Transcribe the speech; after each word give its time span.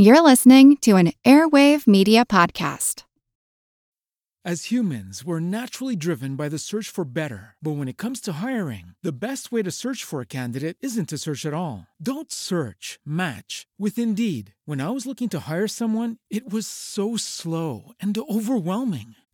You're 0.00 0.22
listening 0.22 0.76
to 0.82 0.94
an 0.94 1.12
Airwave 1.24 1.88
Media 1.88 2.24
Podcast. 2.24 3.02
As 4.44 4.70
humans, 4.70 5.24
we're 5.24 5.40
naturally 5.40 5.96
driven 5.96 6.36
by 6.36 6.48
the 6.48 6.56
search 6.60 6.88
for 6.88 7.04
better. 7.04 7.56
But 7.60 7.72
when 7.72 7.88
it 7.88 7.96
comes 7.96 8.20
to 8.20 8.34
hiring, 8.34 8.94
the 9.02 9.10
best 9.10 9.50
way 9.50 9.64
to 9.64 9.72
search 9.72 10.04
for 10.04 10.20
a 10.20 10.36
candidate 10.38 10.76
isn't 10.80 11.08
to 11.08 11.18
search 11.18 11.44
at 11.44 11.52
all. 11.52 11.88
Don't 12.00 12.30
search, 12.30 13.00
match 13.04 13.66
with 13.76 13.98
Indeed. 13.98 14.54
When 14.66 14.80
I 14.80 14.90
was 14.90 15.04
looking 15.04 15.28
to 15.30 15.40
hire 15.40 15.66
someone, 15.66 16.18
it 16.30 16.48
was 16.48 16.68
so 16.68 17.16
slow 17.16 17.90
and 17.98 18.16
overwhelming. 18.16 19.16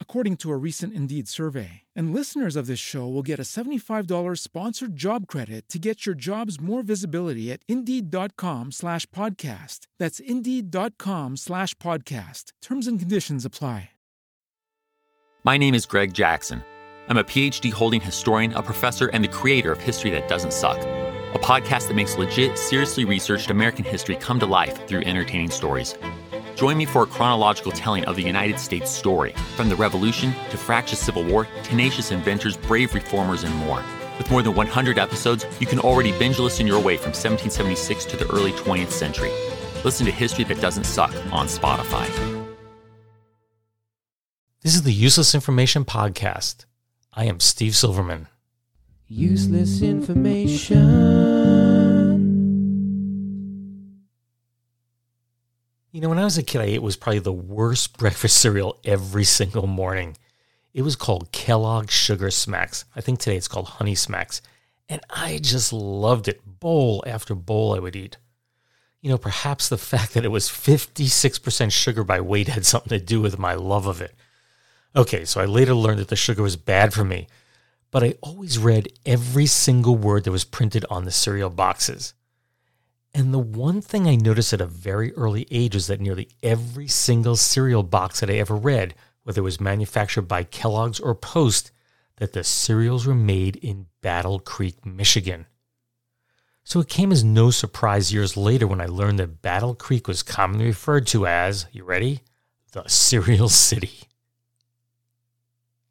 according 0.00 0.38
to 0.38 0.50
a 0.50 0.56
recent 0.56 0.94
Indeed 0.94 1.28
survey. 1.28 1.82
And 1.94 2.14
listeners 2.14 2.56
of 2.56 2.66
this 2.66 2.78
show 2.78 3.06
will 3.06 3.22
get 3.22 3.38
a 3.38 3.42
$75 3.42 4.38
sponsored 4.38 4.96
job 4.96 5.26
credit 5.26 5.68
to 5.68 5.78
get 5.78 6.06
your 6.06 6.14
jobs 6.14 6.58
more 6.58 6.82
visibility 6.82 7.52
at 7.52 7.60
Indeed.com 7.68 8.72
slash 8.72 9.04
podcast. 9.08 9.80
That's 9.98 10.18
Indeed.com 10.18 11.36
slash 11.36 11.74
podcast. 11.74 12.52
Terms 12.62 12.86
and 12.86 12.98
conditions 12.98 13.44
apply. 13.44 13.90
My 15.44 15.56
name 15.56 15.76
is 15.76 15.86
Greg 15.86 16.12
Jackson. 16.12 16.64
I'm 17.08 17.18
a 17.18 17.22
PhD 17.22 17.72
holding 17.72 18.00
historian, 18.00 18.52
a 18.54 18.62
professor, 18.64 19.06
and 19.06 19.22
the 19.22 19.28
creator 19.28 19.70
of 19.70 19.78
History 19.78 20.10
That 20.10 20.28
Doesn't 20.28 20.52
Suck, 20.52 20.78
a 20.78 21.38
podcast 21.38 21.86
that 21.86 21.94
makes 21.94 22.18
legit, 22.18 22.58
seriously 22.58 23.04
researched 23.04 23.50
American 23.50 23.84
history 23.84 24.16
come 24.16 24.40
to 24.40 24.46
life 24.46 24.88
through 24.88 25.02
entertaining 25.02 25.50
stories. 25.50 25.94
Join 26.56 26.78
me 26.78 26.86
for 26.86 27.02
a 27.02 27.06
chronological 27.06 27.70
telling 27.70 28.06
of 28.06 28.16
the 28.16 28.22
United 28.22 28.58
States 28.58 28.90
story, 28.90 29.34
from 29.56 29.68
the 29.68 29.76
Revolution 29.76 30.32
to 30.48 30.56
fractious 30.56 30.98
Civil 30.98 31.22
War, 31.22 31.46
tenacious 31.62 32.12
inventors, 32.12 32.56
brave 32.56 32.94
reformers, 32.94 33.44
and 33.44 33.54
more. 33.56 33.84
With 34.16 34.30
more 34.30 34.40
than 34.40 34.54
100 34.54 34.98
episodes, 34.98 35.44
you 35.60 35.66
can 35.66 35.78
already 35.78 36.18
binge 36.18 36.38
listen 36.38 36.66
your 36.66 36.80
way 36.80 36.96
from 36.96 37.12
1776 37.12 38.06
to 38.06 38.16
the 38.16 38.26
early 38.32 38.52
20th 38.52 38.90
century. 38.90 39.30
Listen 39.84 40.06
to 40.06 40.12
History 40.12 40.44
That 40.44 40.58
Doesn't 40.62 40.84
Suck 40.84 41.12
on 41.30 41.46
Spotify. 41.46 42.06
This 44.62 44.74
is 44.74 44.82
the 44.82 44.94
Useless 44.94 45.34
Information 45.34 45.84
Podcast. 45.84 46.64
I 47.12 47.26
am 47.26 47.38
Steve 47.38 47.76
Silverman. 47.76 48.28
Useless 49.08 49.82
information. 49.82 51.65
You 55.96 56.02
know, 56.02 56.10
when 56.10 56.18
I 56.18 56.24
was 56.24 56.36
a 56.36 56.42
kid, 56.42 56.60
I 56.60 56.64
ate 56.64 56.82
was 56.82 56.94
probably 56.94 57.20
the 57.20 57.32
worst 57.32 57.96
breakfast 57.98 58.36
cereal 58.36 58.78
every 58.84 59.24
single 59.24 59.66
morning. 59.66 60.18
It 60.74 60.82
was 60.82 60.94
called 60.94 61.32
Kellogg's 61.32 61.94
Sugar 61.94 62.30
Smacks. 62.30 62.84
I 62.94 63.00
think 63.00 63.18
today 63.18 63.38
it's 63.38 63.48
called 63.48 63.66
Honey 63.66 63.94
Smacks. 63.94 64.42
And 64.90 65.00
I 65.08 65.38
just 65.38 65.72
loved 65.72 66.28
it. 66.28 66.42
Bowl 66.44 67.02
after 67.06 67.34
bowl, 67.34 67.74
I 67.74 67.78
would 67.78 67.96
eat. 67.96 68.18
You 69.00 69.08
know, 69.08 69.16
perhaps 69.16 69.70
the 69.70 69.78
fact 69.92 70.12
that 70.12 70.26
it 70.26 70.30
was 70.30 70.50
56% 70.50 71.72
sugar 71.72 72.04
by 72.04 72.20
weight 72.20 72.48
had 72.48 72.66
something 72.66 72.90
to 72.90 73.02
do 73.02 73.22
with 73.22 73.38
my 73.38 73.54
love 73.54 73.86
of 73.86 74.02
it. 74.02 74.14
Okay, 74.94 75.24
so 75.24 75.40
I 75.40 75.46
later 75.46 75.72
learned 75.72 76.00
that 76.00 76.08
the 76.08 76.14
sugar 76.14 76.42
was 76.42 76.56
bad 76.56 76.92
for 76.92 77.04
me, 77.04 77.26
but 77.90 78.04
I 78.04 78.16
always 78.20 78.58
read 78.58 78.92
every 79.06 79.46
single 79.46 79.96
word 79.96 80.24
that 80.24 80.30
was 80.30 80.44
printed 80.44 80.84
on 80.90 81.06
the 81.06 81.10
cereal 81.10 81.48
boxes. 81.48 82.12
And 83.16 83.32
the 83.32 83.38
one 83.38 83.80
thing 83.80 84.06
I 84.06 84.14
noticed 84.14 84.52
at 84.52 84.60
a 84.60 84.66
very 84.66 85.14
early 85.14 85.46
age 85.50 85.74
is 85.74 85.86
that 85.86 86.02
nearly 86.02 86.28
every 86.42 86.86
single 86.86 87.34
cereal 87.34 87.82
box 87.82 88.20
that 88.20 88.28
I 88.28 88.34
ever 88.34 88.54
read, 88.54 88.94
whether 89.22 89.40
it 89.40 89.42
was 89.42 89.58
manufactured 89.58 90.28
by 90.28 90.44
Kellogg's 90.44 91.00
or 91.00 91.14
Post, 91.14 91.70
that 92.16 92.34
the 92.34 92.44
cereals 92.44 93.06
were 93.06 93.14
made 93.14 93.56
in 93.56 93.86
Battle 94.02 94.38
Creek, 94.38 94.84
Michigan. 94.84 95.46
So 96.62 96.78
it 96.80 96.90
came 96.90 97.10
as 97.10 97.24
no 97.24 97.50
surprise 97.50 98.12
years 98.12 98.36
later 98.36 98.66
when 98.66 98.82
I 98.82 98.86
learned 98.86 99.18
that 99.18 99.40
Battle 99.40 99.74
Creek 99.74 100.06
was 100.06 100.22
commonly 100.22 100.66
referred 100.66 101.06
to 101.06 101.26
as, 101.26 101.64
you 101.72 101.84
ready? 101.84 102.20
The 102.72 102.86
Cereal 102.86 103.48
City. 103.48 104.10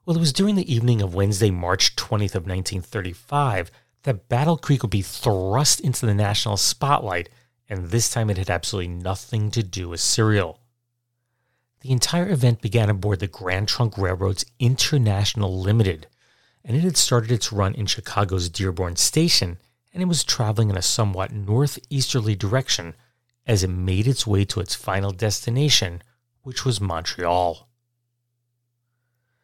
Well, 0.06 0.16
it 0.16 0.20
was 0.20 0.32
during 0.32 0.54
the 0.54 0.72
evening 0.72 1.02
of 1.02 1.16
Wednesday, 1.16 1.50
March 1.50 1.96
20th 1.96 2.36
of 2.36 2.46
1935 2.46 3.72
that 4.06 4.30
Battle 4.30 4.56
Creek 4.56 4.84
would 4.84 4.92
be 4.92 5.02
thrust 5.02 5.80
into 5.80 6.06
the 6.06 6.14
national 6.14 6.58
spotlight, 6.58 7.28
and 7.68 7.90
this 7.90 8.10
time 8.10 8.30
it 8.30 8.38
had 8.38 8.52
absolutely 8.52 8.94
nothing 8.94 9.50
to 9.50 9.64
do 9.64 9.90
with 9.90 10.00
cereal. 10.00 10.60
The 11.82 11.92
entire 11.92 12.30
event 12.30 12.62
began 12.62 12.90
aboard 12.90 13.20
the 13.20 13.28
Grand 13.28 13.68
Trunk 13.68 13.98
Railroad's 13.98 14.46
International 14.60 15.60
Limited, 15.60 16.08
and 16.64 16.78
it 16.78 16.82
had 16.82 16.98
started 16.98 17.32
its 17.32 17.52
run 17.52 17.74
in 17.74 17.88
Chicago's 17.88 18.48
Dearborn 18.48 18.96
Station, 18.96 19.58
and 19.92 20.04
it 20.04 20.08
was 20.08 20.24
traveling 20.24 20.70
in 20.70 20.78
a 20.78 20.84
somewhat 20.84 21.32
northeasterly 21.32 22.36
direction 22.36 22.94
as 23.48 23.64
it 23.64 23.70
made 23.70 24.08
its 24.08 24.28
way 24.28 24.46
to 24.46 24.60
its 24.60 24.76
final 24.76 25.12
destination, 25.12 26.04
which 26.44 26.64
was 26.64 26.80
Montreal. 26.80 27.68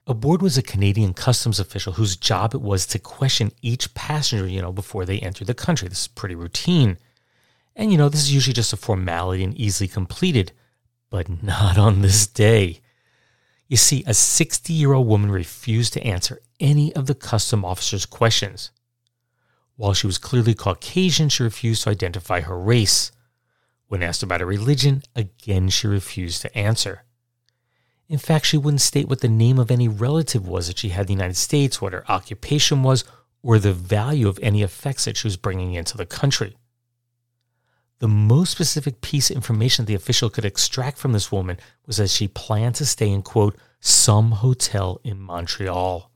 Aboard 0.07 0.41
was 0.41 0.57
a 0.57 0.63
Canadian 0.63 1.13
customs 1.13 1.59
official 1.59 1.93
whose 1.93 2.15
job 2.15 2.55
it 2.55 2.61
was 2.61 2.85
to 2.87 2.99
question 2.99 3.51
each 3.61 3.93
passenger, 3.93 4.47
you 4.47 4.61
know, 4.61 4.71
before 4.71 5.05
they 5.05 5.19
entered 5.19 5.47
the 5.47 5.53
country. 5.53 5.87
This 5.87 6.01
is 6.01 6.07
pretty 6.07 6.35
routine. 6.35 6.97
And, 7.75 7.91
you 7.91 7.97
know, 7.97 8.09
this 8.09 8.21
is 8.21 8.33
usually 8.33 8.53
just 8.53 8.73
a 8.73 8.77
formality 8.77 9.43
and 9.43 9.55
easily 9.55 9.87
completed, 9.87 10.51
but 11.09 11.43
not 11.43 11.77
on 11.77 12.01
this 12.01 12.25
day. 12.25 12.81
You 13.67 13.77
see, 13.77 14.03
a 14.05 14.13
60 14.13 14.73
year 14.73 14.93
old 14.93 15.07
woman 15.07 15.31
refused 15.31 15.93
to 15.93 16.03
answer 16.03 16.41
any 16.59 16.93
of 16.93 17.05
the 17.05 17.15
custom 17.15 17.63
officer's 17.63 18.05
questions. 18.05 18.71
While 19.77 19.93
she 19.93 20.07
was 20.07 20.17
clearly 20.17 20.53
Caucasian, 20.53 21.29
she 21.29 21.43
refused 21.43 21.83
to 21.83 21.89
identify 21.89 22.41
her 22.41 22.59
race. 22.59 23.11
When 23.87 24.03
asked 24.03 24.23
about 24.23 24.41
her 24.41 24.45
religion, 24.45 25.03
again 25.15 25.69
she 25.69 25.87
refused 25.87 26.41
to 26.41 26.57
answer. 26.57 27.05
In 28.11 28.19
fact, 28.19 28.45
she 28.45 28.57
wouldn't 28.57 28.81
state 28.81 29.07
what 29.07 29.21
the 29.21 29.29
name 29.29 29.57
of 29.57 29.71
any 29.71 29.87
relative 29.87 30.45
was 30.45 30.67
that 30.67 30.79
she 30.79 30.89
had 30.89 31.03
in 31.03 31.07
the 31.07 31.13
United 31.13 31.37
States, 31.37 31.81
what 31.81 31.93
her 31.93 32.03
occupation 32.11 32.83
was, 32.83 33.05
or 33.41 33.57
the 33.57 33.71
value 33.71 34.27
of 34.27 34.37
any 34.41 34.63
effects 34.63 35.05
that 35.05 35.15
she 35.15 35.27
was 35.27 35.37
bringing 35.37 35.75
into 35.75 35.95
the 35.95 36.05
country. 36.05 36.57
The 37.99 38.09
most 38.09 38.51
specific 38.51 38.99
piece 38.99 39.29
of 39.29 39.37
information 39.37 39.85
the 39.85 39.95
official 39.95 40.29
could 40.29 40.43
extract 40.43 40.97
from 40.97 41.13
this 41.13 41.31
woman 41.31 41.57
was 41.85 41.95
that 41.97 42.09
she 42.09 42.27
planned 42.27 42.75
to 42.75 42.85
stay 42.85 43.09
in, 43.09 43.21
quote, 43.21 43.55
some 43.79 44.31
hotel 44.31 44.99
in 45.05 45.17
Montreal. 45.17 46.11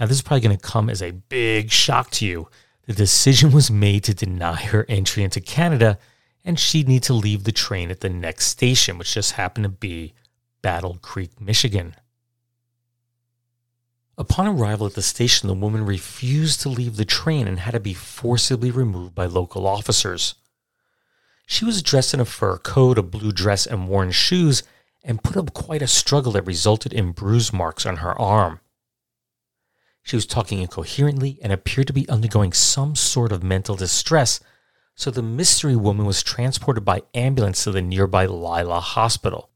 Now, 0.00 0.06
this 0.06 0.16
is 0.16 0.22
probably 0.22 0.40
going 0.40 0.58
to 0.58 0.60
come 0.60 0.90
as 0.90 1.02
a 1.02 1.12
big 1.12 1.70
shock 1.70 2.10
to 2.12 2.26
you. 2.26 2.48
The 2.86 2.94
decision 2.94 3.52
was 3.52 3.70
made 3.70 4.02
to 4.04 4.12
deny 4.12 4.56
her 4.56 4.84
entry 4.88 5.22
into 5.22 5.40
Canada, 5.40 6.00
and 6.44 6.58
she'd 6.58 6.88
need 6.88 7.04
to 7.04 7.14
leave 7.14 7.44
the 7.44 7.52
train 7.52 7.92
at 7.92 8.00
the 8.00 8.10
next 8.10 8.46
station, 8.46 8.98
which 8.98 9.14
just 9.14 9.32
happened 9.32 9.62
to 9.62 9.68
be 9.68 10.14
Battle 10.62 10.98
Creek, 11.00 11.40
Michigan. 11.40 11.94
Upon 14.16 14.48
arrival 14.48 14.86
at 14.86 14.94
the 14.94 15.02
station, 15.02 15.46
the 15.46 15.54
woman 15.54 15.86
refused 15.86 16.60
to 16.62 16.68
leave 16.68 16.96
the 16.96 17.04
train 17.04 17.46
and 17.46 17.60
had 17.60 17.70
to 17.70 17.80
be 17.80 17.94
forcibly 17.94 18.72
removed 18.72 19.14
by 19.14 19.26
local 19.26 19.66
officers. 19.66 20.34
She 21.46 21.64
was 21.64 21.82
dressed 21.82 22.12
in 22.12 22.20
a 22.20 22.24
fur 22.24 22.58
coat, 22.58 22.98
a 22.98 23.02
blue 23.02 23.30
dress, 23.30 23.64
and 23.64 23.88
worn 23.88 24.10
shoes, 24.10 24.64
and 25.04 25.22
put 25.22 25.36
up 25.36 25.54
quite 25.54 25.82
a 25.82 25.86
struggle 25.86 26.32
that 26.32 26.42
resulted 26.42 26.92
in 26.92 27.12
bruise 27.12 27.52
marks 27.52 27.86
on 27.86 27.98
her 27.98 28.20
arm. 28.20 28.60
She 30.02 30.16
was 30.16 30.26
talking 30.26 30.60
incoherently 30.60 31.38
and 31.40 31.52
appeared 31.52 31.86
to 31.86 31.92
be 31.92 32.08
undergoing 32.08 32.52
some 32.52 32.96
sort 32.96 33.30
of 33.30 33.44
mental 33.44 33.76
distress, 33.76 34.40
so 34.96 35.12
the 35.12 35.22
mystery 35.22 35.76
woman 35.76 36.06
was 36.06 36.24
transported 36.24 36.84
by 36.84 37.02
ambulance 37.14 37.62
to 37.64 37.70
the 37.70 37.82
nearby 37.82 38.26
Leila 38.26 38.80
Hospital. 38.80 39.50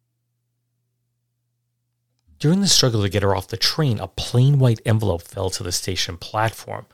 During 2.42 2.60
the 2.60 2.66
struggle 2.66 3.02
to 3.02 3.08
get 3.08 3.22
her 3.22 3.36
off 3.36 3.46
the 3.46 3.56
train, 3.56 4.00
a 4.00 4.08
plain 4.08 4.58
white 4.58 4.80
envelope 4.84 5.22
fell 5.22 5.48
to 5.50 5.62
the 5.62 5.70
station 5.70 6.16
platform. 6.16 6.86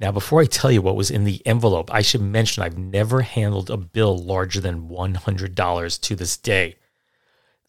Now, 0.00 0.10
before 0.10 0.40
I 0.40 0.46
tell 0.46 0.72
you 0.72 0.82
what 0.82 0.96
was 0.96 1.08
in 1.08 1.22
the 1.22 1.40
envelope, 1.46 1.88
I 1.94 2.02
should 2.02 2.20
mention 2.20 2.64
I've 2.64 2.76
never 2.76 3.20
handled 3.20 3.70
a 3.70 3.76
bill 3.76 4.18
larger 4.18 4.60
than 4.60 4.88
$100 4.88 6.00
to 6.00 6.16
this 6.16 6.36
day. 6.36 6.78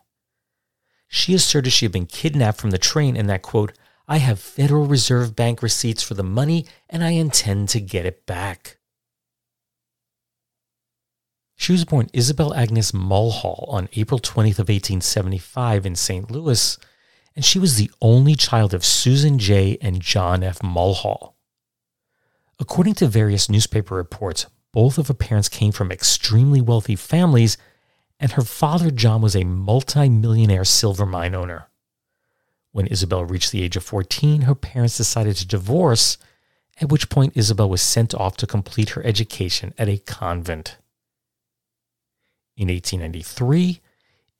She 1.06 1.32
asserted 1.32 1.70
she 1.70 1.84
had 1.84 1.92
been 1.92 2.06
kidnapped 2.06 2.60
from 2.60 2.72
the 2.72 2.76
train 2.76 3.16
and 3.16 3.30
that, 3.30 3.42
quote, 3.42 3.72
I 4.08 4.16
have 4.16 4.40
Federal 4.40 4.86
Reserve 4.86 5.36
Bank 5.36 5.62
receipts 5.62 6.02
for 6.02 6.14
the 6.14 6.24
money 6.24 6.66
and 6.90 7.04
I 7.04 7.10
intend 7.10 7.68
to 7.68 7.80
get 7.80 8.04
it 8.04 8.26
back. 8.26 8.78
She 11.54 11.70
was 11.70 11.84
born 11.84 12.10
Isabel 12.12 12.52
Agnes 12.52 12.92
Mulhall 12.92 13.66
on 13.68 13.88
April 13.92 14.18
20th 14.18 14.58
of 14.58 14.68
1875 14.68 15.86
in 15.86 15.94
St. 15.94 16.28
Louis 16.32 16.76
and 17.36 17.44
she 17.44 17.60
was 17.60 17.76
the 17.76 17.92
only 18.02 18.34
child 18.34 18.74
of 18.74 18.84
Susan 18.84 19.38
J. 19.38 19.78
and 19.80 20.02
John 20.02 20.42
F. 20.42 20.64
Mulhall. 20.64 21.36
According 22.58 22.94
to 22.94 23.06
various 23.06 23.48
newspaper 23.48 23.94
reports, 23.94 24.46
both 24.74 24.98
of 24.98 25.06
her 25.06 25.14
parents 25.14 25.48
came 25.48 25.70
from 25.70 25.92
extremely 25.92 26.60
wealthy 26.60 26.96
families, 26.96 27.56
and 28.18 28.32
her 28.32 28.42
father, 28.42 28.90
John, 28.90 29.22
was 29.22 29.36
a 29.36 29.44
multi-millionaire 29.44 30.64
silver 30.64 31.06
mine 31.06 31.32
owner. 31.32 31.68
When 32.72 32.88
Isabel 32.88 33.24
reached 33.24 33.52
the 33.52 33.62
age 33.62 33.76
of 33.76 33.84
14, 33.84 34.42
her 34.42 34.54
parents 34.56 34.96
decided 34.96 35.36
to 35.36 35.46
divorce, 35.46 36.18
at 36.80 36.88
which 36.88 37.08
point 37.08 37.36
Isabel 37.36 37.70
was 37.70 37.82
sent 37.82 38.16
off 38.16 38.36
to 38.38 38.48
complete 38.48 38.90
her 38.90 39.06
education 39.06 39.72
at 39.78 39.88
a 39.88 39.98
convent. 39.98 40.76
In 42.56 42.66
1893, 42.66 43.80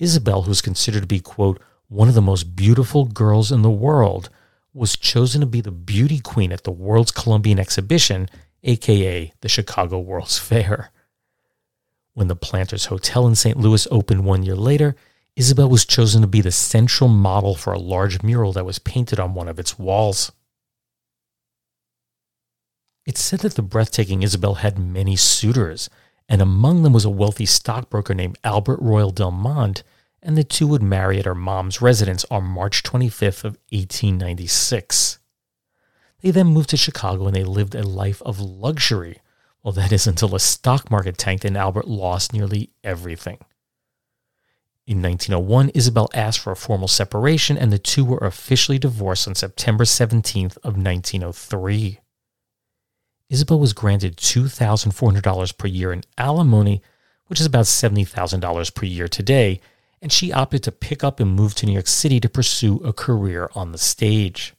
Isabel, 0.01 0.43
who 0.43 0.49
was 0.49 0.61
considered 0.61 1.03
to 1.03 1.07
be, 1.07 1.21
quote, 1.21 1.63
one 1.87 2.09
of 2.09 2.15
the 2.15 2.21
most 2.21 2.57
beautiful 2.57 3.05
girls 3.05 3.53
in 3.53 3.63
the 3.63 3.71
world, 3.71 4.31
was 4.73 4.97
chosen 4.97 5.43
to 5.43 5.47
be 5.47 5.61
the 5.61 5.71
beauty 5.71 6.19
queen 6.19 6.51
at 6.51 6.65
the 6.65 6.73
World's 6.73 7.13
Columbian 7.13 7.61
Exhibition, 7.61 8.29
aka 8.65 9.33
the 9.41 9.49
Chicago 9.49 9.99
World's 9.99 10.39
Fair. 10.51 10.91
When 12.15 12.29
the 12.29 12.37
Planters 12.37 12.87
Hotel 12.87 13.27
in 13.27 13.35
St. 13.35 13.57
Louis 13.57 13.87
opened 13.91 14.25
one 14.25 14.43
year 14.43 14.55
later, 14.55 14.95
Isabel 15.37 15.69
was 15.69 15.85
chosen 15.85 16.23
to 16.23 16.29
be 16.29 16.41
the 16.41 16.53
central 16.53 17.09
model 17.09 17.57
for 17.57 17.73
a 17.73 17.79
large 17.79 18.23
mural 18.23 18.53
that 18.53 18.65
was 18.65 18.79
painted 18.79 19.19
on 19.19 19.35
one 19.35 19.49
of 19.49 19.59
its 19.59 19.79
walls. 19.79 20.31
It's 23.05 23.21
said 23.21 23.41
that 23.41 23.55
the 23.55 23.63
breathtaking 23.63 24.23
Isabel 24.23 24.55
had 24.55 24.79
many 24.79 25.17
suitors, 25.17 25.91
and 26.29 26.41
among 26.41 26.83
them 26.85 26.93
was 26.93 27.05
a 27.05 27.11
wealthy 27.11 27.47
stockbroker 27.47 28.15
named 28.15 28.39
Albert 28.45 28.79
Royal 28.81 29.11
Delmont 29.11 29.83
and 30.25 30.39
the 30.39 30.43
two 30.43 30.67
would 30.67 30.83
marry 30.83 31.19
at 31.19 31.27
her 31.27 31.35
mom's 31.35 31.83
residence 31.83 32.25
on 32.31 32.43
March 32.43 32.83
25th 32.83 33.45
of 33.45 33.59
1896. 33.71 35.19
They 36.25 36.31
then 36.31 36.47
moved 36.47 36.71
to 36.71 36.79
Chicago 36.79 37.27
and 37.27 37.37
they 37.37 37.45
lived 37.45 37.75
a 37.75 37.83
life 37.83 38.23
of 38.23 38.41
luxury. 38.41 39.21
Well, 39.63 39.73
that 39.73 39.93
is 39.93 40.07
until 40.07 40.29
the 40.29 40.39
stock 40.41 40.91
market 40.91 41.19
tanked 41.19 41.45
and 41.45 41.55
Albert 41.55 41.87
lost 41.87 42.33
nearly 42.33 42.71
everything. 42.83 43.41
In 44.87 45.03
1901, 45.03 45.69
Isabel 45.75 46.09
asked 46.15 46.39
for 46.39 46.51
a 46.51 46.57
formal 46.57 46.89
separation 46.89 47.59
and 47.59 47.71
the 47.71 47.79
two 47.79 48.07
were 48.07 48.17
officially 48.17 48.79
divorced 48.79 49.29
on 49.29 49.35
September 49.35 49.85
17th 49.85 50.57
of 50.65 50.79
1903. 50.79 52.01
Isabel 53.29 53.61
was 53.61 53.75
granted 53.75 54.17
$2,400 54.17 55.59
per 55.59 55.69
year 55.69 55.93
in 55.93 56.05
alimony, 56.17 56.81
which 57.27 57.39
is 57.39 57.45
about 57.45 57.67
$70,000 57.67 58.75
per 58.75 58.87
year 58.87 59.09
today, 59.09 59.61
and 60.01 60.11
she 60.11 60.33
opted 60.33 60.63
to 60.63 60.73
pick 60.73 61.05
up 61.05 61.21
and 61.21 61.35
move 61.35 61.55
to 61.57 61.67
New 61.67 61.73
York 61.73 61.87
City 61.87 62.19
to 62.19 62.31
pursue 62.31 62.79
a 62.79 62.95
career 62.95 63.51
on 63.55 63.73
the 63.73 63.79
stage. 63.79 64.55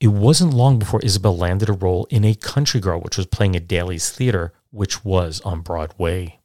It 0.00 0.08
wasn't 0.08 0.54
long 0.54 0.78
before 0.78 1.00
Isabel 1.02 1.36
landed 1.36 1.68
a 1.68 1.74
role 1.74 2.06
in 2.08 2.24
A 2.24 2.34
Country 2.34 2.80
Girl, 2.80 3.00
which 3.00 3.18
was 3.18 3.26
playing 3.26 3.54
at 3.54 3.68
Daly's 3.68 4.08
Theater, 4.08 4.54
which 4.70 5.04
was 5.04 5.42
on 5.42 5.60
Broadway. 5.60 6.40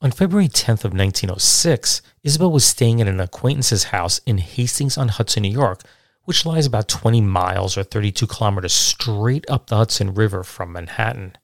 On 0.00 0.10
February 0.10 0.48
10th 0.48 0.86
of 0.86 0.94
1906, 0.94 2.00
Isabel 2.22 2.50
was 2.50 2.64
staying 2.64 3.02
at 3.02 3.08
an 3.08 3.20
acquaintance's 3.20 3.84
house 3.84 4.22
in 4.24 4.38
Hastings 4.38 4.96
on 4.96 5.08
Hudson, 5.08 5.42
New 5.42 5.52
York, 5.52 5.82
which 6.24 6.46
lies 6.46 6.64
about 6.64 6.88
20 6.88 7.20
miles 7.20 7.76
or 7.76 7.82
32 7.82 8.26
kilometers 8.26 8.72
straight 8.72 9.44
up 9.50 9.66
the 9.66 9.76
Hudson 9.76 10.14
River 10.14 10.42
from 10.42 10.72
Manhattan. 10.72 11.36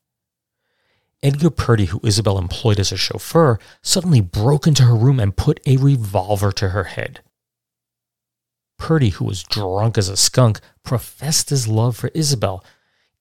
Edgar 1.22 1.50
Purdy, 1.50 1.86
who 1.86 2.00
Isabel 2.02 2.38
employed 2.38 2.80
as 2.80 2.92
a 2.92 2.96
chauffeur, 2.96 3.58
suddenly 3.82 4.22
broke 4.22 4.66
into 4.66 4.84
her 4.84 4.96
room 4.96 5.20
and 5.20 5.36
put 5.36 5.60
a 5.66 5.76
revolver 5.76 6.50
to 6.52 6.70
her 6.70 6.84
head. 6.84 7.20
Purdy, 8.78 9.10
who 9.10 9.24
was 9.24 9.42
drunk 9.42 9.98
as 9.98 10.08
a 10.08 10.16
skunk, 10.16 10.60
professed 10.82 11.50
his 11.50 11.66
love 11.66 11.96
for 11.96 12.10
Isabel, 12.14 12.64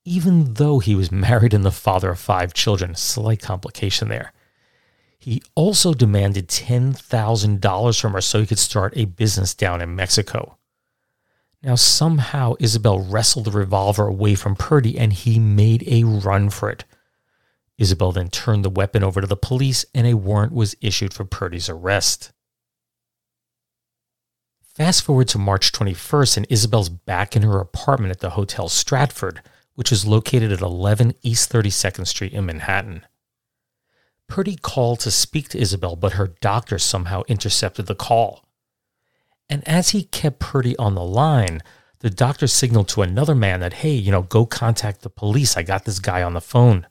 even 0.04 0.54
though 0.56 0.80
he 0.80 0.96
was 0.96 1.12
married 1.12 1.54
and 1.54 1.66
the 1.66 1.72
father 1.72 2.12
of 2.12 2.20
five 2.20 2.54
children. 2.54 2.96
Slight 2.96 3.42
complication 3.42 4.10
there. 4.10 4.32
He 5.18 5.42
also 5.56 5.94
demanded 5.94 6.50
$10,000 6.50 8.00
from 8.02 8.14
her 8.14 8.22
so 8.22 8.40
he 8.40 8.46
could 8.46 8.60
start 8.60 8.94
a 8.96 9.06
business 9.06 9.56
down 9.56 9.82
in 9.82 9.96
Mexico. 9.96 10.58
Now, 11.64 11.74
somehow, 11.74 12.54
Isabel 12.60 13.00
wrestled 13.00 13.46
the 13.46 13.52
revolver 13.52 14.06
away 14.06 14.36
from 14.36 14.56
Purdy 14.56 15.00
and 15.00 15.12
he 15.12 15.40
made 15.40 15.84
a 15.88 16.04
run 16.04 16.52
for 16.52 16.70
it. 16.70 16.86
Isabel 17.80 18.12
then 18.12 18.30
turned 18.30 18.64
the 18.64 18.70
weapon 18.70 19.04
over 19.04 19.20
to 19.20 19.26
the 19.26 19.36
police 19.36 19.84
and 19.96 20.06
a 20.06 20.14
warrant 20.14 20.54
was 20.54 20.76
issued 20.80 21.12
for 21.12 21.26
Purdy's 21.26 21.68
arrest. 21.68 22.32
Fast 24.76 25.04
forward 25.04 25.30
to 25.30 25.38
March 25.38 25.72
21st, 25.72 26.36
and 26.36 26.48
Isabel's 26.50 26.90
back 26.90 27.34
in 27.34 27.44
her 27.44 27.62
apartment 27.62 28.12
at 28.12 28.20
the 28.20 28.32
Hotel 28.32 28.68
Stratford, 28.68 29.42
which 29.76 29.90
is 29.90 30.06
located 30.06 30.52
at 30.52 30.60
11 30.60 31.14
East 31.22 31.50
32nd 31.50 32.06
Street 32.06 32.34
in 32.34 32.46
Manhattan. 32.46 33.06
Purdy 34.28 34.58
called 34.58 35.00
to 35.00 35.12
speak 35.12 35.48
to 35.48 35.58
Isabel, 35.58 35.96
but 35.96 36.14
her 36.14 36.28
doctor 36.42 36.78
somehow 36.78 37.22
intercepted 37.30 37.86
the 37.86 37.96
call. 37.96 38.44
And 39.48 39.66
as 39.66 39.92
he 39.92 40.04
kept 40.04 40.40
Purdy 40.40 40.76
on 40.76 40.94
the 40.94 41.06
line, 41.06 41.62
the 42.00 42.10
doctor 42.10 42.46
signaled 42.46 42.90
to 42.90 43.02
another 43.02 43.34
man 43.34 43.62
that, 43.62 43.76
hey, 43.76 43.94
you 43.94 44.12
know, 44.12 44.24
go 44.24 44.46
contact 44.46 45.04
the 45.04 45.10
police. 45.10 45.56
I 45.56 45.64
got 45.64 45.86
this 45.86 46.00
guy 46.00 46.22
on 46.22 46.34
the 46.34 46.42
phone. 46.42 46.86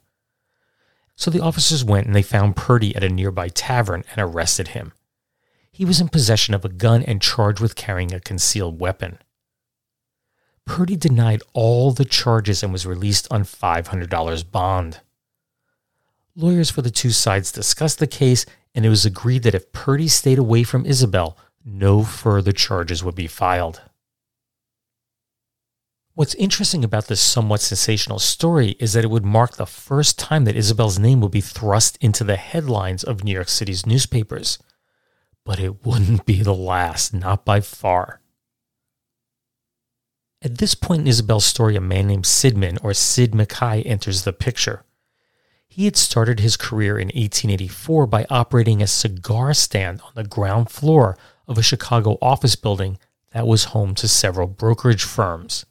So 1.15 1.29
the 1.29 1.41
officers 1.41 1.85
went 1.85 2.07
and 2.07 2.15
they 2.15 2.23
found 2.23 2.55
Purdy 2.55 2.95
at 2.95 3.03
a 3.03 3.09
nearby 3.09 3.49
tavern 3.49 4.03
and 4.09 4.19
arrested 4.19 4.69
him. 4.69 4.93
He 5.75 5.83
was 5.83 5.99
in 5.99 6.07
possession 6.07 6.53
of 6.53 6.63
a 6.63 6.69
gun 6.69 7.03
and 7.03 7.21
charged 7.21 7.59
with 7.59 7.75
carrying 7.75 8.13
a 8.13 8.21
concealed 8.21 8.79
weapon. 8.79 9.19
Purdy 10.63 10.95
denied 10.95 11.43
all 11.51 11.91
the 11.91 12.05
charges 12.05 12.63
and 12.63 12.71
was 12.71 12.85
released 12.85 13.27
on 13.29 13.43
$500 13.43 14.51
bond. 14.51 15.01
Lawyers 16.33 16.69
for 16.69 16.81
the 16.81 16.89
two 16.89 17.09
sides 17.09 17.51
discussed 17.51 17.99
the 17.99 18.07
case, 18.07 18.45
and 18.73 18.85
it 18.85 18.89
was 18.89 19.05
agreed 19.05 19.43
that 19.43 19.53
if 19.53 19.73
Purdy 19.73 20.07
stayed 20.07 20.37
away 20.37 20.63
from 20.63 20.85
Isabel, 20.85 21.37
no 21.65 22.03
further 22.05 22.53
charges 22.53 23.03
would 23.03 23.15
be 23.15 23.27
filed. 23.27 23.81
What's 26.13 26.35
interesting 26.35 26.85
about 26.85 27.07
this 27.07 27.19
somewhat 27.19 27.59
sensational 27.59 28.19
story 28.19 28.77
is 28.79 28.93
that 28.93 29.03
it 29.03 29.09
would 29.09 29.25
mark 29.25 29.57
the 29.57 29.65
first 29.65 30.17
time 30.17 30.45
that 30.45 30.55
Isabel's 30.55 30.97
name 30.97 31.19
would 31.19 31.33
be 31.33 31.41
thrust 31.41 31.97
into 31.99 32.23
the 32.23 32.37
headlines 32.37 33.03
of 33.03 33.25
New 33.25 33.33
York 33.33 33.49
City's 33.49 33.85
newspapers. 33.85 34.57
But 35.45 35.59
it 35.59 35.85
wouldn't 35.85 36.25
be 36.25 36.41
the 36.41 36.55
last, 36.55 37.13
not 37.13 37.45
by 37.45 37.61
far. 37.61 38.19
At 40.41 40.57
this 40.57 40.75
point 40.75 41.01
in 41.01 41.07
Isabel's 41.07 41.45
story, 41.45 41.75
a 41.75 41.81
man 41.81 42.07
named 42.07 42.25
Sidman, 42.25 42.77
or 42.83 42.93
Sid 42.93 43.33
Mackay, 43.33 43.83
enters 43.83 44.23
the 44.23 44.33
picture. 44.33 44.83
He 45.67 45.85
had 45.85 45.95
started 45.95 46.39
his 46.39 46.57
career 46.57 46.97
in 46.97 47.07
1884 47.07 48.07
by 48.07 48.25
operating 48.29 48.81
a 48.81 48.87
cigar 48.87 49.53
stand 49.53 50.01
on 50.01 50.11
the 50.15 50.23
ground 50.23 50.69
floor 50.69 51.17
of 51.47 51.57
a 51.57 51.63
Chicago 51.63 52.17
office 52.21 52.55
building 52.55 52.97
that 53.31 53.47
was 53.47 53.65
home 53.65 53.95
to 53.95 54.07
several 54.07 54.47
brokerage 54.47 55.03
firms 55.03 55.65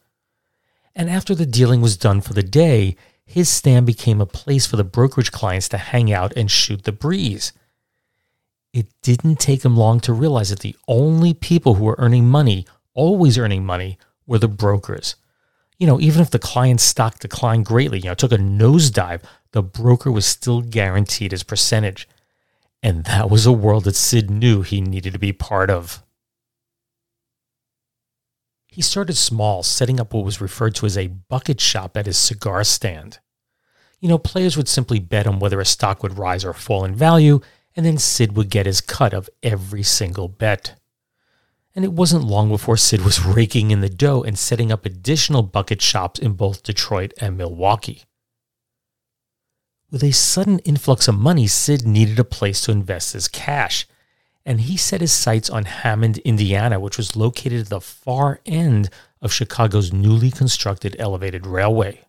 and 0.94 1.10
after 1.10 1.34
the 1.34 1.46
dealing 1.46 1.80
was 1.80 1.96
done 1.96 2.20
for 2.20 2.34
the 2.34 2.42
day, 2.42 2.96
his 3.26 3.48
stand 3.48 3.86
became 3.86 4.20
a 4.20 4.26
place 4.26 4.66
for 4.66 4.76
the 4.76 4.84
brokerage 4.84 5.32
clients 5.32 5.68
to 5.70 5.78
hang 5.78 6.12
out 6.12 6.32
and 6.36 6.50
shoot 6.50 6.84
the 6.84 6.92
breeze. 6.92 7.52
It 8.74 8.88
didn't 9.02 9.36
take 9.36 9.64
him 9.64 9.76
long 9.76 10.00
to 10.00 10.12
realize 10.12 10.50
that 10.50 10.58
the 10.58 10.74
only 10.88 11.32
people 11.32 11.74
who 11.74 11.84
were 11.84 11.94
earning 11.96 12.28
money, 12.28 12.66
always 12.92 13.38
earning 13.38 13.64
money, 13.64 13.98
were 14.26 14.40
the 14.40 14.48
brokers. 14.48 15.14
You 15.78 15.86
know, 15.86 16.00
even 16.00 16.20
if 16.20 16.30
the 16.30 16.40
client's 16.40 16.82
stock 16.82 17.20
declined 17.20 17.66
greatly, 17.66 18.00
you 18.00 18.06
know, 18.06 18.14
took 18.14 18.32
a 18.32 18.36
nosedive, 18.36 19.22
the 19.52 19.62
broker 19.62 20.10
was 20.10 20.26
still 20.26 20.60
guaranteed 20.60 21.30
his 21.30 21.44
percentage. 21.44 22.08
And 22.82 23.04
that 23.04 23.30
was 23.30 23.46
a 23.46 23.52
world 23.52 23.84
that 23.84 23.94
Sid 23.94 24.28
knew 24.28 24.62
he 24.62 24.80
needed 24.80 25.12
to 25.12 25.20
be 25.20 25.32
part 25.32 25.70
of. 25.70 26.02
He 28.66 28.82
started 28.82 29.16
small, 29.16 29.62
setting 29.62 30.00
up 30.00 30.12
what 30.12 30.24
was 30.24 30.40
referred 30.40 30.74
to 30.76 30.86
as 30.86 30.98
a 30.98 31.06
bucket 31.06 31.60
shop 31.60 31.96
at 31.96 32.06
his 32.06 32.18
cigar 32.18 32.64
stand. 32.64 33.20
You 34.00 34.08
know, 34.08 34.18
players 34.18 34.56
would 34.56 34.68
simply 34.68 34.98
bet 34.98 35.28
on 35.28 35.38
whether 35.38 35.60
a 35.60 35.64
stock 35.64 36.02
would 36.02 36.18
rise 36.18 36.44
or 36.44 36.52
fall 36.52 36.84
in 36.84 36.92
value, 36.96 37.40
and 37.76 37.84
then 37.84 37.98
Sid 37.98 38.36
would 38.36 38.50
get 38.50 38.66
his 38.66 38.80
cut 38.80 39.12
of 39.12 39.28
every 39.42 39.82
single 39.82 40.28
bet. 40.28 40.78
And 41.74 41.84
it 41.84 41.92
wasn't 41.92 42.24
long 42.24 42.48
before 42.48 42.76
Sid 42.76 43.04
was 43.04 43.24
raking 43.24 43.70
in 43.70 43.80
the 43.80 43.88
dough 43.88 44.22
and 44.22 44.38
setting 44.38 44.70
up 44.70 44.86
additional 44.86 45.42
bucket 45.42 45.82
shops 45.82 46.20
in 46.20 46.32
both 46.32 46.62
Detroit 46.62 47.12
and 47.20 47.36
Milwaukee. 47.36 48.04
With 49.90 50.02
a 50.02 50.12
sudden 50.12 50.58
influx 50.60 51.08
of 51.08 51.16
money, 51.16 51.46
Sid 51.46 51.86
needed 51.86 52.18
a 52.18 52.24
place 52.24 52.60
to 52.62 52.72
invest 52.72 53.12
his 53.12 53.28
cash, 53.28 53.86
and 54.44 54.62
he 54.62 54.76
set 54.76 55.00
his 55.00 55.12
sights 55.12 55.48
on 55.48 55.64
Hammond, 55.64 56.18
Indiana, 56.18 56.80
which 56.80 56.96
was 56.96 57.16
located 57.16 57.60
at 57.60 57.68
the 57.68 57.80
far 57.80 58.40
end 58.44 58.90
of 59.22 59.32
Chicago's 59.32 59.92
newly 59.92 60.30
constructed 60.30 60.96
elevated 60.98 61.46
railway. 61.46 62.04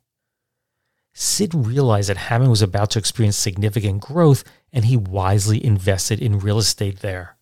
Sid 1.13 1.53
realized 1.55 2.09
that 2.09 2.17
Hammond 2.17 2.49
was 2.49 2.61
about 2.61 2.91
to 2.91 2.99
experience 2.99 3.37
significant 3.37 4.01
growth, 4.01 4.43
and 4.75 4.85
he 4.85 4.97
wisely 4.97 5.65
invested 5.65 6.19
in 6.19 6.37
real 6.37 6.59
estate 6.59 6.99
there. 6.99 7.37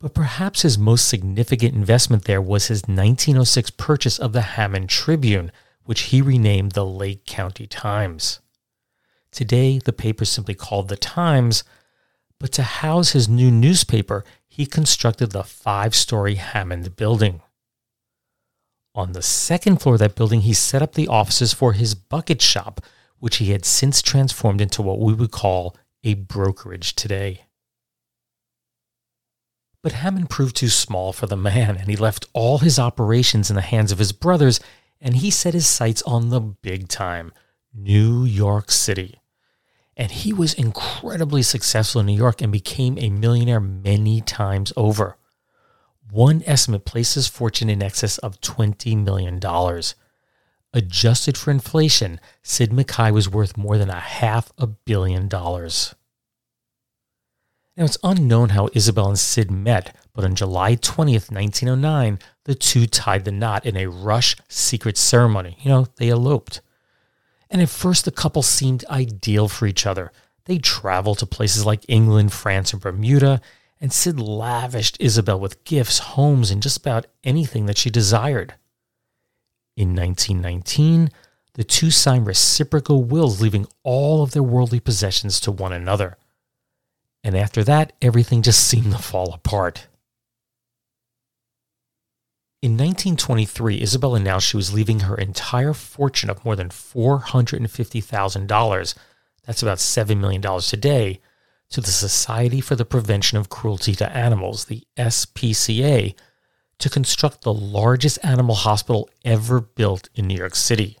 But 0.00 0.12
perhaps 0.12 0.62
his 0.62 0.76
most 0.76 1.08
significant 1.08 1.72
investment 1.72 2.24
there 2.24 2.42
was 2.42 2.66
his 2.66 2.82
1906 2.82 3.70
purchase 3.70 4.18
of 4.18 4.32
the 4.32 4.40
Hammond 4.40 4.88
Tribune, 4.88 5.52
which 5.84 6.02
he 6.02 6.20
renamed 6.20 6.72
the 6.72 6.84
Lake 6.84 7.26
County 7.26 7.68
Times. 7.68 8.40
Today, 9.30 9.78
the 9.78 9.92
paper 9.92 10.24
is 10.24 10.30
simply 10.30 10.54
called 10.54 10.88
the 10.88 10.96
Times, 10.96 11.62
but 12.40 12.50
to 12.52 12.64
house 12.64 13.10
his 13.10 13.28
new 13.28 13.50
newspaper, 13.50 14.24
he 14.48 14.66
constructed 14.66 15.30
the 15.30 15.44
five 15.44 15.94
story 15.94 16.34
Hammond 16.34 16.96
building. 16.96 17.40
On 18.96 19.12
the 19.12 19.22
second 19.22 19.76
floor 19.76 19.94
of 19.94 20.00
that 20.00 20.16
building, 20.16 20.40
he 20.40 20.54
set 20.54 20.82
up 20.82 20.94
the 20.94 21.06
offices 21.06 21.52
for 21.52 21.74
his 21.74 21.94
bucket 21.94 22.42
shop, 22.42 22.80
which 23.20 23.36
he 23.36 23.52
had 23.52 23.64
since 23.64 24.02
transformed 24.02 24.60
into 24.60 24.82
what 24.82 24.98
we 24.98 25.14
would 25.14 25.30
call 25.30 25.76
a 26.04 26.14
brokerage 26.14 26.94
today. 26.94 27.44
But 29.82 29.92
Hammond 29.92 30.28
proved 30.28 30.56
too 30.56 30.68
small 30.68 31.12
for 31.12 31.26
the 31.26 31.36
man, 31.36 31.76
and 31.76 31.88
he 31.88 31.96
left 31.96 32.26
all 32.32 32.58
his 32.58 32.78
operations 32.78 33.48
in 33.48 33.56
the 33.56 33.62
hands 33.62 33.92
of 33.92 33.98
his 33.98 34.12
brothers, 34.12 34.60
and 35.00 35.16
he 35.16 35.30
set 35.30 35.54
his 35.54 35.66
sights 35.66 36.02
on 36.02 36.28
the 36.28 36.40
big 36.40 36.88
time 36.88 37.32
New 37.72 38.24
York 38.24 38.70
City 38.70 39.20
and 40.00 40.10
he 40.10 40.32
was 40.32 40.54
incredibly 40.54 41.42
successful 41.42 42.00
in 42.00 42.06
New 42.06 42.16
York 42.16 42.40
and 42.40 42.50
became 42.50 42.96
a 42.98 43.10
millionaire 43.10 43.60
many 43.60 44.22
times 44.22 44.72
over. 44.74 45.18
One 46.10 46.42
estimate 46.46 46.86
places 46.86 47.14
his 47.14 47.28
fortune 47.28 47.68
in 47.68 47.82
excess 47.82 48.16
of 48.16 48.40
$20 48.40 49.04
million. 49.04 49.38
Adjusted 50.72 51.36
for 51.36 51.50
inflation, 51.50 52.20
Sid 52.42 52.72
Mackay 52.72 53.10
was 53.10 53.28
worth 53.28 53.56
more 53.56 53.76
than 53.76 53.90
a 53.90 53.98
half 53.98 54.52
a 54.56 54.68
billion 54.68 55.26
dollars. 55.26 55.94
Now, 57.76 57.84
it's 57.86 57.98
unknown 58.04 58.50
how 58.50 58.68
Isabel 58.74 59.08
and 59.08 59.18
Sid 59.18 59.50
met, 59.50 59.96
but 60.12 60.24
on 60.24 60.34
July 60.34 60.76
20th, 60.76 61.32
1909, 61.32 62.18
the 62.44 62.54
two 62.54 62.86
tied 62.86 63.24
the 63.24 63.32
knot 63.32 63.64
in 63.64 63.76
a 63.76 63.86
rush 63.86 64.36
secret 64.48 64.96
ceremony. 64.96 65.56
You 65.60 65.70
know, 65.70 65.86
they 65.96 66.08
eloped. 66.08 66.60
And 67.48 67.60
at 67.60 67.68
first, 67.68 68.04
the 68.04 68.12
couple 68.12 68.42
seemed 68.42 68.84
ideal 68.90 69.48
for 69.48 69.66
each 69.66 69.86
other. 69.86 70.12
They 70.44 70.58
traveled 70.58 71.18
to 71.18 71.26
places 71.26 71.66
like 71.66 71.84
England, 71.88 72.32
France, 72.32 72.72
and 72.72 72.82
Bermuda, 72.82 73.40
and 73.80 73.92
Sid 73.92 74.20
lavished 74.20 74.96
Isabel 75.00 75.40
with 75.40 75.64
gifts, 75.64 75.98
homes, 75.98 76.50
and 76.50 76.62
just 76.62 76.76
about 76.76 77.06
anything 77.24 77.66
that 77.66 77.78
she 77.78 77.90
desired. 77.90 78.54
In 79.76 79.94
1919, 79.94 81.10
the 81.54 81.64
two 81.64 81.90
signed 81.90 82.26
reciprocal 82.26 83.04
wills, 83.04 83.40
leaving 83.40 83.66
all 83.82 84.22
of 84.22 84.32
their 84.32 84.42
worldly 84.42 84.80
possessions 84.80 85.40
to 85.40 85.50
one 85.50 85.72
another. 85.72 86.18
And 87.22 87.36
after 87.36 87.62
that, 87.64 87.92
everything 88.00 88.42
just 88.42 88.66
seemed 88.66 88.92
to 88.92 88.98
fall 88.98 89.34
apart. 89.34 89.88
In 92.62 92.72
1923, 92.72 93.80
Isabel 93.80 94.14
announced 94.14 94.48
she 94.48 94.56
was 94.56 94.74
leaving 94.74 95.00
her 95.00 95.16
entire 95.16 95.72
fortune 95.72 96.28
of 96.28 96.44
more 96.44 96.56
than 96.56 96.68
$450,000, 96.68 98.94
that's 99.46 99.62
about 99.62 99.78
$7 99.78 100.18
million 100.18 100.42
today, 100.60 101.20
to 101.70 101.80
the 101.80 101.90
Society 101.90 102.60
for 102.60 102.76
the 102.76 102.84
Prevention 102.84 103.38
of 103.38 103.48
Cruelty 103.48 103.94
to 103.94 104.14
Animals, 104.14 104.66
the 104.66 104.82
SPCA, 104.98 106.14
to 106.80 106.90
construct 106.90 107.42
the 107.42 107.54
largest 107.54 108.18
animal 108.22 108.54
hospital 108.54 109.08
ever 109.24 109.60
built 109.60 110.08
in 110.14 110.26
New 110.26 110.36
York 110.36 110.54
City. 110.54 110.98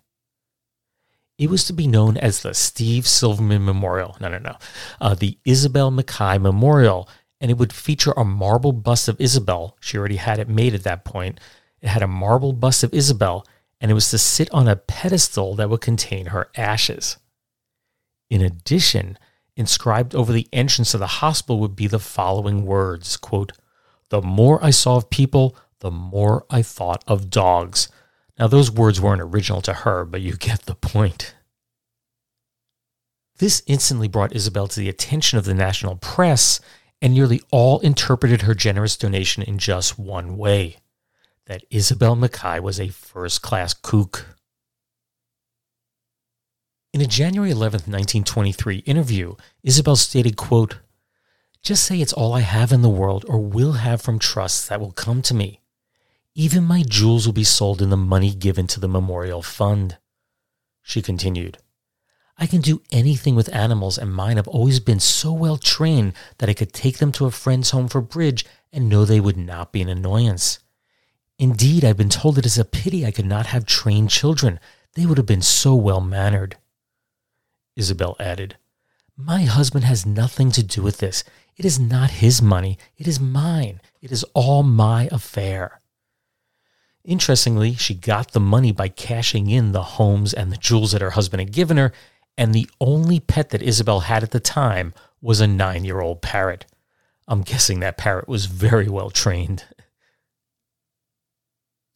It 1.38 1.50
was 1.50 1.64
to 1.64 1.72
be 1.72 1.86
known 1.86 2.16
as 2.18 2.42
the 2.42 2.52
Steve 2.52 3.06
Silverman 3.06 3.64
Memorial. 3.64 4.16
No, 4.20 4.28
no, 4.28 4.38
no. 4.38 4.56
Uh, 5.00 5.14
the 5.14 5.38
Isabel 5.44 5.90
Mackay 5.90 6.38
Memorial 6.38 7.08
and 7.40 7.50
it 7.50 7.56
would 7.56 7.72
feature 7.72 8.12
a 8.16 8.24
marble 8.24 8.72
bust 8.72 9.08
of 9.08 9.20
Isabel. 9.20 9.76
She 9.80 9.96
already 9.96 10.16
had 10.16 10.38
it 10.38 10.48
made 10.48 10.74
at 10.74 10.82
that 10.84 11.04
point. 11.04 11.40
It 11.80 11.88
had 11.88 12.02
a 12.02 12.08
marble 12.08 12.52
bust 12.52 12.84
of 12.84 12.92
Isabel, 12.92 13.46
and 13.80 13.90
it 13.90 13.94
was 13.94 14.10
to 14.10 14.18
sit 14.18 14.52
on 14.52 14.68
a 14.68 14.76
pedestal 14.76 15.54
that 15.54 15.70
would 15.70 15.80
contain 15.80 16.26
her 16.26 16.50
ashes. 16.54 17.16
In 18.28 18.42
addition, 18.42 19.18
inscribed 19.56 20.14
over 20.14 20.32
the 20.32 20.48
entrance 20.52 20.92
of 20.92 21.00
the 21.00 21.06
hospital 21.06 21.58
would 21.60 21.74
be 21.74 21.86
the 21.86 21.98
following 21.98 22.66
words 22.66 23.16
quote, 23.16 23.52
The 24.10 24.20
more 24.20 24.62
I 24.62 24.70
saw 24.70 24.96
of 24.96 25.08
people, 25.08 25.56
the 25.80 25.90
more 25.90 26.46
I 26.48 26.62
thought 26.62 27.02
of 27.06 27.30
dogs. 27.30 27.88
Now, 28.38 28.46
those 28.46 28.70
words 28.70 29.00
weren't 29.00 29.20
original 29.20 29.60
to 29.62 29.72
her, 29.72 30.04
but 30.04 30.20
you 30.20 30.36
get 30.36 30.62
the 30.62 30.74
point. 30.74 31.34
This 33.38 33.62
instantly 33.66 34.08
brought 34.08 34.34
Isabel 34.34 34.68
to 34.68 34.80
the 34.80 34.88
attention 34.88 35.38
of 35.38 35.44
the 35.44 35.54
national 35.54 35.96
press 35.96 36.60
and 37.02 37.14
nearly 37.14 37.40
all 37.50 37.80
interpreted 37.80 38.42
her 38.42 38.54
generous 38.54 38.96
donation 38.96 39.42
in 39.42 39.58
just 39.58 39.98
one 39.98 40.36
way 40.36 40.76
that 41.46 41.64
Isabel 41.70 42.14
Mackay 42.14 42.60
was 42.60 42.78
a 42.78 42.88
first 42.88 43.42
class 43.42 43.74
kook. 43.74 44.36
In 46.92 47.00
a 47.00 47.06
January 47.06 47.50
11, 47.50 47.80
1923 47.90 48.78
interview, 48.78 49.36
Isabel 49.62 49.96
stated, 49.96 50.36
quote, 50.36 50.78
Just 51.62 51.84
say 51.84 52.00
it's 52.00 52.12
all 52.12 52.34
I 52.34 52.40
have 52.40 52.72
in 52.72 52.82
the 52.82 52.88
world 52.88 53.24
or 53.28 53.38
will 53.38 53.72
have 53.72 54.02
from 54.02 54.18
trusts 54.18 54.68
that 54.68 54.80
will 54.80 54.92
come 54.92 55.22
to 55.22 55.34
me. 55.34 55.59
Even 56.34 56.64
my 56.64 56.82
jewels 56.82 57.26
will 57.26 57.32
be 57.32 57.44
sold 57.44 57.82
in 57.82 57.90
the 57.90 57.96
money 57.96 58.34
given 58.34 58.66
to 58.68 58.80
the 58.80 58.88
memorial 58.88 59.42
fund. 59.42 59.98
She 60.82 61.02
continued, 61.02 61.58
I 62.38 62.46
can 62.46 62.62
do 62.62 62.80
anything 62.90 63.34
with 63.34 63.54
animals, 63.54 63.98
and 63.98 64.14
mine 64.14 64.36
have 64.38 64.48
always 64.48 64.80
been 64.80 64.98
so 64.98 65.30
well 65.30 65.58
trained 65.58 66.14
that 66.38 66.48
I 66.48 66.54
could 66.54 66.72
take 66.72 66.96
them 66.96 67.12
to 67.12 67.26
a 67.26 67.30
friend's 67.30 67.70
home 67.70 67.86
for 67.86 68.00
bridge 68.00 68.46
and 68.72 68.88
know 68.88 69.04
they 69.04 69.20
would 69.20 69.36
not 69.36 69.72
be 69.72 69.82
an 69.82 69.90
annoyance. 69.90 70.58
Indeed, 71.38 71.84
I've 71.84 71.98
been 71.98 72.08
told 72.08 72.38
it 72.38 72.46
is 72.46 72.58
a 72.58 72.64
pity 72.64 73.04
I 73.04 73.10
could 73.10 73.26
not 73.26 73.46
have 73.46 73.66
trained 73.66 74.08
children. 74.08 74.58
They 74.94 75.04
would 75.04 75.18
have 75.18 75.26
been 75.26 75.42
so 75.42 75.74
well 75.74 76.00
mannered. 76.00 76.56
Isabel 77.76 78.16
added, 78.18 78.56
My 79.16 79.42
husband 79.42 79.84
has 79.84 80.06
nothing 80.06 80.50
to 80.52 80.62
do 80.62 80.82
with 80.82 80.98
this. 80.98 81.24
It 81.56 81.64
is 81.66 81.78
not 81.78 82.10
his 82.10 82.40
money, 82.40 82.78
it 82.96 83.06
is 83.06 83.20
mine. 83.20 83.80
It 84.00 84.12
is 84.12 84.24
all 84.32 84.62
my 84.62 85.10
affair. 85.12 85.79
Interestingly, 87.04 87.74
she 87.74 87.94
got 87.94 88.32
the 88.32 88.40
money 88.40 88.72
by 88.72 88.88
cashing 88.88 89.48
in 89.48 89.72
the 89.72 89.82
homes 89.82 90.34
and 90.34 90.52
the 90.52 90.56
jewels 90.56 90.92
that 90.92 91.00
her 91.00 91.10
husband 91.10 91.40
had 91.40 91.52
given 91.52 91.76
her, 91.76 91.92
and 92.36 92.54
the 92.54 92.68
only 92.80 93.20
pet 93.20 93.50
that 93.50 93.62
Isabel 93.62 94.00
had 94.00 94.22
at 94.22 94.30
the 94.30 94.40
time 94.40 94.92
was 95.22 95.40
a 95.40 95.46
nine 95.46 95.84
year 95.84 96.00
old 96.00 96.22
parrot. 96.22 96.66
I'm 97.26 97.42
guessing 97.42 97.80
that 97.80 97.96
parrot 97.96 98.28
was 98.28 98.46
very 98.46 98.88
well 98.88 99.10
trained. 99.10 99.64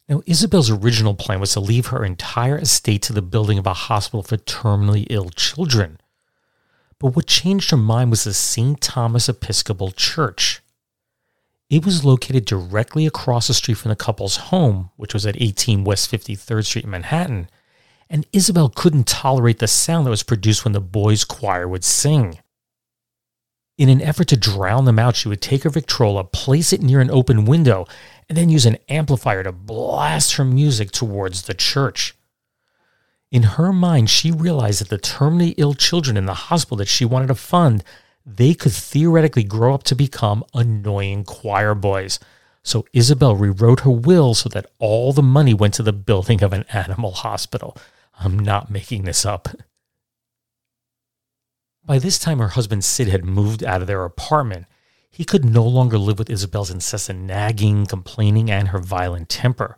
Now, 0.07 0.21
Isabel's 0.27 0.69
original 0.69 1.15
plan 1.15 1.39
was 1.39 1.53
to 1.53 1.59
leave 1.59 1.87
her 1.87 2.05
entire 2.05 2.57
estate 2.59 3.01
to 3.03 3.13
the 3.13 3.23
building 3.23 3.57
of 3.57 3.65
a 3.65 3.73
hospital 3.73 4.21
for 4.21 4.37
terminally 4.37 5.07
ill 5.09 5.29
children. 5.29 5.99
But 6.99 7.15
what 7.15 7.25
changed 7.25 7.71
her 7.71 7.77
mind 7.77 8.11
was 8.11 8.23
the 8.23 8.33
St. 8.33 8.79
Thomas 8.79 9.27
Episcopal 9.27 9.91
Church. 9.91 10.61
It 11.69 11.83
was 11.83 12.05
located 12.05 12.45
directly 12.45 13.07
across 13.07 13.47
the 13.47 13.53
street 13.53 13.75
from 13.75 13.89
the 13.89 13.95
couple's 13.95 14.37
home, 14.37 14.91
which 14.97 15.13
was 15.13 15.25
at 15.25 15.41
18 15.41 15.83
West 15.83 16.11
53rd 16.11 16.65
Street 16.65 16.85
in 16.85 16.91
Manhattan, 16.91 17.49
and 18.07 18.27
Isabel 18.31 18.69
couldn't 18.69 19.07
tolerate 19.07 19.57
the 19.57 19.67
sound 19.67 20.05
that 20.05 20.11
was 20.11 20.21
produced 20.21 20.63
when 20.63 20.73
the 20.73 20.81
boys' 20.81 21.23
choir 21.23 21.67
would 21.67 21.83
sing. 21.83 22.39
In 23.77 23.89
an 23.89 24.01
effort 24.01 24.27
to 24.29 24.37
drown 24.37 24.85
them 24.85 24.99
out, 24.99 25.15
she 25.15 25.27
would 25.27 25.41
take 25.41 25.63
her 25.63 25.69
Victrola, 25.69 26.23
place 26.23 26.71
it 26.71 26.81
near 26.81 27.01
an 27.01 27.11
open 27.11 27.45
window, 27.45 27.85
and 28.29 28.37
then 28.37 28.49
use 28.49 28.65
an 28.65 28.77
amplifier 28.87 29.43
to 29.43 29.51
blast 29.51 30.35
her 30.35 30.45
music 30.45 30.91
towards 30.91 31.41
the 31.43 31.53
church. 31.53 32.15
In 33.31 33.43
her 33.43 33.73
mind, 33.73 34.09
she 34.09 34.31
realized 34.31 34.79
that 34.81 34.89
the 34.89 34.99
terminally 34.99 35.55
ill 35.57 35.73
children 35.73 36.15
in 36.15 36.25
the 36.25 36.33
hospital 36.33 36.77
that 36.77 36.87
she 36.87 37.03
wanted 37.03 37.27
to 37.27 37.35
fund, 37.35 37.83
they 38.25 38.53
could 38.53 38.71
theoretically 38.71 39.43
grow 39.43 39.73
up 39.73 39.83
to 39.83 39.95
become 39.95 40.43
annoying 40.53 41.23
choir 41.23 41.75
boys. 41.75 42.19
So 42.63 42.85
Isabel 42.93 43.35
rewrote 43.35 43.81
her 43.81 43.91
will 43.91 44.33
so 44.33 44.49
that 44.49 44.71
all 44.79 45.13
the 45.13 45.21
money 45.21 45.53
went 45.53 45.75
to 45.75 45.83
the 45.83 45.93
building 45.93 46.41
of 46.43 46.51
an 46.51 46.65
animal 46.73 47.11
hospital. 47.11 47.77
I'm 48.19 48.39
not 48.39 48.71
making 48.71 49.03
this 49.03 49.25
up. 49.25 49.49
By 51.85 51.99
this 51.99 52.17
time, 52.17 52.39
her 52.39 52.49
husband 52.49 52.83
Sid 52.83 53.09
had 53.09 53.23
moved 53.23 53.63
out 53.63 53.81
of 53.81 53.87
their 53.87 54.03
apartment. 54.03 54.65
He 55.11 55.23
could 55.23 55.45
no 55.45 55.63
longer 55.63 55.99
live 55.99 56.17
with 56.17 56.31
Isabel's 56.31 56.71
incessant 56.71 57.19
nagging, 57.19 57.85
complaining, 57.85 58.49
and 58.49 58.69
her 58.69 58.79
violent 58.79 59.29
temper. 59.29 59.77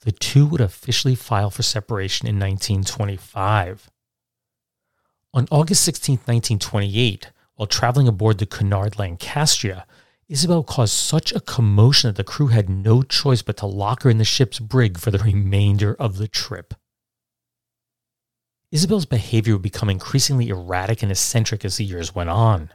The 0.00 0.12
two 0.12 0.46
would 0.46 0.62
officially 0.62 1.14
file 1.14 1.50
for 1.50 1.62
separation 1.62 2.26
in 2.26 2.36
1925. 2.36 3.90
On 5.34 5.46
August 5.50 5.84
16, 5.84 6.14
1928, 6.14 7.30
while 7.58 7.66
traveling 7.66 8.06
aboard 8.06 8.38
the 8.38 8.46
Cunard 8.46 8.92
Lancastria, 8.98 9.82
Isabel 10.28 10.62
caused 10.62 10.92
such 10.92 11.32
a 11.32 11.40
commotion 11.40 12.08
that 12.08 12.16
the 12.16 12.22
crew 12.22 12.46
had 12.46 12.70
no 12.70 13.02
choice 13.02 13.42
but 13.42 13.56
to 13.56 13.66
lock 13.66 14.04
her 14.04 14.10
in 14.10 14.18
the 14.18 14.24
ship's 14.24 14.60
brig 14.60 14.96
for 14.96 15.10
the 15.10 15.18
remainder 15.24 15.96
of 15.98 16.18
the 16.18 16.28
trip. 16.28 16.74
Isabel's 18.70 19.06
behavior 19.06 19.54
would 19.54 19.62
become 19.62 19.90
increasingly 19.90 20.50
erratic 20.50 21.02
and 21.02 21.10
eccentric 21.10 21.64
as 21.64 21.78
the 21.78 21.84
years 21.84 22.14
went 22.14 22.30
on. 22.30 22.70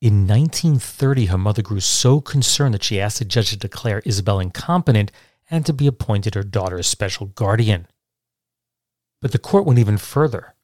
In 0.00 0.26
1930, 0.26 1.26
her 1.26 1.38
mother 1.38 1.62
grew 1.62 1.78
so 1.78 2.20
concerned 2.20 2.74
that 2.74 2.82
she 2.82 3.00
asked 3.00 3.20
the 3.20 3.24
judge 3.24 3.50
to 3.50 3.56
declare 3.56 4.02
Isabel 4.04 4.40
incompetent 4.40 5.12
and 5.48 5.64
to 5.66 5.72
be 5.72 5.86
appointed 5.86 6.34
her 6.34 6.42
daughter's 6.42 6.88
special 6.88 7.26
guardian. 7.26 7.86
But 9.22 9.30
the 9.30 9.38
court 9.38 9.66
went 9.66 9.78
even 9.78 9.98
further. 9.98 10.54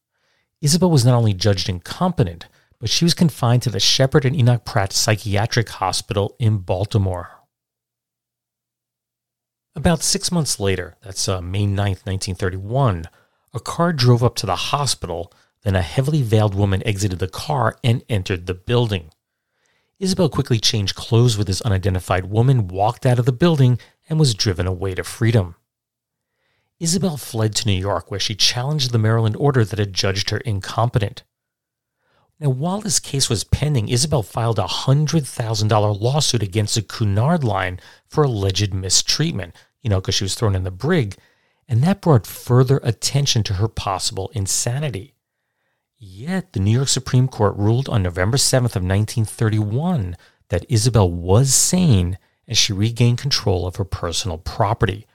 Isabel 0.61 0.91
was 0.91 1.05
not 1.05 1.15
only 1.15 1.33
judged 1.33 1.69
incompetent, 1.69 2.47
but 2.79 2.91
she 2.91 3.05
was 3.05 3.15
confined 3.15 3.63
to 3.63 3.71
the 3.71 3.81
Sheppard 3.81 4.25
and 4.25 4.37
Enoch 4.37 4.65
Pratt 4.65 4.93
Psychiatric 4.93 5.69
Hospital 5.69 6.37
in 6.39 6.59
Baltimore. 6.59 7.31
About 9.75 10.03
six 10.03 10.33
months 10.33 10.59
later, 10.59 10.97
that's 11.03 11.29
uh, 11.29 11.41
May 11.41 11.67
9, 11.67 11.77
1931, 11.77 13.05
a 13.53 13.61
car 13.61 13.93
drove 13.93 14.25
up 14.25 14.35
to 14.37 14.47
the 14.47 14.57
hospital, 14.57 15.33
then 15.63 15.77
a 15.77 15.83
heavily 15.83 16.23
veiled 16.23 16.55
woman 16.55 16.87
exited 16.87 17.19
the 17.19 17.29
car 17.29 17.77
and 17.83 18.03
entered 18.09 18.47
the 18.47 18.55
building. 18.55 19.11
Isabel 19.99 20.29
quickly 20.29 20.59
changed 20.59 20.95
clothes 20.95 21.39
with 21.39 21.47
this 21.47 21.63
unidentified 21.63 22.27
woman, 22.27 22.69
walked 22.69 23.07
out 23.07 23.19
of 23.19 23.25
the 23.25 23.33
building, 23.33 23.79
and 24.09 24.19
was 24.19 24.35
driven 24.35 24.67
away 24.67 24.95
to 24.95 25.05
freedom. 25.05 25.57
Isabel 26.79 27.17
fled 27.17 27.55
to 27.57 27.67
New 27.67 27.79
York, 27.79 28.11
where 28.11 28.21
she 28.21 28.35
challenged 28.35 28.93
the 28.93 28.99
Maryland 28.99 29.37
order 29.39 29.65
that 29.65 29.79
had 29.79 29.95
judged 29.95 30.31
her 30.31 30.39
incompetent. 30.39 31.25
Now, 32.39 32.51
while 32.51 32.81
this 32.83 33.01
case 33.01 33.31
was 33.31 33.45
pending, 33.45 33.89
Isabel 33.89 34.23
filed 34.23 34.59
a 34.59 34.65
$100,000 34.65 36.01
lawsuit 36.01 36.43
against 36.43 36.75
the 36.75 36.83
Cunard 36.83 37.43
line 37.43 37.81
for 38.07 38.25
alleged 38.25 38.75
mistreatment, 38.75 39.55
you 39.81 39.89
know, 39.89 40.01
because 40.01 40.17
she 40.17 40.25
was 40.25 40.35
thrown 40.35 40.55
in 40.55 40.65
the 40.65 40.71
brig, 40.71 41.17
and 41.67 41.83
that 41.83 42.03
brought 42.03 42.27
further 42.27 42.79
attention 42.83 43.43
to 43.45 43.55
her 43.55 43.69
possible 43.69 44.31
insanity. 44.35 45.15
Yet 45.97 46.53
the 46.53 46.61
New 46.61 46.73
York 46.73 46.89
Supreme 46.89 47.27
Court 47.27 47.57
ruled 47.57 47.89
on 47.89 48.03
November 48.03 48.37
7th 48.37 48.77
of 48.77 48.85
1931 48.85 50.15
that 50.51 50.67
Isabel 50.69 51.11
was 51.11 51.55
sane 51.55 52.19
and 52.47 52.57
she 52.57 52.75
regained 52.75 53.19
control 53.19 53.67
of 53.67 53.77
her 53.77 53.85
personal 53.85 54.37
property, 54.39 55.07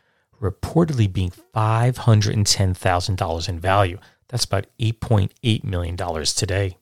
reportedly 0.42 1.12
being 1.12 1.32
$510,000 1.56 3.50
in 3.50 3.60
value. 3.60 4.00
That's 4.28 4.46
about 4.46 4.66
$8.8 4.80 5.64
million 5.64 5.96
today. 6.26 6.78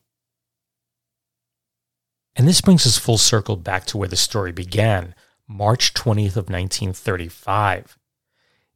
And 2.40 2.48
this 2.48 2.62
brings 2.62 2.88
us 2.88 2.98
full 2.98 3.18
circle 3.18 3.58
back 3.58 3.84
to 3.88 3.98
where 3.98 4.08
the 4.08 4.16
story 4.16 4.54
began, 4.54 5.14
March 5.46 5.94
20th 5.94 6.38
of 6.38 6.50
1935. 6.50 7.98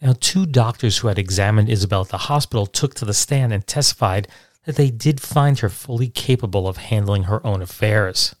Now, 0.00 0.14
two 0.18 0.46
doctors 0.46 0.98
who 0.98 1.06
had 1.06 1.18
examined 1.18 1.68
Isabel 1.68 2.00
at 2.00 2.08
the 2.08 2.18
hospital 2.18 2.66
took 2.66 2.94
to 2.94 3.04
the 3.04 3.14
stand 3.14 3.52
and 3.52 3.64
testified 3.64 4.26
that 4.64 4.74
they 4.74 4.90
did 4.90 5.20
find 5.20 5.60
her 5.60 5.68
fully 5.68 6.08
capable 6.08 6.66
of 6.66 6.76
handling 6.78 7.24
her 7.24 7.44
own 7.46 7.62
affairs. 7.62 8.34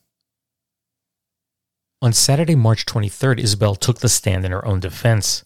On 2.00 2.12
Saturday, 2.12 2.56
March 2.56 2.84
23rd, 2.84 3.38
Isabel 3.38 3.76
took 3.76 4.00
the 4.00 4.08
stand 4.08 4.44
in 4.44 4.50
her 4.50 4.66
own 4.66 4.80
defense. 4.80 5.44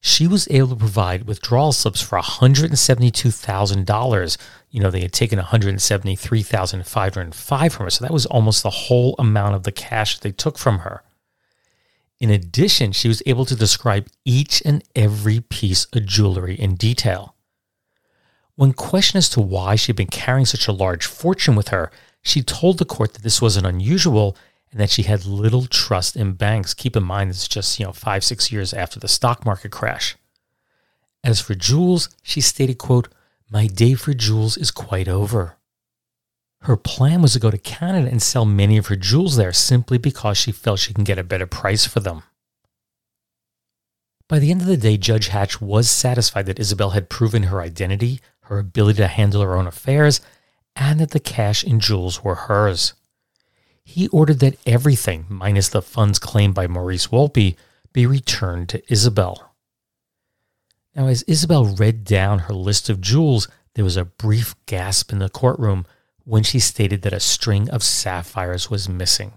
She 0.00 0.28
was 0.28 0.48
able 0.50 0.68
to 0.68 0.76
provide 0.76 1.24
withdrawal 1.24 1.72
slips 1.72 2.00
for 2.00 2.18
$172,000. 2.18 4.38
You 4.70 4.80
know, 4.80 4.90
they 4.90 5.00
had 5.00 5.12
taken 5.12 5.38
173,505 5.38 7.72
from 7.72 7.84
her. 7.84 7.90
So 7.90 8.04
that 8.04 8.12
was 8.12 8.26
almost 8.26 8.62
the 8.62 8.70
whole 8.70 9.16
amount 9.18 9.56
of 9.56 9.64
the 9.64 9.72
cash 9.72 10.18
they 10.18 10.30
took 10.30 10.56
from 10.56 10.78
her. 10.80 11.02
In 12.20 12.30
addition, 12.30 12.92
she 12.92 13.08
was 13.08 13.22
able 13.26 13.44
to 13.46 13.56
describe 13.56 14.06
each 14.24 14.62
and 14.64 14.84
every 14.94 15.40
piece 15.40 15.86
of 15.92 16.06
jewelry 16.06 16.54
in 16.54 16.76
detail. 16.76 17.34
When 18.54 18.72
questioned 18.72 19.18
as 19.18 19.28
to 19.30 19.40
why 19.40 19.74
she 19.76 19.88
had 19.88 19.96
been 19.96 20.06
carrying 20.08 20.46
such 20.46 20.66
a 20.66 20.72
large 20.72 21.06
fortune 21.06 21.54
with 21.54 21.68
her, 21.68 21.92
she 22.22 22.42
told 22.42 22.78
the 22.78 22.84
court 22.84 23.14
that 23.14 23.22
this 23.22 23.40
wasn't 23.40 23.66
unusual 23.66 24.36
and 24.70 24.80
that 24.80 24.90
she 24.90 25.04
had 25.04 25.24
little 25.24 25.66
trust 25.66 26.16
in 26.16 26.32
banks. 26.32 26.74
Keep 26.74 26.96
in 26.96 27.02
mind, 27.02 27.30
it's 27.30 27.48
just, 27.48 27.78
you 27.78 27.86
know, 27.86 27.92
five, 27.92 28.22
six 28.22 28.52
years 28.52 28.74
after 28.74 29.00
the 29.00 29.08
stock 29.08 29.44
market 29.44 29.72
crash. 29.72 30.16
As 31.24 31.40
for 31.40 31.54
jewels, 31.54 32.08
she 32.22 32.40
stated, 32.40 32.78
quote, 32.78 33.08
My 33.50 33.66
day 33.66 33.94
for 33.94 34.14
jewels 34.14 34.56
is 34.56 34.70
quite 34.70 35.08
over. 35.08 35.56
Her 36.62 36.76
plan 36.76 37.22
was 37.22 37.34
to 37.34 37.38
go 37.38 37.50
to 37.50 37.58
Canada 37.58 38.08
and 38.10 38.20
sell 38.20 38.44
many 38.44 38.76
of 38.76 38.86
her 38.88 38.96
jewels 38.96 39.36
there 39.36 39.52
simply 39.52 39.96
because 39.96 40.36
she 40.36 40.52
felt 40.52 40.80
she 40.80 40.92
can 40.92 41.04
get 41.04 41.18
a 41.18 41.24
better 41.24 41.46
price 41.46 41.86
for 41.86 42.00
them. 42.00 42.24
By 44.28 44.38
the 44.38 44.50
end 44.50 44.60
of 44.60 44.66
the 44.66 44.76
day, 44.76 44.98
Judge 44.98 45.28
Hatch 45.28 45.60
was 45.60 45.88
satisfied 45.88 46.46
that 46.46 46.58
Isabel 46.58 46.90
had 46.90 47.08
proven 47.08 47.44
her 47.44 47.62
identity, 47.62 48.20
her 48.42 48.58
ability 48.58 48.98
to 48.98 49.06
handle 49.06 49.40
her 49.40 49.56
own 49.56 49.66
affairs, 49.66 50.20
and 50.76 51.00
that 51.00 51.12
the 51.12 51.20
cash 51.20 51.64
and 51.64 51.80
jewels 51.80 52.22
were 52.22 52.34
hers 52.34 52.92
he 53.88 54.06
ordered 54.08 54.40
that 54.40 54.58
everything, 54.66 55.24
minus 55.30 55.70
the 55.70 55.80
funds 55.80 56.18
claimed 56.18 56.54
by 56.54 56.66
Maurice 56.66 57.06
Wolpe, 57.06 57.56
be 57.94 58.06
returned 58.06 58.68
to 58.68 58.92
Isabel. 58.92 59.54
Now, 60.94 61.06
as 61.06 61.22
Isabel 61.22 61.64
read 61.64 62.04
down 62.04 62.40
her 62.40 62.54
list 62.54 62.90
of 62.90 63.00
jewels, 63.00 63.48
there 63.74 63.86
was 63.86 63.96
a 63.96 64.04
brief 64.04 64.54
gasp 64.66 65.10
in 65.10 65.20
the 65.20 65.30
courtroom 65.30 65.86
when 66.24 66.42
she 66.42 66.58
stated 66.60 67.00
that 67.00 67.14
a 67.14 67.18
string 67.18 67.70
of 67.70 67.82
sapphires 67.82 68.68
was 68.68 68.90
missing. 68.90 69.32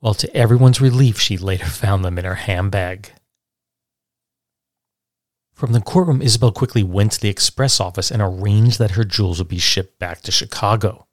Well, 0.00 0.14
to 0.14 0.34
everyone's 0.34 0.80
relief, 0.80 1.20
she 1.20 1.36
later 1.36 1.66
found 1.82 2.06
them 2.06 2.18
in 2.18 2.24
her 2.24 2.36
handbag. 2.36 3.12
From 5.52 5.74
the 5.74 5.82
courtroom, 5.82 6.22
Isabel 6.22 6.52
quickly 6.52 6.82
went 6.82 7.12
to 7.12 7.20
the 7.20 7.28
express 7.28 7.80
office 7.80 8.10
and 8.10 8.22
arranged 8.22 8.78
that 8.78 8.92
her 8.92 9.04
jewels 9.04 9.38
would 9.38 9.48
be 9.48 9.58
shipped 9.58 9.98
back 9.98 10.22
to 10.22 10.32
Chicago. 10.32 11.06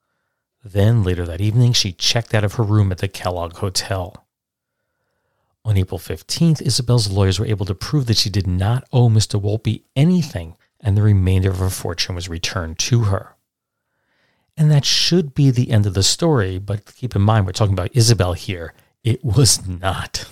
Then, 0.63 1.03
later 1.03 1.25
that 1.25 1.41
evening, 1.41 1.73
she 1.73 1.91
checked 1.91 2.33
out 2.33 2.43
of 2.43 2.55
her 2.55 2.63
room 2.63 2.91
at 2.91 2.97
the 2.97 3.07
Kellogg 3.07 3.57
Hotel. 3.57 4.25
On 5.65 5.77
April 5.77 5.99
15th, 5.99 6.61
Isabel's 6.61 7.09
lawyers 7.09 7.39
were 7.39 7.45
able 7.45 7.65
to 7.65 7.75
prove 7.75 8.07
that 8.07 8.17
she 8.17 8.29
did 8.29 8.47
not 8.47 8.85
owe 8.91 9.09
Mr. 9.09 9.41
Wolpe 9.41 9.83
anything 9.95 10.55
and 10.79 10.95
the 10.95 11.01
remainder 11.01 11.49
of 11.49 11.59
her 11.59 11.69
fortune 11.69 12.15
was 12.15 12.29
returned 12.29 12.79
to 12.79 13.05
her. 13.05 13.35
And 14.55 14.71
that 14.71 14.85
should 14.85 15.33
be 15.33 15.51
the 15.51 15.71
end 15.71 15.85
of 15.85 15.93
the 15.93 16.03
story, 16.03 16.57
but 16.57 16.93
keep 16.95 17.15
in 17.15 17.21
mind 17.21 17.45
we're 17.45 17.53
talking 17.53 17.73
about 17.73 17.95
Isabel 17.95 18.33
here. 18.33 18.73
It 19.03 19.23
was 19.23 19.65
not. 19.67 20.25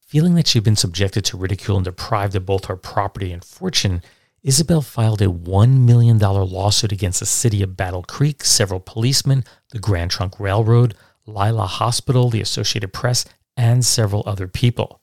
Feeling 0.00 0.34
that 0.34 0.46
she 0.46 0.58
had 0.58 0.64
been 0.64 0.76
subjected 0.76 1.24
to 1.26 1.36
ridicule 1.36 1.76
and 1.76 1.84
deprived 1.84 2.36
of 2.36 2.46
both 2.46 2.66
her 2.66 2.76
property 2.76 3.32
and 3.32 3.44
fortune, 3.44 4.02
Isabel 4.44 4.82
filed 4.82 5.22
a 5.22 5.26
$1 5.26 5.86
million 5.86 6.18
lawsuit 6.18 6.92
against 6.92 7.20
the 7.20 7.26
city 7.26 7.62
of 7.62 7.78
Battle 7.78 8.02
Creek, 8.02 8.44
several 8.44 8.78
policemen, 8.78 9.42
the 9.70 9.78
Grand 9.78 10.10
Trunk 10.10 10.38
Railroad, 10.38 10.94
Leila 11.24 11.66
Hospital, 11.66 12.28
the 12.28 12.42
Associated 12.42 12.92
Press, 12.92 13.24
and 13.56 13.82
several 13.82 14.22
other 14.26 14.46
people. 14.46 15.00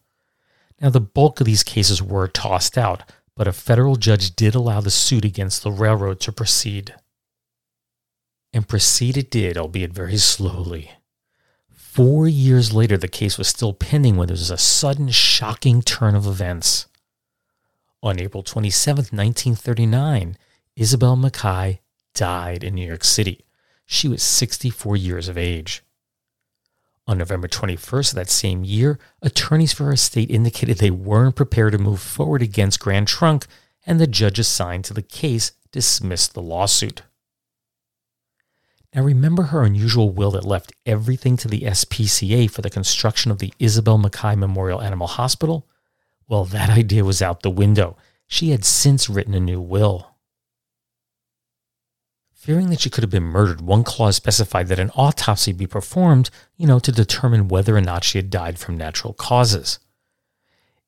Now, 0.80 0.92
the 0.92 1.02
bulk 1.02 1.40
of 1.40 1.48
these 1.48 1.64
cases 1.64 2.04
were 2.04 2.28
tossed 2.28 2.78
out, 2.78 3.02
but 3.36 3.48
a 3.48 3.52
federal 3.52 3.96
judge 3.96 4.36
did 4.36 4.54
allow 4.54 4.80
the 4.80 4.92
suit 4.92 5.26
against 5.26 5.64
the 5.64 5.72
railroad 5.72 6.20
to 6.20 6.32
proceed. 6.32 6.94
And 8.54 8.68
proceed 8.68 9.18
it 9.18 9.32
did, 9.32 9.58
albeit 9.58 9.92
very 9.92 10.18
slowly. 10.18 10.92
Four 11.72 12.28
years 12.28 12.74
later, 12.74 12.96
the 12.96 13.08
case 13.08 13.40
was 13.40 13.48
still 13.48 13.74
pending 13.74 14.18
when 14.18 14.28
there 14.28 14.34
was 14.34 14.52
a 14.52 14.58
sudden, 14.58 15.10
shocking 15.10 15.82
turn 15.82 16.14
of 16.14 16.28
events. 16.28 16.86
On 18.04 18.20
April 18.20 18.42
27, 18.42 18.96
1939, 18.96 20.36
Isabel 20.76 21.16
Mackay 21.16 21.82
died 22.16 22.64
in 22.64 22.74
New 22.74 22.88
York 22.88 23.04
City. 23.04 23.46
She 23.86 24.08
was 24.08 24.24
64 24.24 24.98
years 24.98 25.28
of 25.28 25.38
age. 25.38 25.84
On 27.06 27.20
November 27.20 27.48
21st 27.48 28.10
of 28.12 28.16
that 28.16 28.30
same 28.30 28.64
year, 28.64 28.98
attorneys 29.22 29.74
for 29.74 29.86
her 29.86 29.94
estate 29.94 30.32
indicated 30.32 30.78
they 30.78 30.90
weren't 30.90 31.36
prepared 31.36 31.74
to 31.74 31.78
move 31.78 32.02
forward 32.02 32.42
against 32.42 32.80
Grand 32.80 33.08
Trunk, 33.08 33.46
and 33.86 34.00
the 34.00 34.08
judge 34.08 34.40
assigned 34.40 34.86
to 34.86 34.94
the 34.94 35.02
case 35.04 35.52
dismissed 35.72 36.34
the 36.34 36.42
lawsuit. 36.42 37.04
Now, 38.96 39.04
remember 39.04 39.44
her 39.44 39.64
unusual 39.64 40.10
will 40.10 40.32
that 40.32 40.44
left 40.44 40.74
everything 40.86 41.38
to 41.38 41.48
the 41.48 41.62
SPCA 41.62 42.50
for 42.50 42.62
the 42.62 42.70
construction 42.70 43.32
of 43.32 43.38
the 43.38 43.54
Isabel 43.60 43.98
Mackay 43.98 44.36
Memorial 44.36 44.82
Animal 44.82 45.08
Hospital? 45.08 45.68
Well, 46.28 46.46
that 46.46 46.70
idea 46.78 47.04
was 47.04 47.22
out 47.22 47.42
the 47.42 47.50
window. 47.50 47.98
She 48.28 48.52
had 48.52 48.64
since 48.64 49.10
written 49.10 49.34
a 49.34 49.40
new 49.40 49.60
will. 49.60 50.12
Fearing 52.42 52.72
that 52.72 52.82
she 52.82 52.90
could 52.90 53.04
have 53.04 53.12
been 53.12 53.22
murdered, 53.22 53.62
one 53.62 53.84
clause 53.84 54.16
specified 54.16 54.68
that 54.70 54.80
an 54.80 54.90
autopsy 54.96 55.52
be 55.52 55.68
performed, 55.68 56.32
you 56.58 56.66
know, 56.66 56.80
to 56.80 56.92
determine 56.92 57.48
whether 57.48 57.78
or 57.78 57.82
not 57.82 58.04
she 58.04 58.18
had 58.18 58.32
died 58.32 58.58
from 58.58 58.78
natural 58.78 59.14
causes. 59.14 59.78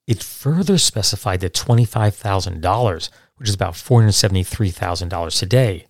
It 0.08 0.24
further 0.24 0.80
specified 0.80 1.42
that 1.42 1.54
$25,000, 1.54 3.10
which 3.36 3.48
is 3.50 3.54
about 3.54 3.74
$473,000 3.74 5.40
today, 5.40 5.86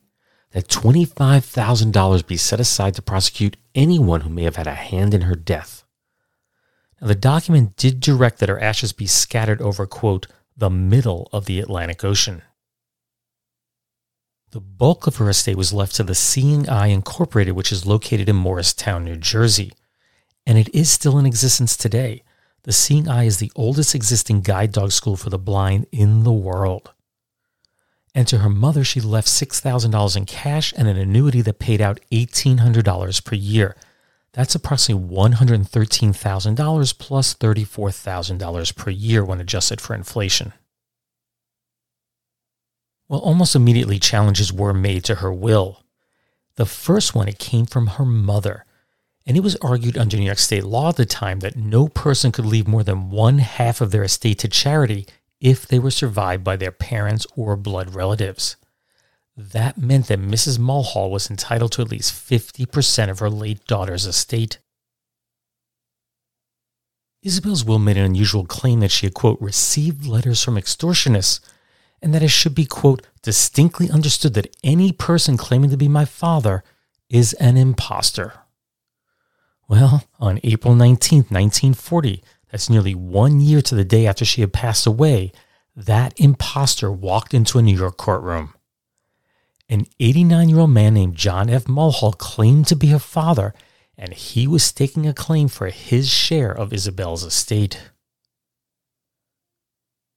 that 0.52 0.68
$25,000 0.68 2.28
be 2.28 2.38
set 2.38 2.60
aside 2.60 2.96
to 2.96 3.02
prosecute 3.02 3.56
anyone 3.74 4.22
who 4.22 4.30
may 4.30 4.44
have 4.44 4.58
had 4.58 4.68
a 4.68 4.76
hand 4.76 5.14
in 5.14 5.22
her 5.22 5.36
death. 5.36 5.83
Now, 7.04 7.10
the 7.10 7.16
document 7.16 7.76
did 7.76 8.00
direct 8.00 8.40
that 8.40 8.48
her 8.48 8.62
ashes 8.62 8.94
be 8.94 9.08
scattered 9.08 9.62
over, 9.62 9.86
quote, 9.86 10.28
the 10.56 10.70
middle 10.70 11.28
of 11.34 11.44
the 11.44 11.60
Atlantic 11.60 12.02
Ocean. 12.06 12.44
The 14.52 14.62
bulk 14.62 15.06
of 15.06 15.18
her 15.18 15.30
estate 15.30 15.58
was 15.58 15.74
left 15.74 15.98
to 15.98 16.04
the 16.04 16.16
Seeing 16.16 16.70
Eye 16.70 16.88
Incorporated, 16.88 17.56
which 17.56 17.74
is 17.74 17.86
located 17.86 18.30
in 18.30 18.38
Morristown, 18.38 19.04
New 19.04 19.18
Jersey. 19.18 19.74
And 20.48 20.58
it 20.58 20.74
is 20.74 20.90
still 20.90 21.20
in 21.20 21.26
existence 21.26 21.76
today. 21.76 22.24
The 22.62 22.72
Seeing 22.72 23.10
Eye 23.10 23.26
is 23.26 23.40
the 23.40 23.52
oldest 23.54 23.94
existing 23.94 24.40
guide 24.40 24.72
dog 24.72 24.94
school 24.94 25.18
for 25.18 25.30
the 25.30 25.38
blind 25.38 25.88
in 25.92 26.24
the 26.24 26.32
world. 26.32 26.94
And 28.16 28.30
to 28.30 28.38
her 28.38 28.50
mother, 28.50 28.86
she 28.86 29.02
left 29.02 29.28
$6,000 29.28 30.16
in 30.16 30.26
cash 30.26 30.74
and 30.78 30.88
an 30.88 30.96
annuity 30.96 31.42
that 31.42 31.60
paid 31.60 31.82
out 31.82 32.00
$1,800 32.14 33.26
per 33.26 33.36
year. 33.36 33.76
That's 34.34 34.56
approximately 34.56 35.08
$113,000 35.16 36.98
plus 36.98 37.36
$34,000 37.36 38.76
per 38.76 38.90
year 38.90 39.24
when 39.24 39.40
adjusted 39.40 39.80
for 39.80 39.94
inflation. 39.94 40.54
Well, 43.08 43.20
almost 43.20 43.56
immediately 43.56 44.00
challenges 44.00 44.52
were 44.52 44.74
made 44.74 45.04
to 45.06 45.16
her 45.16 45.32
will. 45.32 45.84
The 46.56 46.66
first 46.66 47.14
one, 47.14 47.28
it 47.28 47.38
came 47.38 47.68
from 47.68 47.88
her 47.88 48.06
mother, 48.06 48.66
and 49.26 49.38
it 49.38 49.44
was 49.44 49.56
argued 49.58 49.98
under 49.98 50.18
New 50.18 50.26
York 50.26 50.40
state 50.40 50.64
law 50.64 50.90
at 50.90 50.96
the 50.96 51.06
time 51.06 51.40
that 51.42 51.56
no 51.56 51.88
person 51.88 52.32
could 52.32 52.46
leave 52.46 52.68
more 52.68 52.84
than 52.84 53.12
one 53.12 53.38
half 53.38 53.82
of 53.82 53.92
their 53.92 54.04
estate 54.04 54.40
to 54.40 54.48
charity 54.48 55.06
if 55.40 55.68
they 55.68 55.78
were 55.78 55.92
survived 55.92 56.44
by 56.44 56.56
their 56.56 56.72
parents 56.72 57.28
or 57.36 57.56
blood 57.56 57.94
relatives. 57.94 58.56
That 59.36 59.78
meant 59.78 60.08
that 60.08 60.20
Mrs. 60.20 60.60
Mulhall 60.60 61.10
was 61.10 61.30
entitled 61.30 61.72
to 61.74 61.82
at 61.82 61.90
least 61.90 62.14
50% 62.14 63.10
of 63.10 63.20
her 63.20 63.30
late 63.30 63.66
daughter's 63.66 64.06
estate. 64.06 64.60
Isabel's 67.24 67.64
will 67.64 67.80
made 67.80 67.98
an 67.98 68.06
unusual 68.06 68.46
claim 68.46 68.82
that 68.82 68.92
she 68.92 69.06
had, 69.06 69.14
quote, 69.14 69.42
received 69.42 70.06
letters 70.06 70.44
from 70.44 70.56
extortionists, 70.56 71.40
and 72.02 72.14
that 72.14 72.22
it 72.22 72.30
should 72.30 72.54
be, 72.54 72.66
quote, 72.66 73.08
distinctly 73.22 73.90
understood 73.90 74.34
that 74.34 74.56
any 74.64 74.92
person 74.92 75.38
claiming 75.38 75.70
to 75.70 75.78
be 75.78 75.88
my 75.88 76.06
father 76.06 76.64
is 77.10 77.34
an 77.34 77.56
impostor. 77.56 78.34
Well, 79.70 80.04
on 80.20 80.42
April 80.44 80.76
19, 80.76 81.20
1940, 81.30 82.24
that's 82.52 82.70
nearly 82.70 82.94
one 82.94 83.40
year 83.40 83.62
to 83.62 83.74
the 83.74 83.86
day 83.86 84.06
after 84.06 84.26
she 84.26 84.42
had 84.42 84.52
passed 84.52 84.86
away, 84.86 85.32
that 85.76 86.14
impostor 86.20 86.92
walked 86.92 87.34
into 87.34 87.58
a 87.58 87.62
New 87.62 87.76
York 87.76 87.98
courtroom. 87.98 88.54
An 89.74 89.88
89 90.00 90.50
year 90.50 90.60
old 90.60 90.70
man 90.70 90.94
named 90.94 91.16
John 91.16 91.50
F. 91.50 91.68
Mulhall 91.68 92.14
claimed 92.14 92.68
to 92.68 92.76
be 92.76 92.90
her 92.90 93.00
father, 93.00 93.56
and 93.98 94.14
he 94.14 94.46
was 94.46 94.64
staking 94.64 95.08
a 95.08 95.16
claim 95.16 95.48
for 95.48 95.66
his 95.70 96.08
share 96.08 96.52
of 96.52 96.72
Isabel's 96.72 97.24
estate. 97.24 97.80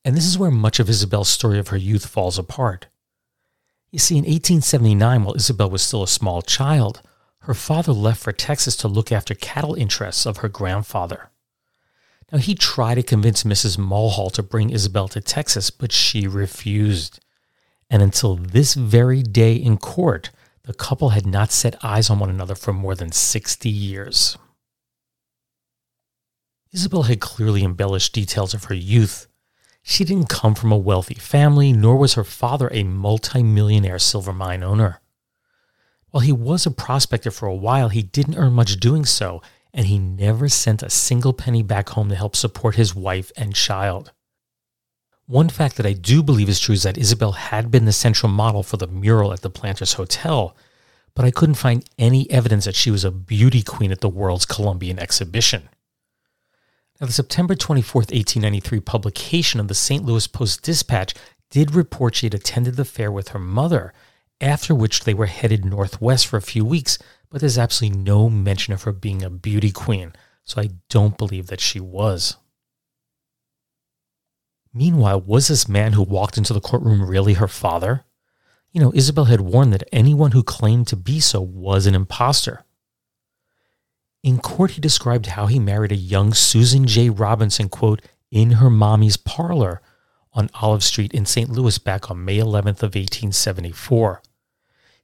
And 0.05 0.15
this 0.15 0.27
is 0.27 0.37
where 0.37 0.51
much 0.51 0.79
of 0.79 0.91
Isabel's 0.91 1.31
story 1.31 1.59
of 1.59 1.69
her 1.69 1.77
youth 1.79 2.05
falls 2.05 2.39
apart. 2.39 2.89
You 3.91 3.99
see, 3.99 4.17
in 4.19 4.25
1879, 4.25 5.25
while 5.25 5.35
Isabel 5.35 5.71
was 5.71 5.81
still 5.81 6.03
a 6.03 6.07
small 6.07 6.43
child, 6.43 7.01
her 7.39 7.55
father 7.55 7.93
left 7.93 8.23
for 8.23 8.33
Texas 8.33 8.77
to 8.77 8.89
look 8.89 9.11
after 9.11 9.35
cattle 9.35 9.75
interests 9.75 10.27
of 10.27 10.37
her 10.39 10.51
grandfather. 10.51 11.31
Now, 12.31 12.41
he 12.41 12.55
tried 12.55 12.97
to 12.97 13.03
convince 13.03 13.43
Mrs. 13.43 13.79
Mulhall 13.79 14.29
to 14.33 14.43
bring 14.43 14.69
Isabel 14.69 15.09
to 15.09 15.23
Texas, 15.23 15.71
but 15.71 15.93
she 15.93 16.29
refused. 16.29 17.21
And 17.89 18.03
until 18.03 18.37
this 18.37 18.75
very 18.75 19.23
day 19.23 19.55
in 19.55 19.79
court, 19.79 20.31
the 20.65 20.75
couple 20.75 21.11
had 21.11 21.27
not 21.27 21.53
set 21.53 21.83
eyes 21.85 22.11
on 22.11 22.19
one 22.19 22.31
another 22.31 22.55
for 22.55 22.73
more 22.73 22.95
than 22.95 23.13
60 23.13 23.69
years. 23.69 24.37
Isabel 26.73 27.05
had 27.05 27.21
clearly 27.21 27.63
embellished 27.63 28.13
details 28.13 28.53
of 28.53 28.65
her 28.65 28.75
youth. 28.75 29.29
She 29.83 30.05
didn't 30.05 30.29
come 30.29 30.57
from 30.57 30.73
a 30.73 30.77
wealthy 30.77 31.15
family, 31.15 31.73
nor 31.73 31.97
was 31.97 32.15
her 32.15 32.25
father 32.25 32.69
a 32.73 32.83
multimillionaire 32.83 34.01
silver 34.01 34.33
mine 34.33 34.65
owner. 34.65 35.01
While 36.11 36.23
he 36.23 36.33
was 36.33 36.67
a 36.67 36.73
prospector 36.73 37.31
for 37.31 37.47
a 37.47 37.55
while, 37.55 37.89
he 37.89 38.03
didn't 38.03 38.37
earn 38.37 38.53
much 38.53 38.81
doing 38.81 39.05
so, 39.05 39.43
and 39.73 39.87
he 39.87 39.99
never 39.99 40.49
sent 40.49 40.83
a 40.83 40.91
single 40.91 41.33
penny 41.33 41.63
back 41.63 41.91
home 41.91 42.09
to 42.09 42.15
help 42.17 42.35
support 42.35 42.75
his 42.75 42.95
wife 42.95 43.31
and 43.37 43.55
child. 43.55 44.13
One 45.29 45.49
fact 45.49 45.77
that 45.77 45.87
I 45.87 45.93
do 45.93 46.23
believe 46.23 46.49
is 46.49 46.61
true 46.61 46.75
is 46.75 46.85
that 46.85 46.97
Isabel 46.97 47.33
had 47.33 47.69
been 47.69 47.85
the 47.85 47.93
central 47.93 48.31
model 48.31 48.63
for 48.63 48.77
the 48.77 48.87
mural 48.87 49.33
at 49.33 49.41
the 49.41 49.51
Planters 49.51 49.95
Hotel, 49.95 50.57
but 51.17 51.25
I 51.25 51.33
couldn't 51.33 51.57
find 51.57 51.85
any 51.99 52.31
evidence 52.31 52.65
that 52.67 52.77
she 52.77 52.93
was 52.93 53.05
a 53.05 53.11
beauty 53.11 53.63
queen 53.63 53.91
at 53.91 54.01
the 54.01 54.09
World's 54.09 54.47
Columbian 54.47 55.01
Exhibition. 55.01 55.69
Now, 57.01 57.09
the 57.09 57.13
September 57.13 57.57
24, 57.57 58.01
1893 58.03 58.81
publication 58.81 59.59
of 59.59 59.67
the 59.67 59.75
St. 59.75 60.05
Louis 60.05 60.29
Post 60.29 60.63
Dispatch 60.63 61.13
did 61.51 61.75
report 61.75 62.15
she 62.15 62.27
had 62.27 62.35
attended 62.35 62.77
the 62.77 62.85
fair 62.85 63.11
with 63.11 63.31
her 63.31 63.41
mother, 63.41 63.93
after 64.41 64.77
which 64.77 65.03
they 65.03 65.15
were 65.15 65.27
headed 65.27 65.65
northwest 65.65 66.29
for 66.29 66.37
a 66.37 66.43
few 66.43 66.65
weeks, 66.65 66.99
but 67.31 67.41
there's 67.41 67.59
absolutely 67.59 67.99
no 67.99 68.31
mention 68.31 68.73
of 68.73 68.85
her 68.85 68.93
being 68.93 69.25
a 69.25 69.31
beauty 69.31 69.73
queen, 69.73 70.13
so 70.45 70.61
I 70.61 70.71
don't 70.89 71.19
believe 71.19 71.49
that 71.49 71.61
she 71.61 71.81
was. 71.81 72.37
Meanwhile, 74.77 75.23
was 75.23 75.49
this 75.49 75.71
man 75.71 75.95
who 75.95 76.03
walked 76.03 76.37
into 76.37 76.53
the 76.53 76.61
courtroom 76.61 77.09
really 77.09 77.33
her 77.33 77.49
father? 77.49 78.05
You 78.73 78.83
know, 78.83 78.93
Isabel 78.95 79.25
had 79.25 79.41
warned 79.41 79.73
that 79.73 79.89
anyone 79.91 80.33
who 80.33 80.43
claimed 80.43 80.87
to 80.89 80.97
be 80.97 81.19
so 81.19 81.41
was 81.41 81.87
an 81.87 81.95
impostor. 81.95 82.67
In 84.23 84.37
court, 84.37 84.73
he 84.73 84.83
described 84.83 85.29
how 85.29 85.47
he 85.47 85.59
married 85.59 85.93
a 85.93 85.97
young 85.97 86.35
Susan 86.35 86.87
J. 86.87 87.09
Robinson, 87.09 87.71
quote, 87.71 88.03
in 88.31 88.51
her 88.53 88.69
mommy's 88.69 89.17
parlor 89.17 89.81
on 90.35 90.51
Olive 90.61 90.85
Street 90.85 91.15
in 91.15 91.25
St. 91.25 91.49
Louis 91.49 91.79
back 91.79 92.11
on 92.11 92.27
May 92.27 92.37
11th 92.37 92.83
of 92.83 92.95
1874. 92.95 94.21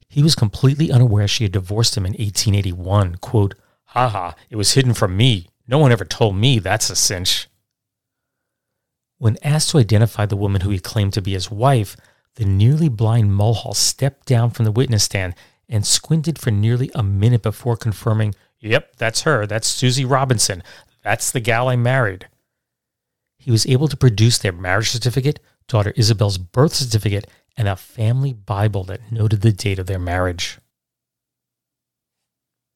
He 0.07 0.23
was 0.23 0.35
completely 0.35 0.93
unaware 0.93 1.27
she 1.27 1.45
had 1.45 1.53
divorced 1.53 1.97
him 1.97 2.05
in 2.05 2.13
1881. 2.13 3.15
Quote, 3.23 3.55
haha, 3.85 4.33
it 4.51 4.57
was 4.57 4.75
hidden 4.75 4.93
from 4.93 5.17
me. 5.17 5.49
No 5.67 5.79
one 5.79 5.93
ever 5.93 6.05
told 6.05 6.37
me 6.37 6.59
that's 6.59 6.91
a 6.91 6.97
cinch. 6.97 7.49
When 9.23 9.39
asked 9.41 9.71
to 9.71 9.79
identify 9.79 10.27
the 10.27 10.37
woman 10.37 10.63
who 10.63 10.71
he 10.71 10.81
claimed 10.81 11.13
to 11.13 11.23
be 11.23 11.35
his 11.35 11.49
wife, 11.49 11.97
the 12.35 12.45
nearly 12.45 12.89
blind 12.89 13.33
Mulhall 13.33 13.73
stepped 13.73 14.27
down 14.27 14.51
from 14.51 14.65
the 14.65 14.73
witness 14.73 15.05
stand 15.05 15.37
and 15.69 15.87
squinted 15.87 16.41
for 16.41 16.51
nearly 16.51 16.91
a 16.93 17.05
minute 17.05 17.41
before 17.41 17.77
confirming, 17.77 18.35
Yep, 18.59 18.97
that's 18.97 19.23
her. 19.23 19.47
That's 19.47 19.69
Susie 19.69 20.05
Robinson. 20.05 20.65
That's 21.05 21.31
the 21.31 21.39
gal 21.39 21.69
I 21.69 21.77
married. 21.77 22.27
He 23.39 23.53
was 23.53 23.65
able 23.65 23.87
to 23.87 23.97
produce 23.97 24.39
their 24.39 24.51
marriage 24.51 24.91
certificate, 24.91 25.39
daughter 25.69 25.93
Isabel's 25.95 26.39
birth 26.39 26.75
certificate, 26.75 27.29
and 27.57 27.69
a 27.69 27.77
family 27.77 28.33
Bible 28.33 28.83
that 28.85 29.13
noted 29.13 29.43
the 29.43 29.53
date 29.53 29.79
of 29.79 29.87
their 29.87 30.01
marriage. 30.01 30.59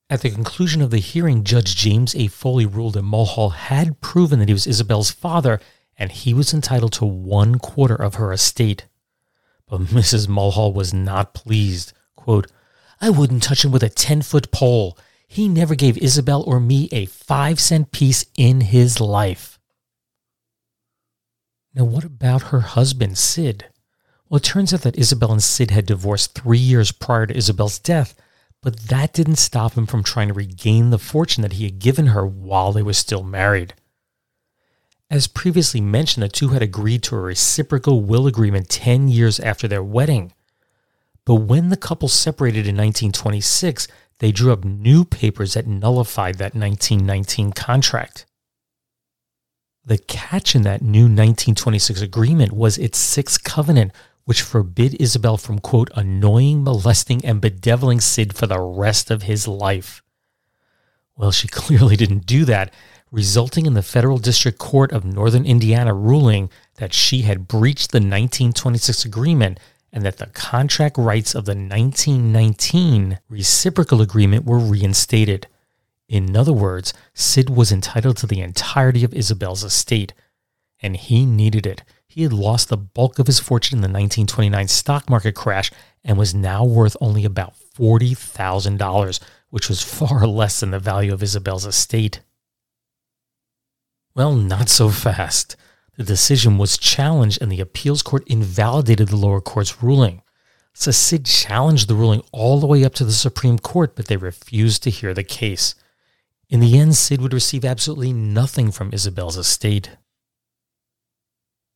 At 0.09 0.21
the 0.21 0.31
conclusion 0.31 0.81
of 0.81 0.93
the 0.93 0.99
hearing, 0.99 1.43
Judge 1.43 1.75
James 1.75 2.15
A. 2.15 2.29
Foley 2.29 2.67
ruled 2.67 2.95
that 2.95 3.03
Mulhall 3.03 3.51
had 3.51 4.01
proven 4.01 4.39
that 4.39 4.49
he 4.49 4.55
was 4.55 4.69
Isabel's 4.69 5.11
father 5.11 5.61
and 5.99 6.13
he 6.13 6.35
was 6.35 6.53
entitled 6.53 6.93
to 6.95 7.05
one 7.05 7.59
quarter 7.59 7.95
of 7.95 8.15
her 8.15 8.33
estate. 8.33 8.87
But 9.69 9.81
Mrs. 9.83 10.29
Mulhall 10.29 10.73
was 10.73 10.93
not 10.93 11.35
pleased. 11.35 11.93
Quote, 12.15 12.51
I 13.01 13.11
wouldn't 13.11 13.43
touch 13.43 13.65
him 13.65 13.73
with 13.73 13.83
a 13.83 13.89
10 13.89 14.23
foot 14.23 14.51
pole. 14.51 14.99
He 15.29 15.49
never 15.49 15.75
gave 15.75 15.99
Isabel 15.99 16.43
or 16.47 16.61
me 16.61 16.89
a 16.93 17.07
five 17.07 17.61
cent 17.61 17.93
piece 17.93 18.25
in 18.37 18.61
his 18.63 19.01
life. 19.01 19.59
Now, 21.75 21.85
what 21.85 22.05
about 22.05 22.45
her 22.45 22.61
husband, 22.61 23.19
Sid? 23.19 23.67
Well, 24.29 24.39
it 24.39 24.45
turns 24.45 24.73
out 24.73 24.81
that 24.81 24.97
Isabel 24.99 25.33
and 25.33 25.43
Sid 25.43 25.71
had 25.71 25.87
divorced 25.87 26.35
three 26.35 26.59
years 26.59 26.91
prior 26.91 27.27
to 27.27 27.37
Isabel's 27.37 27.79
death, 27.79 28.15
but 28.63 28.89
that 28.89 29.13
didn't 29.13 29.37
stop 29.37 29.75
him 29.75 29.87
from 29.87 30.03
trying 30.03 30.29
to 30.29 30.35
regain 30.35 30.91
the 30.91 30.99
fortune 30.99 31.43
that 31.43 31.55
he 31.55 31.65
had 31.65 31.79
given 31.79 32.09
her 32.09 32.27
while 32.27 32.73
they 32.73 32.83
were 32.83 32.95
still 32.95 33.23
married. 33.23 33.75
As 35.09 35.29
previously 35.29 35.81
mentioned, 35.81 36.23
the 36.23 36.29
two 36.29 36.49
had 36.49 36.63
agreed 36.63 37.03
to 37.05 37.17
a 37.17 37.21
reciprocal 37.21 38.01
will 38.03 38.27
agreement 38.27 38.69
10 38.69 39.09
years 39.09 39.39
after 39.39 39.69
their 39.69 39.83
wedding. 39.83 40.33
But 41.25 41.37
when 41.37 41.69
the 41.69 41.77
couple 41.77 42.09
separated 42.09 42.67
in 42.67 42.77
1926, 42.77 43.87
they 44.19 44.33
drew 44.33 44.53
up 44.53 44.65
new 44.65 45.05
papers 45.05 45.55
that 45.55 45.67
nullified 45.67 46.37
that 46.37 46.55
1919 46.55 47.53
contract. 47.53 48.27
The 49.85 49.99
catch 49.99 50.57
in 50.57 50.63
that 50.63 50.83
new 50.83 51.05
1926 51.05 52.01
agreement 52.01 52.53
was 52.53 52.77
its 52.77 52.99
sixth 52.99 53.45
covenant, 53.45 53.93
which 54.25 54.43
forbid 54.43 55.01
Isabel 55.01 55.37
from, 55.37 55.61
quote, 55.61 55.91
annoying, 55.95 56.65
molesting, 56.65 57.25
and 57.25 57.41
bedeviling 57.41 58.01
Sid 58.01 58.35
for 58.35 58.49
the 58.49 58.59
rest 58.59 59.13
of 59.13 59.23
his 59.23 59.47
life. 59.47 60.03
Well, 61.17 61.31
she 61.31 61.47
clearly 61.49 61.95
didn't 61.95 62.27
do 62.27 62.45
that, 62.47 62.73
resulting 63.11 63.67
in 63.67 63.75
the 63.75 63.83
Federal 63.83 64.19
District 64.19 64.59
Court 64.59 64.93
of 64.93 65.05
Northern 65.05 65.47
Indiana 65.47 65.95
ruling 65.95 66.51
that 66.77 66.93
she 66.93 67.23
had 67.23 67.49
breached 67.49 67.93
the 67.93 67.99
1926 67.99 69.05
agreement 69.05 69.59
and 69.93 70.05
that 70.05 70.19
the 70.19 70.27
contract 70.27 70.99
rights 70.99 71.35
of 71.35 71.45
the 71.45 71.55
1919 71.55 73.19
reciprocal 73.29 74.03
agreement 74.03 74.45
were 74.45 74.59
reinstated. 74.59 75.47
In 76.09 76.37
other 76.37 76.53
words, 76.53 76.93
Sid 77.15 77.51
was 77.51 77.73
entitled 77.73 78.17
to 78.19 78.27
the 78.27 78.41
entirety 78.41 79.05
of 79.05 79.15
Isabel's 79.15 79.65
estate, 79.65 80.13
and 80.81 80.97
he 80.97 81.25
needed 81.25 81.67
it. 81.67 81.83
He 82.07 82.23
had 82.23 82.33
lost 82.33 82.69
the 82.69 82.77
bulk 82.77 83.19
of 83.19 83.27
his 83.27 83.41
fortune 83.41 83.79
in 83.79 83.83
the 83.83 83.89
1929 83.89 84.69
stock 84.69 85.11
market 85.11 85.35
crash 85.35 85.71
and 86.05 86.17
was 86.17 86.35
now 86.35 86.65
worth 86.65 86.97
only 87.01 87.25
about 87.25 87.55
$40,000, 87.77 89.21
which 89.51 89.69
was 89.69 89.83
far 89.83 90.27
less 90.27 90.61
than 90.61 90.71
the 90.71 90.79
value 90.79 91.13
of 91.13 91.23
Isabel's 91.23 91.67
estate. 91.67 92.21
Well, 94.17 94.35
not 94.35 94.71
so 94.71 94.89
fast. 94.89 95.57
The 95.99 96.03
decision 96.03 96.57
was 96.57 96.79
challenged 96.79 97.43
and 97.43 97.53
the 97.53 97.61
appeals 97.61 98.01
court 98.01 98.27
invalidated 98.27 99.09
the 99.09 99.17
lower 99.17 99.43
court's 99.43 99.83
ruling. 99.83 100.23
So 100.73 100.91
Sid 100.91 101.27
challenged 101.27 101.87
the 101.87 101.95
ruling 101.95 102.23
all 102.33 102.59
the 102.59 102.67
way 102.67 102.83
up 102.83 102.95
to 102.95 103.05
the 103.05 103.13
Supreme 103.13 103.59
Court, 103.59 103.95
but 103.95 104.07
they 104.07 104.17
refused 104.17 104.83
to 104.85 104.91
hear 104.91 105.13
the 105.13 105.23
case. 105.23 105.75
In 106.49 106.61
the 106.61 106.79
end, 106.79 106.97
Sid 106.97 107.21
would 107.21 107.35
receive 107.35 107.63
absolutely 107.63 108.15
nothing 108.15 108.71
from 108.71 108.91
Isabel's 108.95 109.37
estate. 109.37 109.91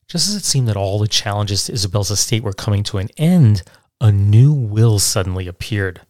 Just 0.09 0.27
as 0.27 0.35
it 0.35 0.45
seemed 0.45 0.69
that 0.69 0.79
all 0.79 0.99
the 0.99 1.09
challenges 1.09 1.67
to 1.67 1.75
Isabel's 1.75 2.11
estate 2.11 2.43
were 2.43 2.55
coming 2.55 2.83
to 2.85 2.97
an 2.97 3.11
end, 3.19 3.65
a 4.01 4.11
new 4.11 4.51
will 4.53 4.99
suddenly 4.99 5.47
appeared. 5.47 6.01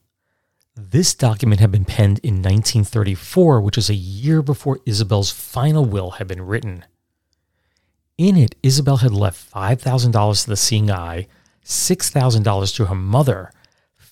This 0.82 1.14
document 1.14 1.60
had 1.60 1.70
been 1.70 1.84
penned 1.84 2.20
in 2.20 2.36
1934, 2.36 3.60
which 3.60 3.76
is 3.76 3.90
a 3.90 3.94
year 3.94 4.40
before 4.40 4.80
Isabel's 4.86 5.30
final 5.30 5.84
will 5.84 6.12
had 6.12 6.26
been 6.26 6.40
written. 6.40 6.86
In 8.16 8.34
it, 8.34 8.54
Isabel 8.62 8.96
had 8.98 9.12
left 9.12 9.52
$5,000 9.52 10.42
to 10.42 10.48
the 10.48 10.56
seeing 10.56 10.90
eye, 10.90 11.28
$6,000 11.62 12.74
to 12.76 12.86
her 12.86 12.94
mother, 12.94 13.52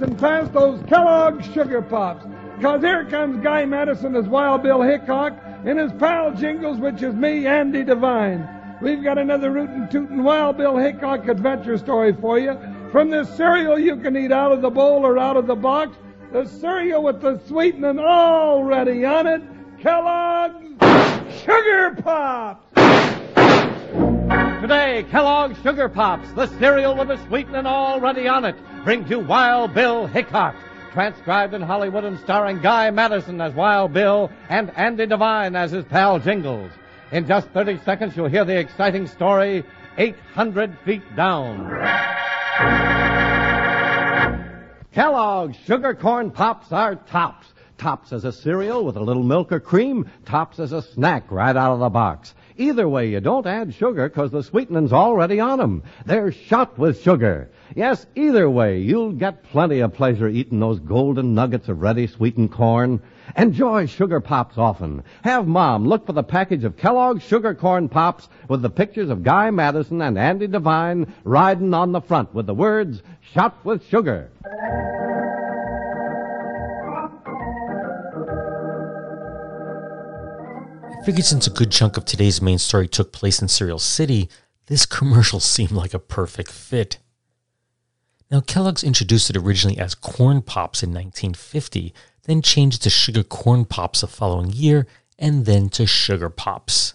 And 0.07 0.17
pass 0.17 0.47
those 0.49 0.81
Kellogg's 0.87 1.45
Sugar 1.53 1.81
Pops. 1.81 2.25
Because 2.55 2.81
here 2.81 3.05
comes 3.05 3.43
Guy 3.43 3.65
Madison 3.65 4.15
as 4.15 4.25
Wild 4.25 4.63
Bill 4.63 4.81
Hickok 4.81 5.33
and 5.65 5.77
his 5.77 5.91
pal 5.93 6.33
Jingles, 6.33 6.79
which 6.79 7.03
is 7.03 7.13
me, 7.13 7.45
Andy 7.45 7.83
Devine. 7.83 8.47
We've 8.81 9.03
got 9.03 9.17
another 9.17 9.51
rootin' 9.51 9.89
tootin' 9.89 10.23
Wild 10.23 10.57
Bill 10.57 10.77
Hickok 10.77 11.27
adventure 11.27 11.77
story 11.77 12.13
for 12.13 12.39
you. 12.39 12.57
From 12.91 13.09
this 13.09 13.29
cereal 13.35 13.77
you 13.77 13.97
can 13.97 14.15
eat 14.15 14.31
out 14.31 14.53
of 14.53 14.61
the 14.61 14.69
bowl 14.69 15.05
or 15.05 15.19
out 15.19 15.35
of 15.35 15.45
the 15.45 15.55
box, 15.55 15.97
the 16.31 16.45
cereal 16.45 17.03
with 17.03 17.21
the 17.21 17.39
sweetening 17.45 17.99
already 17.99 19.03
on 19.03 19.27
it, 19.27 19.41
Kellogg's 19.79 20.63
Sugar 21.43 22.01
Pops! 22.01 22.66
Today, 24.27 25.05
Kellogg's 25.09 25.61
Sugar 25.61 25.87
Pops, 25.87 26.29
the 26.33 26.47
cereal 26.59 26.95
with 26.95 27.07
the 27.07 27.27
sweetening 27.27 27.65
already 27.65 28.27
on 28.27 28.43
it, 28.43 28.55
brings 28.83 29.09
you 29.09 29.19
Wild 29.19 29.73
Bill 29.73 30.05
Hickok. 30.05 30.55
Transcribed 30.91 31.53
in 31.53 31.61
Hollywood 31.61 32.03
and 32.03 32.19
starring 32.19 32.59
Guy 32.59 32.89
Madison 32.91 33.39
as 33.39 33.53
Wild 33.53 33.93
Bill 33.93 34.29
and 34.49 34.75
Andy 34.75 35.05
Devine 35.05 35.55
as 35.55 35.71
his 35.71 35.85
pal 35.85 36.19
Jingles. 36.19 36.71
In 37.11 37.25
just 37.25 37.47
30 37.49 37.79
seconds, 37.85 38.17
you'll 38.17 38.27
hear 38.27 38.43
the 38.43 38.57
exciting 38.57 39.07
story 39.07 39.63
800 39.97 40.77
Feet 40.79 41.03
Down. 41.15 41.69
Kellogg's 44.91 45.55
Sugar 45.65 45.93
Corn 45.93 46.31
Pops 46.31 46.73
are 46.73 46.95
tops. 46.95 47.47
Tops 47.77 48.11
as 48.11 48.25
a 48.25 48.31
cereal 48.31 48.83
with 48.83 48.97
a 48.97 49.01
little 49.01 49.23
milk 49.23 49.51
or 49.51 49.59
cream, 49.59 50.09
tops 50.25 50.59
as 50.59 50.71
a 50.71 50.81
snack 50.81 51.31
right 51.31 51.55
out 51.55 51.73
of 51.73 51.79
the 51.79 51.89
box. 51.89 52.33
Either 52.57 52.89
way, 52.89 53.09
you 53.09 53.19
don't 53.19 53.45
add 53.45 53.73
sugar 53.73 54.09
because 54.09 54.31
the 54.31 54.41
sweetening's 54.41 54.91
already 54.91 55.39
on 55.39 55.61
'em. 55.61 55.83
They're 56.05 56.31
shot 56.31 56.77
with 56.77 56.99
sugar. 56.99 57.49
Yes, 57.75 58.07
either 58.15 58.49
way, 58.49 58.79
you'll 58.79 59.11
get 59.11 59.43
plenty 59.43 59.81
of 59.81 59.93
pleasure 59.93 60.27
eating 60.27 60.59
those 60.59 60.79
golden 60.79 61.35
nuggets 61.35 61.69
of 61.69 61.81
ready 61.81 62.07
sweetened 62.07 62.51
corn. 62.51 63.01
Enjoy 63.35 63.85
Sugar 63.85 64.19
Pops 64.21 64.57
often. 64.57 65.03
Have 65.21 65.47
Mom 65.47 65.85
look 65.85 66.05
for 66.05 66.13
the 66.13 66.23
package 66.23 66.63
of 66.63 66.77
Kellogg's 66.77 67.23
Sugar 67.23 67.53
Corn 67.53 67.89
Pops 67.89 68.29
with 68.47 68.61
the 68.61 68.69
pictures 68.69 69.09
of 69.09 69.23
Guy 69.23 69.51
Madison 69.51 70.01
and 70.01 70.17
Andy 70.17 70.47
Devine 70.47 71.07
riding 71.25 71.73
on 71.73 71.91
the 71.91 72.01
front 72.01 72.33
with 72.33 72.47
the 72.47 72.55
words, 72.55 73.03
Shot 73.33 73.55
with 73.63 73.85
Sugar. 73.85 74.29
I 81.07 81.09
figured 81.09 81.25
since 81.25 81.47
a 81.47 81.51
good 81.51 81.71
chunk 81.71 81.95
of 81.95 82.03
today's 82.03 82.41
main 82.41 82.57
story 82.57 82.85
took 82.85 83.13
place 83.13 83.41
in 83.41 83.47
Cereal 83.47 83.79
City, 83.79 84.29
this 84.65 84.85
commercial 84.85 85.39
seemed 85.55 85.71
like 85.71 85.93
a 85.93 85.99
perfect 85.99 86.51
fit. 86.51 86.97
Now, 88.29 88.41
Kellogg's 88.41 88.83
introduced 88.83 89.29
it 89.29 89.37
originally 89.37 89.77
as 89.77 89.95
Corn 89.95 90.41
Pops 90.41 90.83
in 90.83 90.89
1950, 90.89 91.93
then 92.23 92.41
changed 92.41 92.81
it 92.81 92.83
to 92.83 92.89
Sugar 92.89 93.23
Corn 93.23 93.63
Pops 93.63 94.01
the 94.01 94.07
following 94.07 94.51
year, 94.51 94.85
and 95.17 95.45
then 95.45 95.69
to 95.69 95.87
Sugar 95.87 96.29
Pops. 96.29 96.93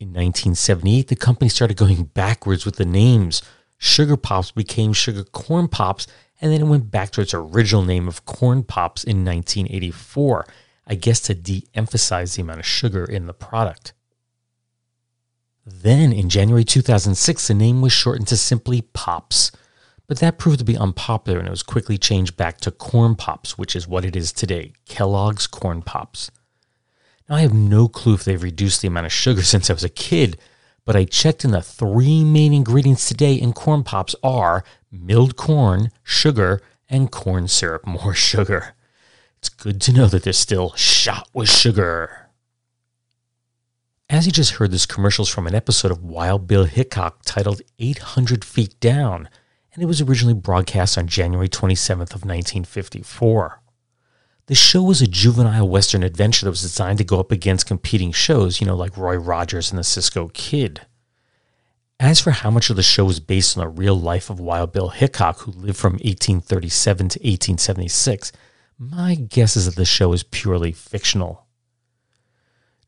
In 0.00 0.08
1978, 0.08 1.06
the 1.06 1.14
company 1.14 1.48
started 1.48 1.76
going 1.76 2.06
backwards 2.06 2.66
with 2.66 2.74
the 2.74 2.84
names. 2.84 3.42
Sugar 3.78 4.16
Pops 4.16 4.50
became 4.50 4.92
Sugar 4.92 5.22
Corn 5.22 5.68
Pops, 5.68 6.08
and 6.40 6.52
then 6.52 6.62
it 6.62 6.66
went 6.66 6.90
back 6.90 7.12
to 7.12 7.20
its 7.20 7.32
original 7.32 7.84
name 7.84 8.08
of 8.08 8.24
Corn 8.24 8.64
Pops 8.64 9.04
in 9.04 9.24
1984, 9.24 10.46
I 10.90 10.96
guess 10.96 11.20
to 11.20 11.34
de 11.34 11.68
emphasize 11.72 12.34
the 12.34 12.42
amount 12.42 12.58
of 12.58 12.66
sugar 12.66 13.04
in 13.04 13.26
the 13.26 13.32
product. 13.32 13.92
Then, 15.64 16.12
in 16.12 16.28
January 16.28 16.64
2006, 16.64 17.46
the 17.46 17.54
name 17.54 17.80
was 17.80 17.92
shortened 17.92 18.26
to 18.28 18.36
simply 18.36 18.82
Pops, 18.82 19.52
but 20.08 20.18
that 20.18 20.36
proved 20.36 20.58
to 20.58 20.64
be 20.64 20.76
unpopular 20.76 21.38
and 21.38 21.46
it 21.46 21.52
was 21.52 21.62
quickly 21.62 21.96
changed 21.96 22.36
back 22.36 22.58
to 22.62 22.72
Corn 22.72 23.14
Pops, 23.14 23.56
which 23.56 23.76
is 23.76 23.86
what 23.86 24.04
it 24.04 24.16
is 24.16 24.32
today 24.32 24.72
Kellogg's 24.84 25.46
Corn 25.46 25.80
Pops. 25.80 26.32
Now, 27.28 27.36
I 27.36 27.42
have 27.42 27.54
no 27.54 27.86
clue 27.86 28.14
if 28.14 28.24
they've 28.24 28.42
reduced 28.42 28.82
the 28.82 28.88
amount 28.88 29.06
of 29.06 29.12
sugar 29.12 29.42
since 29.44 29.70
I 29.70 29.74
was 29.74 29.84
a 29.84 29.88
kid, 29.88 30.38
but 30.84 30.96
I 30.96 31.04
checked 31.04 31.44
and 31.44 31.54
the 31.54 31.62
three 31.62 32.24
main 32.24 32.52
ingredients 32.52 33.06
today 33.06 33.34
in 33.34 33.52
Corn 33.52 33.84
Pops 33.84 34.16
are 34.24 34.64
milled 34.90 35.36
corn, 35.36 35.92
sugar, 36.02 36.60
and 36.88 37.12
corn 37.12 37.46
syrup, 37.46 37.86
more 38.02 38.12
sugar. 38.14 38.74
It's 39.40 39.48
good 39.48 39.80
to 39.82 39.92
know 39.92 40.06
that 40.06 40.22
they're 40.22 40.34
still 40.34 40.74
shot 40.74 41.28
with 41.32 41.48
sugar. 41.50 42.28
As 44.10 44.26
you 44.26 44.32
just 44.32 44.54
heard, 44.54 44.70
this 44.70 44.84
commercial 44.84 45.22
is 45.22 45.30
from 45.30 45.46
an 45.46 45.54
episode 45.54 45.90
of 45.90 46.04
Wild 46.04 46.46
Bill 46.46 46.64
Hickok 46.64 47.22
titled 47.24 47.62
800 47.78 48.44
Feet 48.44 48.78
Down, 48.80 49.30
and 49.72 49.82
it 49.82 49.86
was 49.86 50.02
originally 50.02 50.34
broadcast 50.34 50.98
on 50.98 51.06
January 51.06 51.48
27th 51.48 52.12
of 52.12 52.26
1954. 52.26 53.62
The 54.44 54.54
show 54.54 54.82
was 54.82 55.00
a 55.00 55.06
juvenile 55.06 55.68
western 55.68 56.02
adventure 56.02 56.44
that 56.44 56.50
was 56.50 56.60
designed 56.60 56.98
to 56.98 57.04
go 57.04 57.18
up 57.18 57.32
against 57.32 57.66
competing 57.66 58.12
shows, 58.12 58.60
you 58.60 58.66
know, 58.66 58.76
like 58.76 58.98
Roy 58.98 59.16
Rogers 59.16 59.70
and 59.70 59.78
the 59.78 59.84
Cisco 59.84 60.28
Kid. 60.34 60.82
As 61.98 62.20
for 62.20 62.32
how 62.32 62.50
much 62.50 62.68
of 62.68 62.76
the 62.76 62.82
show 62.82 63.04
was 63.06 63.20
based 63.20 63.56
on 63.56 63.64
the 63.64 63.68
real 63.68 63.98
life 63.98 64.28
of 64.28 64.40
Wild 64.40 64.72
Bill 64.72 64.88
Hickok, 64.88 65.38
who 65.38 65.52
lived 65.52 65.78
from 65.78 65.92
1837 65.94 67.08
to 67.10 67.18
1876, 67.20 68.32
my 68.82 69.14
guess 69.14 69.56
is 69.56 69.66
that 69.66 69.76
the 69.76 69.84
show 69.84 70.14
is 70.14 70.22
purely 70.22 70.72
fictional. 70.72 71.46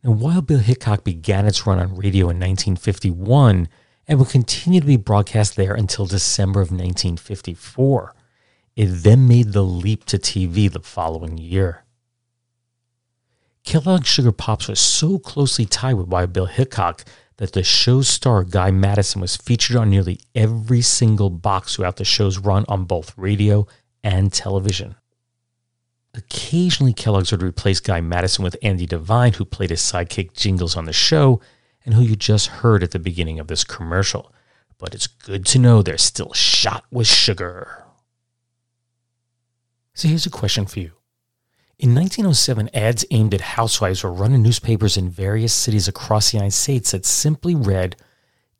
Now, 0.03 0.13
Wild 0.13 0.47
Bill 0.47 0.59
Hickok 0.59 1.05
began 1.05 1.47
its 1.47 1.67
run 1.67 1.79
on 1.79 1.95
radio 1.95 2.31
in 2.31 2.41
1951 2.41 3.69
and 4.09 4.19
would 4.19 4.31
continue 4.31 4.81
to 4.81 4.87
be 4.87 4.97
broadcast 4.97 5.55
there 5.55 5.75
until 5.75 6.07
December 6.07 6.63
of 6.63 6.71
1954. 6.71 8.15
It 8.75 8.87
then 8.87 9.29
made 9.29 9.53
the 9.53 9.63
leap 9.63 10.07
to 10.07 10.17
TV 10.17 10.73
the 10.73 10.81
following 10.81 11.37
year. 11.37 11.85
Kellogg's 13.63 14.09
Sugar 14.09 14.33
Pops 14.33 14.69
was 14.69 14.81
so 14.81 15.19
closely 15.19 15.67
tied 15.67 15.95
with 15.95 16.09
Wild 16.09 16.33
Bill 16.33 16.47
Hickok 16.47 17.05
that 17.37 17.53
the 17.53 17.63
show's 17.63 18.09
star 18.09 18.45
Guy 18.45 18.71
Madison 18.71 19.21
was 19.21 19.37
featured 19.37 19.77
on 19.77 19.91
nearly 19.91 20.21
every 20.35 20.81
single 20.81 21.29
box 21.29 21.77
throughout 21.77 21.97
the 21.97 22.05
show's 22.05 22.39
run 22.39 22.65
on 22.67 22.87
both 22.87 23.13
radio 23.19 23.67
and 24.03 24.33
television. 24.33 24.97
Occasionally, 26.15 26.93
Kellogg's 26.93 27.31
would 27.31 27.43
replace 27.43 27.81
Guy 27.81 28.01
Madison 28.01 28.45
with 28.45 28.57
Andy 28.63 28.87
Devine, 28.87 29.33
who 29.35 29.45
played 29.45 29.71
his 29.71 29.81
sidekick 29.81 30.35
Jingles 30.35 30.77
on 30.77 30.85
the 30.85 30.93
show, 30.93 31.41
and 31.85 31.95
who 31.95 32.03
you 32.03 32.17
just 32.17 32.49
heard 32.49 32.83
at 32.83 32.91
the 32.91 32.99
beginning 32.99 33.41
of 33.41 33.49
this 33.49 33.65
commercial. 33.65 34.33
But 34.79 34.95
it's 34.95 35.07
good 35.07 35.47
to 35.47 35.59
know 35.59 35.83
they're 35.83 35.97
still 35.97 36.33
shot 36.33 36.85
with 36.91 37.07
sugar. 37.07 37.85
So 39.95 40.09
here's 40.09 40.27
a 40.27 40.31
question 40.31 40.67
for 40.67 40.81
you. 40.81 40.93
In 41.79 41.95
1907, 41.95 42.71
ads 42.75 43.05
aimed 43.11 43.35
at 43.35 43.41
housewives 43.41 44.05
were 44.05 44.13
run 44.13 44.33
in 44.33 44.43
newspapers 44.43 44.97
in 44.97 45.09
various 45.09 45.53
cities 45.53 45.89
across 45.89 46.31
the 46.31 46.37
United 46.37 46.53
States 46.53 46.93
that 46.93 47.07
simply 47.07 47.55
read, 47.55 47.97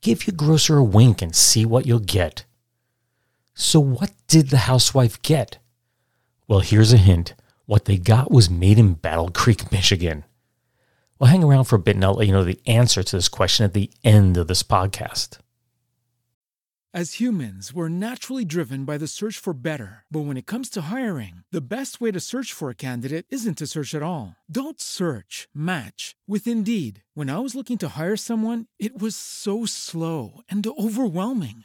Give 0.01 0.27
your 0.27 0.35
grocer 0.35 0.79
a 0.79 0.85
wink 0.85 1.23
and 1.23 1.35
see 1.35 1.65
what 1.65 1.87
you'll 1.87 2.01
get. 2.01 2.45
So, 3.55 3.79
what 3.79 4.11
did 4.27 4.49
the 4.49 4.59
housewife 4.59 5.21
get? 5.23 5.59
Well, 6.49 6.61
here's 6.61 6.93
a 6.93 6.97
hint. 6.97 7.35
What 7.67 7.85
they 7.85 7.97
got 7.97 8.31
was 8.31 8.51
made 8.51 8.79
in 8.79 8.95
Battle 8.95 9.31
Creek, 9.31 9.71
Michigan. 9.73 10.25
Well, 11.19 11.31
hang 11.31 11.45
around 11.45 11.65
for 11.65 11.77
a 11.77 11.79
bit 11.79 11.95
and 11.95 12.05
I'll 12.05 12.15
let 12.15 12.27
you 12.27 12.33
know 12.33 12.45
the 12.45 12.61
answer 12.67 13.03
to 13.03 13.17
this 13.17 13.29
question 13.29 13.65
at 13.65 13.75
the 13.75 13.91
end 14.03 14.37
of 14.37 14.49
this 14.49 14.63
podcast. 14.63 15.39
As 16.95 17.15
humans, 17.15 17.73
we're 17.73 17.89
naturally 17.89 18.45
driven 18.45 18.85
by 18.85 18.99
the 18.99 19.07
search 19.09 19.39
for 19.39 19.55
better. 19.55 20.05
But 20.11 20.27
when 20.27 20.37
it 20.37 20.45
comes 20.45 20.69
to 20.71 20.93
hiring, 20.93 21.43
the 21.51 21.67
best 21.67 22.03
way 22.03 22.11
to 22.11 22.21
search 22.21 22.53
for 22.53 22.69
a 22.69 22.75
candidate 22.75 23.25
isn't 23.31 23.57
to 23.59 23.67
search 23.67 23.95
at 23.95 24.03
all. 24.03 24.37
Don't 24.51 24.79
search, 24.79 25.49
match 25.55 26.15
with 26.29 26.47
Indeed. 26.47 27.03
When 27.15 27.31
I 27.31 27.39
was 27.39 27.55
looking 27.55 27.79
to 27.79 27.89
hire 27.89 28.17
someone, 28.17 28.67
it 28.79 28.99
was 28.99 29.17
so 29.17 29.65
slow 29.65 30.43
and 30.51 30.67
overwhelming. 30.67 31.65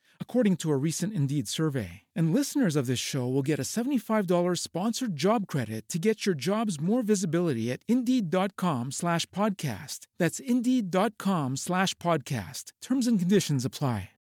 according 0.21 0.55
to 0.55 0.71
a 0.71 0.77
recent 0.77 1.13
Indeed 1.13 1.49
survey. 1.49 2.03
And 2.15 2.33
listeners 2.33 2.77
of 2.77 2.87
this 2.87 2.99
show 2.99 3.27
will 3.27 3.41
get 3.41 3.59
a 3.59 3.63
$75 3.63 4.59
sponsored 4.59 5.17
job 5.17 5.45
credit 5.47 5.89
to 5.89 5.99
get 5.99 6.25
your 6.25 6.35
jobs 6.35 6.79
more 6.79 7.01
visibility 7.01 7.69
at 7.69 7.81
Indeed.com 7.89 8.93
slash 8.93 9.25
podcast. 9.25 10.07
That's 10.17 10.39
Indeed.com 10.39 11.57
slash 11.57 11.95
podcast. 11.95 12.71
Terms 12.81 13.07
and 13.07 13.19
conditions 13.19 13.65
apply. 13.65 14.11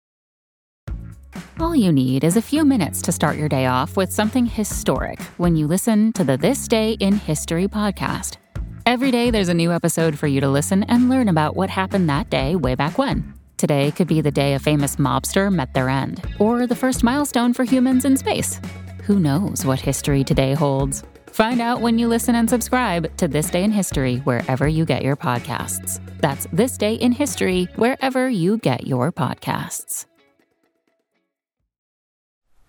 All 1.60 1.76
you 1.76 1.92
need 1.92 2.24
is 2.24 2.36
a 2.36 2.42
few 2.42 2.64
minutes 2.64 3.02
to 3.02 3.12
start 3.12 3.36
your 3.36 3.48
day 3.48 3.66
off 3.66 3.96
with 3.96 4.10
something 4.10 4.46
historic 4.46 5.20
when 5.36 5.56
you 5.56 5.66
listen 5.66 6.12
to 6.14 6.24
the 6.24 6.36
This 6.36 6.66
Day 6.66 6.92
in 7.00 7.16
History 7.16 7.68
podcast. 7.68 8.38
Every 8.86 9.10
day, 9.10 9.30
there's 9.30 9.50
a 9.50 9.54
new 9.54 9.70
episode 9.70 10.18
for 10.18 10.26
you 10.26 10.40
to 10.40 10.48
listen 10.48 10.84
and 10.84 11.10
learn 11.10 11.28
about 11.28 11.56
what 11.56 11.70
happened 11.70 12.08
that 12.08 12.30
day 12.30 12.56
way 12.56 12.74
back 12.74 12.96
when. 12.96 13.39
Today 13.60 13.90
could 13.90 14.08
be 14.08 14.22
the 14.22 14.30
day 14.30 14.54
a 14.54 14.58
famous 14.58 14.96
mobster 14.96 15.52
met 15.52 15.74
their 15.74 15.90
end, 15.90 16.24
or 16.38 16.66
the 16.66 16.74
first 16.74 17.04
milestone 17.04 17.52
for 17.52 17.62
humans 17.62 18.06
in 18.06 18.16
space. 18.16 18.58
Who 19.02 19.20
knows 19.20 19.66
what 19.66 19.78
history 19.78 20.24
today 20.24 20.54
holds? 20.54 21.04
Find 21.26 21.60
out 21.60 21.82
when 21.82 21.98
you 21.98 22.08
listen 22.08 22.36
and 22.36 22.48
subscribe 22.48 23.14
to 23.18 23.28
This 23.28 23.50
Day 23.50 23.62
in 23.62 23.70
History 23.70 24.16
wherever 24.20 24.66
you 24.66 24.86
get 24.86 25.02
your 25.02 25.14
podcasts. 25.14 26.00
That's 26.22 26.46
This 26.54 26.78
Day 26.78 26.94
in 26.94 27.12
History 27.12 27.68
wherever 27.76 28.30
you 28.30 28.56
get 28.56 28.86
your 28.86 29.12
podcasts. 29.12 30.06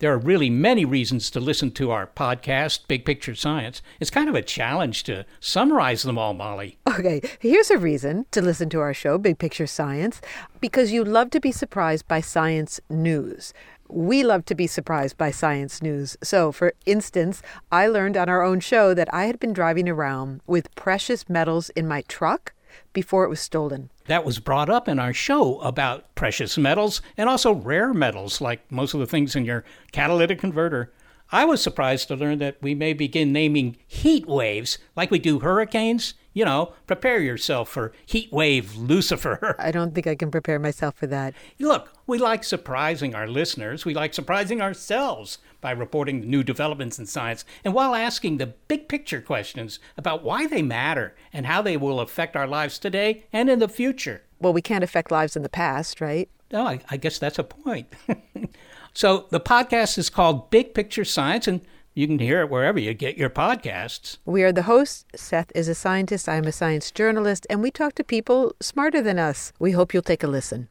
There 0.01 0.11
are 0.11 0.17
really 0.17 0.49
many 0.49 0.83
reasons 0.83 1.29
to 1.29 1.39
listen 1.39 1.69
to 1.73 1.91
our 1.91 2.07
podcast, 2.07 2.87
Big 2.87 3.05
Picture 3.05 3.35
Science. 3.35 3.83
It's 3.99 4.09
kind 4.09 4.29
of 4.29 4.33
a 4.33 4.41
challenge 4.41 5.03
to 5.03 5.27
summarize 5.39 6.01
them 6.01 6.17
all, 6.17 6.33
Molly. 6.33 6.79
Okay, 6.87 7.21
here's 7.39 7.69
a 7.69 7.77
reason 7.77 8.25
to 8.31 8.41
listen 8.41 8.67
to 8.71 8.79
our 8.79 8.95
show, 8.95 9.19
Big 9.19 9.37
Picture 9.37 9.67
Science, 9.67 10.19
because 10.59 10.91
you 10.91 11.03
love 11.03 11.29
to 11.29 11.39
be 11.39 11.51
surprised 11.51 12.07
by 12.07 12.19
science 12.19 12.79
news. 12.89 13.53
We 13.89 14.23
love 14.23 14.43
to 14.45 14.55
be 14.55 14.65
surprised 14.65 15.19
by 15.19 15.29
science 15.29 15.83
news. 15.83 16.17
So, 16.23 16.51
for 16.51 16.73
instance, 16.87 17.43
I 17.71 17.85
learned 17.85 18.17
on 18.17 18.27
our 18.27 18.41
own 18.41 18.59
show 18.59 18.95
that 18.95 19.13
I 19.13 19.25
had 19.25 19.39
been 19.39 19.53
driving 19.53 19.87
around 19.87 20.41
with 20.47 20.73
precious 20.73 21.29
metals 21.29 21.69
in 21.69 21.87
my 21.87 22.01
truck 22.07 22.53
before 22.93 23.23
it 23.23 23.29
was 23.29 23.39
stolen. 23.39 23.89
That 24.05 24.25
was 24.25 24.39
brought 24.39 24.69
up 24.69 24.87
in 24.87 24.99
our 24.99 25.13
show 25.13 25.59
about 25.61 26.13
precious 26.15 26.57
metals 26.57 27.01
and 27.17 27.29
also 27.29 27.53
rare 27.53 27.93
metals, 27.93 28.41
like 28.41 28.69
most 28.71 28.93
of 28.93 28.99
the 28.99 29.05
things 29.05 29.35
in 29.35 29.45
your 29.45 29.63
catalytic 29.91 30.39
converter. 30.39 30.91
I 31.31 31.45
was 31.45 31.63
surprised 31.63 32.09
to 32.09 32.15
learn 32.15 32.39
that 32.39 32.57
we 32.61 32.75
may 32.75 32.91
begin 32.91 33.31
naming 33.31 33.77
heat 33.87 34.27
waves 34.27 34.77
like 34.95 35.11
we 35.11 35.19
do 35.19 35.39
hurricanes. 35.39 36.13
You 36.33 36.45
know, 36.45 36.73
prepare 36.87 37.19
yourself 37.19 37.69
for 37.69 37.91
heat 38.05 38.31
wave 38.31 38.75
Lucifer. 38.75 39.55
I 39.59 39.71
don't 39.71 39.93
think 39.93 40.07
I 40.07 40.15
can 40.15 40.31
prepare 40.31 40.59
myself 40.59 40.95
for 40.95 41.07
that. 41.07 41.33
Look, 41.59 41.93
we 42.07 42.17
like 42.17 42.43
surprising 42.43 43.15
our 43.15 43.27
listeners. 43.27 43.85
We 43.85 43.93
like 43.93 44.13
surprising 44.13 44.61
ourselves 44.61 45.39
by 45.61 45.71
reporting 45.71 46.21
the 46.21 46.27
new 46.27 46.43
developments 46.43 46.99
in 46.99 47.05
science 47.05 47.45
and 47.63 47.73
while 47.73 47.95
asking 47.95 48.37
the 48.37 48.47
big 48.67 48.89
picture 48.89 49.21
questions 49.21 49.79
about 49.95 50.23
why 50.23 50.47
they 50.47 50.61
matter 50.61 51.15
and 51.31 51.45
how 51.45 51.61
they 51.61 51.77
will 51.77 51.99
affect 51.99 52.35
our 52.35 52.47
lives 52.47 52.79
today 52.79 53.23
and 53.31 53.49
in 53.49 53.59
the 53.59 53.69
future. 53.69 54.23
Well, 54.39 54.53
we 54.53 54.61
can't 54.61 54.83
affect 54.83 55.11
lives 55.11 55.35
in 55.35 55.43
the 55.43 55.49
past, 55.49 56.01
right? 56.01 56.29
Oh, 56.51 56.65
I, 56.65 56.79
I 56.89 56.97
guess 56.97 57.19
that's 57.19 57.39
a 57.39 57.43
point. 57.43 57.87
so 58.93 59.27
the 59.29 59.39
podcast 59.39 59.97
is 59.97 60.09
called 60.09 60.49
Big 60.49 60.73
Picture 60.73 61.05
Science, 61.05 61.47
and 61.47 61.61
you 61.93 62.07
can 62.07 62.19
hear 62.19 62.41
it 62.41 62.49
wherever 62.49 62.79
you 62.79 62.93
get 62.93 63.17
your 63.17 63.29
podcasts. 63.29 64.17
We 64.25 64.43
are 64.43 64.51
the 64.51 64.63
hosts. 64.63 65.05
Seth 65.15 65.51
is 65.53 65.67
a 65.67 65.75
scientist, 65.75 66.27
I'm 66.27 66.45
a 66.45 66.51
science 66.51 66.91
journalist, 66.91 67.45
and 67.49 67.61
we 67.61 67.71
talk 67.71 67.95
to 67.95 68.03
people 68.03 68.55
smarter 68.59 69.01
than 69.01 69.19
us. 69.19 69.53
We 69.59 69.71
hope 69.71 69.93
you'll 69.93 70.03
take 70.03 70.23
a 70.23 70.27
listen. 70.27 70.69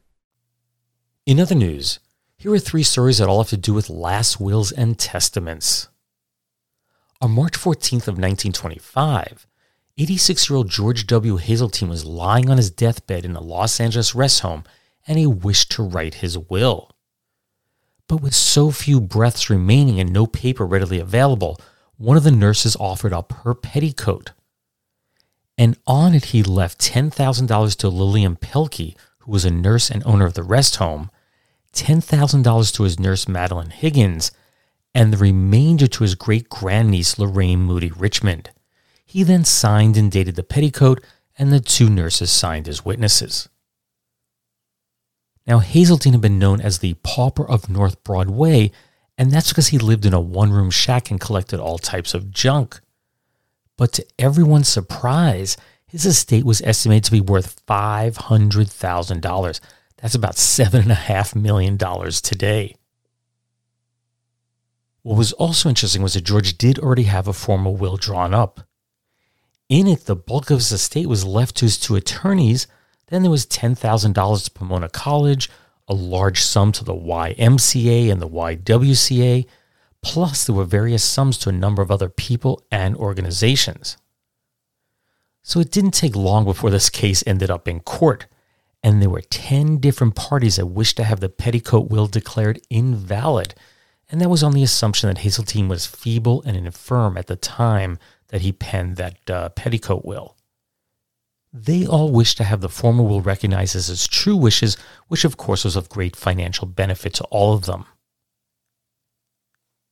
In 1.25 1.39
other 1.39 1.55
news, 1.55 1.99
here 2.41 2.51
are 2.51 2.57
three 2.57 2.81
stories 2.81 3.19
that 3.19 3.29
all 3.29 3.37
have 3.37 3.51
to 3.51 3.55
do 3.57 3.71
with 3.71 3.87
last 3.87 4.39
wills 4.39 4.71
and 4.71 4.97
testaments. 4.97 5.89
On 7.21 7.29
March 7.29 7.53
14th 7.53 8.07
of 8.07 8.17
1925, 8.17 9.45
86-year-old 9.99 10.67
George 10.67 11.05
W. 11.05 11.37
Hazeltine 11.37 11.87
was 11.87 12.03
lying 12.03 12.49
on 12.49 12.57
his 12.57 12.71
deathbed 12.71 13.25
in 13.25 13.35
a 13.35 13.39
Los 13.39 13.79
Angeles 13.79 14.15
rest 14.15 14.39
home 14.39 14.63
and 15.07 15.19
he 15.19 15.27
wished 15.27 15.69
to 15.73 15.83
write 15.83 16.15
his 16.15 16.35
will. 16.35 16.89
But 18.07 18.23
with 18.23 18.33
so 18.33 18.71
few 18.71 18.99
breaths 18.99 19.51
remaining 19.51 19.99
and 19.99 20.11
no 20.11 20.25
paper 20.25 20.65
readily 20.65 20.97
available, 20.97 21.59
one 21.97 22.17
of 22.17 22.23
the 22.23 22.31
nurses 22.31 22.75
offered 22.77 23.13
up 23.13 23.33
her 23.43 23.53
petticoat. 23.53 24.31
And 25.59 25.77
on 25.85 26.15
it 26.15 26.25
he 26.25 26.41
left 26.41 26.79
$10,000 26.79 27.75
to 27.77 27.87
Lillian 27.87 28.35
Pelkey, 28.35 28.95
who 29.19 29.31
was 29.31 29.45
a 29.45 29.51
nurse 29.51 29.91
and 29.91 30.01
owner 30.07 30.25
of 30.25 30.33
the 30.33 30.41
rest 30.41 30.77
home, 30.77 31.11
$10,000 31.73 32.73
to 32.73 32.83
his 32.83 32.99
nurse 32.99 33.27
Madeline 33.27 33.69
Higgins, 33.69 34.31
and 34.93 35.13
the 35.13 35.17
remainder 35.17 35.87
to 35.87 36.03
his 36.03 36.15
great 36.15 36.49
grandniece 36.49 37.17
Lorraine 37.17 37.61
Moody 37.61 37.91
Richmond. 37.91 38.49
He 39.05 39.23
then 39.23 39.45
signed 39.45 39.97
and 39.97 40.11
dated 40.11 40.35
the 40.35 40.43
petticoat, 40.43 41.03
and 41.37 41.51
the 41.51 41.59
two 41.59 41.89
nurses 41.89 42.29
signed 42.31 42.67
as 42.67 42.85
witnesses. 42.85 43.49
Now, 45.47 45.59
Hazeltine 45.59 46.13
had 46.13 46.21
been 46.21 46.39
known 46.39 46.61
as 46.61 46.79
the 46.79 46.93
pauper 47.03 47.49
of 47.49 47.69
North 47.69 48.03
Broadway, 48.03 48.71
and 49.17 49.31
that's 49.31 49.49
because 49.49 49.67
he 49.69 49.77
lived 49.77 50.05
in 50.05 50.13
a 50.13 50.19
one 50.19 50.51
room 50.51 50.69
shack 50.69 51.09
and 51.09 51.19
collected 51.19 51.59
all 51.59 51.77
types 51.77 52.13
of 52.13 52.31
junk. 52.31 52.79
But 53.77 53.91
to 53.93 54.05
everyone's 54.19 54.67
surprise, 54.67 55.57
his 55.87 56.05
estate 56.05 56.45
was 56.45 56.61
estimated 56.61 57.05
to 57.05 57.11
be 57.11 57.21
worth 57.21 57.65
$500,000. 57.65 59.59
That's 60.01 60.15
about 60.15 60.35
$7.5 60.35 61.35
million 61.35 61.77
today. 61.77 62.75
What 65.03 65.17
was 65.17 65.33
also 65.33 65.69
interesting 65.69 66.01
was 66.01 66.13
that 66.13 66.23
George 66.23 66.57
did 66.57 66.79
already 66.79 67.03
have 67.03 67.27
a 67.27 67.33
formal 67.33 67.75
will 67.75 67.97
drawn 67.97 68.33
up. 68.33 68.61
In 69.69 69.87
it, 69.87 70.05
the 70.05 70.15
bulk 70.15 70.49
of 70.51 70.57
his 70.57 70.71
estate 70.71 71.07
was 71.07 71.25
left 71.25 71.55
to 71.57 71.65
his 71.65 71.77
two 71.77 71.95
attorneys 71.95 72.67
then 73.11 73.23
there 73.23 73.31
was 73.31 73.45
$10,000 73.45 74.43
to 74.45 74.51
Pomona 74.51 74.87
College, 74.87 75.49
a 75.87 75.93
large 75.93 76.41
sum 76.41 76.71
to 76.71 76.83
the 76.85 76.95
YMCA 76.95 78.09
and 78.09 78.21
the 78.21 78.29
YWCA, 78.29 79.45
plus 80.01 80.45
there 80.45 80.55
were 80.55 80.63
various 80.63 81.03
sums 81.03 81.37
to 81.39 81.49
a 81.49 81.53
number 81.53 81.81
of 81.81 81.91
other 81.91 82.07
people 82.07 82.65
and 82.71 82.95
organizations. 82.95 83.97
So 85.43 85.59
it 85.59 85.71
didn't 85.71 85.91
take 85.91 86.15
long 86.15 86.45
before 86.45 86.69
this 86.69 86.89
case 86.89 87.21
ended 87.27 87.51
up 87.51 87.67
in 87.67 87.81
court, 87.81 88.27
and 88.83 89.01
there 89.01 89.09
were 89.09 89.21
10 89.21 89.77
different 89.77 90.15
parties 90.15 90.55
that 90.55 90.65
wished 90.65 90.97
to 90.97 91.03
have 91.03 91.19
the 91.19 91.29
petticoat 91.29 91.89
will 91.89 92.07
declared 92.07 92.61
invalid, 92.69 93.53
and 94.09 94.19
that 94.19 94.29
was 94.29 94.43
on 94.43 94.53
the 94.53 94.63
assumption 94.63 95.07
that 95.07 95.19
Hazeltine 95.19 95.67
was 95.67 95.85
feeble 95.85 96.41
and 96.45 96.57
infirm 96.57 97.17
at 97.17 97.27
the 97.27 97.35
time 97.35 97.97
that 98.29 98.41
he 98.41 98.51
penned 98.51 98.97
that 98.97 99.29
uh, 99.29 99.49
petticoat 99.49 100.03
will. 100.03 100.35
They 101.53 101.85
all 101.85 102.11
wished 102.11 102.37
to 102.37 102.43
have 102.45 102.61
the 102.61 102.69
former 102.69 103.03
will 103.03 103.21
recognized 103.21 103.75
as 103.75 103.87
his 103.87 104.07
true 104.07 104.37
wishes, 104.37 104.77
which 105.07 105.25
of 105.25 105.37
course 105.37 105.63
was 105.65 105.75
of 105.75 105.89
great 105.89 106.15
financial 106.15 106.65
benefit 106.65 107.13
to 107.15 107.23
all 107.25 107.53
of 107.53 107.65
them. 107.65 107.85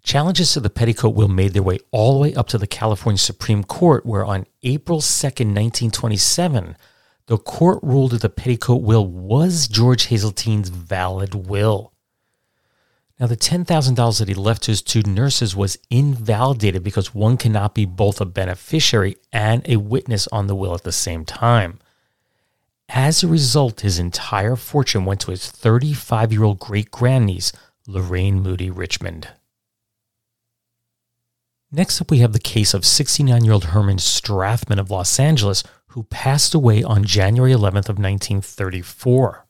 Challenges 0.01 0.53
to 0.53 0.61
the 0.61 0.69
petticoat 0.69 1.13
will 1.13 1.27
made 1.27 1.53
their 1.53 1.63
way 1.63 1.79
all 1.91 2.13
the 2.13 2.19
way 2.19 2.33
up 2.33 2.47
to 2.47 2.57
the 2.57 2.67
California 2.67 3.17
Supreme 3.17 3.65
Court, 3.65 4.05
where 4.05 4.25
on 4.25 4.45
April 4.63 4.99
2nd, 4.99 5.53
1927, 5.53 6.77
the 7.29 7.37
court 7.37 7.77
ruled 7.83 8.09
that 8.09 8.21
the 8.21 8.29
petticoat 8.29 8.81
will 8.81 9.05
was 9.05 9.67
George 9.67 10.07
Hazeltine's 10.07 10.69
valid 10.69 11.35
will. 11.35 11.93
Now, 13.19 13.27
the 13.27 13.37
$10,000 13.37 14.17
that 14.17 14.27
he 14.27 14.33
left 14.33 14.63
to 14.63 14.71
his 14.71 14.81
two 14.81 15.03
nurses 15.03 15.55
was 15.55 15.77
invalidated 15.91 16.83
because 16.83 17.13
one 17.13 17.37
cannot 17.37 17.75
be 17.75 17.85
both 17.85 18.19
a 18.19 18.25
beneficiary 18.25 19.15
and 19.31 19.61
a 19.69 19.75
witness 19.75 20.27
on 20.29 20.47
the 20.47 20.55
will 20.55 20.73
at 20.73 20.81
the 20.81 20.91
same 20.91 21.23
time. 21.23 21.77
As 22.89 23.21
a 23.21 23.27
result, 23.27 23.81
his 23.81 23.99
entire 23.99 24.55
fortune 24.55 25.05
went 25.05 25.21
to 25.21 25.31
his 25.31 25.51
35 25.51 26.33
year 26.33 26.43
old 26.43 26.57
great 26.57 26.89
grandniece, 26.89 27.51
Lorraine 27.85 28.41
Moody 28.41 28.71
Richmond. 28.71 29.27
Next 31.71 32.01
up, 32.01 32.09
we 32.09 32.19
have 32.19 32.33
the 32.33 32.39
case 32.39 32.73
of 32.73 32.85
69 32.85 33.43
year 33.43 33.53
old 33.53 33.65
Herman 33.65 33.97
Strathman 33.97 34.79
of 34.79 34.89
Los 34.89 35.19
Angeles, 35.19 35.63
who 35.89 36.03
passed 36.03 36.55
away 36.55 36.83
on 36.83 37.03
January 37.03 37.51
11th 37.51 37.89
of 37.89 37.99
1934. 37.99 39.45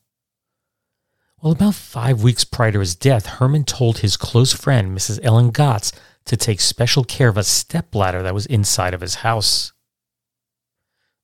Well, 1.41 1.53
about 1.53 1.75
five 1.75 2.21
weeks 2.21 2.43
prior 2.43 2.73
to 2.73 2.81
his 2.81 2.95
death, 2.95 3.25
Herman 3.25 3.63
told 3.63 3.99
his 3.99 4.17
close 4.17 4.51
friend, 4.51 4.97
Mrs. 4.97 5.19
Ellen 5.23 5.51
Gotts, 5.51 5.93
to 6.25 6.35
take 6.35 6.59
special 6.59 7.05
care 7.05 7.29
of 7.29 7.37
a 7.37 7.43
stepladder 7.43 8.21
that 8.21 8.33
was 8.33 8.45
inside 8.45 8.93
of 8.93 8.99
his 8.99 9.15
house. 9.15 9.71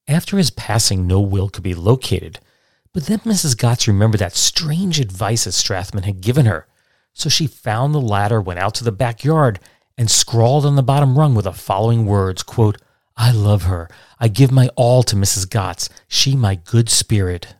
After 0.07 0.37
his 0.37 0.51
passing, 0.51 1.05
no 1.05 1.19
will 1.19 1.49
could 1.49 1.63
be 1.63 1.73
located, 1.73 2.39
but 2.93 3.07
then 3.07 3.19
Mrs. 3.19 3.57
Gotts 3.57 3.89
remembered 3.89 4.21
that 4.21 4.35
strange 4.35 5.01
advice 5.01 5.43
that 5.43 5.51
Strathman 5.51 6.05
had 6.05 6.21
given 6.21 6.45
her 6.45 6.67
So 7.11 7.29
she 7.29 7.47
found 7.47 7.93
the 7.93 8.01
ladder, 8.01 8.41
went 8.41 8.59
out 8.59 8.75
to 8.75 8.83
the 8.85 8.91
backyard, 8.91 9.59
and 9.97 10.09
scrawled 10.09 10.65
on 10.65 10.75
the 10.75 10.83
bottom 10.83 11.17
rung 11.17 11.35
with 11.35 11.45
the 11.45 11.53
following 11.53 12.05
words 12.05 12.43
quote, 12.43 12.77
I 13.17 13.31
love 13.31 13.63
her. 13.63 13.89
I 14.19 14.27
give 14.27 14.51
my 14.51 14.69
all 14.75 15.03
to 15.03 15.15
Mrs. 15.15 15.49
Gotts. 15.49 15.89
She 16.07 16.35
my 16.35 16.55
good 16.55 16.89
spirit. 16.89 17.55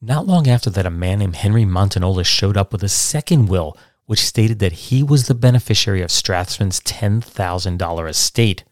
Not 0.00 0.26
long 0.26 0.48
after 0.48 0.70
that, 0.70 0.86
a 0.86 0.90
man 0.90 1.20
named 1.20 1.36
Henry 1.36 1.64
Montanola 1.64 2.24
showed 2.24 2.56
up 2.56 2.72
with 2.72 2.82
a 2.82 2.88
second 2.88 3.46
will, 3.46 3.76
which 4.04 4.24
stated 4.24 4.58
that 4.58 4.72
he 4.72 5.02
was 5.02 5.26
the 5.26 5.34
beneficiary 5.34 6.02
of 6.02 6.10
Strathman's 6.10 6.80
$10,000 6.80 8.08
estate. 8.08 8.64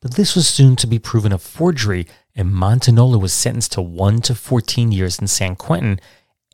But 0.00 0.14
this 0.14 0.34
was 0.34 0.48
soon 0.48 0.76
to 0.76 0.86
be 0.86 0.98
proven 0.98 1.32
a 1.32 1.38
forgery, 1.38 2.06
and 2.34 2.52
Montanola 2.52 3.18
was 3.18 3.32
sentenced 3.32 3.72
to 3.72 3.82
1 3.82 4.22
to 4.22 4.34
14 4.34 4.92
years 4.92 5.18
in 5.18 5.26
San 5.28 5.56
Quentin, 5.56 6.00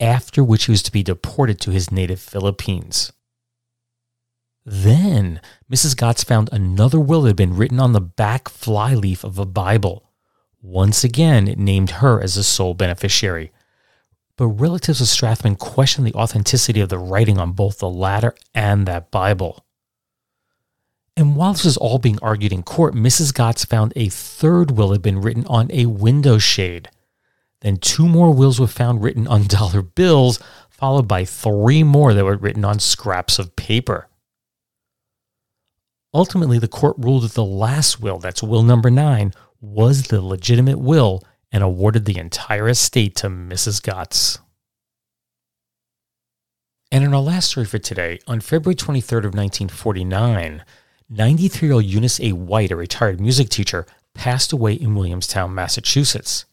after 0.01 0.45
which 0.45 0.67
he 0.67 0.73
was 0.73 0.83
to 0.85 0.93
be 0.93 1.03
deported 1.03 1.61
to 1.61 1.71
his 1.71 1.91
native 1.91 2.21
Philippines. 2.21 3.13
Then, 4.65 5.41
Mrs. 5.71 5.97
Gotts 5.97 6.23
found 6.23 6.51
another 6.53 7.01
will 7.01 7.23
that 7.23 7.31
had 7.31 7.37
been 7.37 7.57
written 7.57 7.81
on 7.81 7.93
the 7.93 8.01
back 8.01 8.49
flyleaf 8.49 9.25
of 9.25 9.39
a 9.39 9.47
Bible. 9.47 10.11
Once 10.63 11.03
again, 11.03 11.49
it 11.49 11.59
named 11.59 11.91
her 11.91 12.21
as 12.21 12.35
the 12.35 12.43
sole 12.43 12.75
beneficiary. 12.75 13.51
But 14.37 14.49
relatives 14.49 15.01
of 15.01 15.07
Strathman 15.07 15.59
questioned 15.59 16.07
the 16.07 16.15
authenticity 16.15 16.81
of 16.81 16.91
the 16.91 16.99
writing 16.99 17.39
on 17.39 17.53
both 17.53 17.79
the 17.79 17.89
ladder 17.89 18.35
and 18.55 18.87
that 18.87 19.11
Bible. 19.11 19.65
And 21.17 21.37
while 21.37 21.53
this 21.53 21.65
was 21.65 21.77
all 21.77 21.99
being 21.99 22.19
argued 22.23 22.53
in 22.53 22.63
court, 22.63 22.95
Mrs. 22.95 23.35
Gotts 23.35 23.65
found 23.65 23.93
a 23.97 24.09
third 24.09 24.73
will 24.73 24.93
had 24.93 25.03
been 25.03 25.21
written 25.21 25.47
on 25.47 25.71
a 25.71 25.87
window 25.87 26.39
shade. 26.39 26.89
Then 27.61 27.77
two 27.77 28.09
more 28.09 28.33
wills 28.33 28.61
were 28.61 28.67
found 28.67 29.03
written 29.03 29.27
on 29.27 29.47
dollar 29.47 29.83
bills, 29.83 30.39
followed 30.69 31.09
by 31.09 31.25
three 31.25 31.83
more 31.83 32.15
that 32.15 32.25
were 32.25 32.37
written 32.37 32.65
on 32.65 32.79
scraps 32.79 33.39
of 33.39 33.57
paper. 33.57 34.09
Ultimately, 36.13 36.59
the 36.59 36.69
court 36.69 36.97
ruled 36.99 37.23
that 37.23 37.35
the 37.35 37.45
last 37.45 38.01
will, 38.01 38.19
that's 38.19 38.43
will 38.43 38.63
number 38.63 38.91
nine, 38.91 39.33
was 39.61 40.05
the 40.05 40.21
legitimate 40.21 40.79
will 40.79 41.23
and 41.53 41.63
awarded 41.63 42.05
the 42.05 42.19
entire 42.19 42.69
estate 42.69 43.15
to 43.17 43.29
Mrs. 43.29 43.83
Gotts. 43.83 44.39
And 46.93 47.05
in 47.05 47.15
our 47.15 47.21
last 47.21 47.51
story 47.51 47.67
for 47.67 47.79
today, 47.79 48.19
on 48.27 48.41
February 48.41 48.75
23rd 48.75 49.25
of 49.25 49.35
1949, 49.35 50.65
93-year-old 51.13 51.85
Eunice 51.85 52.21
A. 52.21 52.33
White, 52.33 52.73
a 52.73 52.77
retired 52.77 53.21
music 53.21 53.49
teacher, 53.49 53.87
passed 54.15 54.53
away 54.53 54.73
in 54.75 54.97
Williamstown, 54.97 55.55
Massachusetts. 55.55 56.47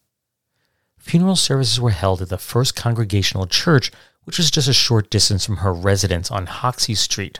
Funeral 1.00 1.36
services 1.36 1.82
were 1.82 1.92
held 1.92 2.22
at 2.22 2.30
the 2.30 2.38
First 2.38 2.76
Congregational 2.76 3.48
Church, 3.48 3.92
which 4.26 4.38
was 4.38 4.52
just 4.52 4.68
a 4.68 4.74
short 4.74 5.10
distance 5.10 5.46
from 5.46 5.58
her 5.58 5.74
residence 5.74 6.30
on 6.30 6.46
Hoxie 6.46 6.96
Street. 6.96 7.40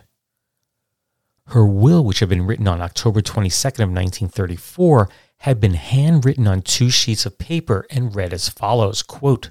Her 1.48 1.66
will, 1.66 2.04
which 2.04 2.20
had 2.20 2.30
been 2.30 2.46
written 2.46 2.68
on 2.68 2.82
October 2.82 3.22
22nd 3.22 3.80
of 3.80 3.90
1934, 3.90 5.10
had 5.40 5.62
been 5.62 5.76
handwritten 5.76 6.48
on 6.48 6.62
two 6.62 6.90
sheets 6.90 7.26
of 7.26 7.38
paper 7.38 7.86
and 7.90 8.16
read 8.16 8.34
as 8.34 8.50
follows 8.50 9.02
quote, 9.02 9.50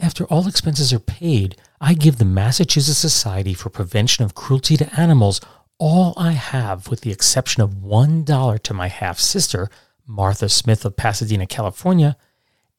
After 0.00 0.24
all 0.24 0.48
expenses 0.48 0.92
are 0.92 0.98
paid, 0.98 1.56
I 1.80 1.94
give 1.94 2.18
the 2.18 2.24
Massachusetts 2.24 2.98
Society 2.98 3.54
for 3.54 3.70
Prevention 3.70 4.24
of 4.24 4.34
Cruelty 4.34 4.76
to 4.76 5.00
Animals 5.00 5.40
all 5.78 6.14
I 6.16 6.32
have 6.32 6.88
with 6.88 7.00
the 7.00 7.10
exception 7.10 7.62
of 7.62 7.82
one 7.82 8.22
dollar 8.24 8.58
to 8.58 8.74
my 8.74 8.88
half 8.88 9.18
sister, 9.18 9.68
Martha 10.06 10.48
Smith 10.48 10.84
of 10.84 10.96
Pasadena, 10.96 11.46
California, 11.46 12.16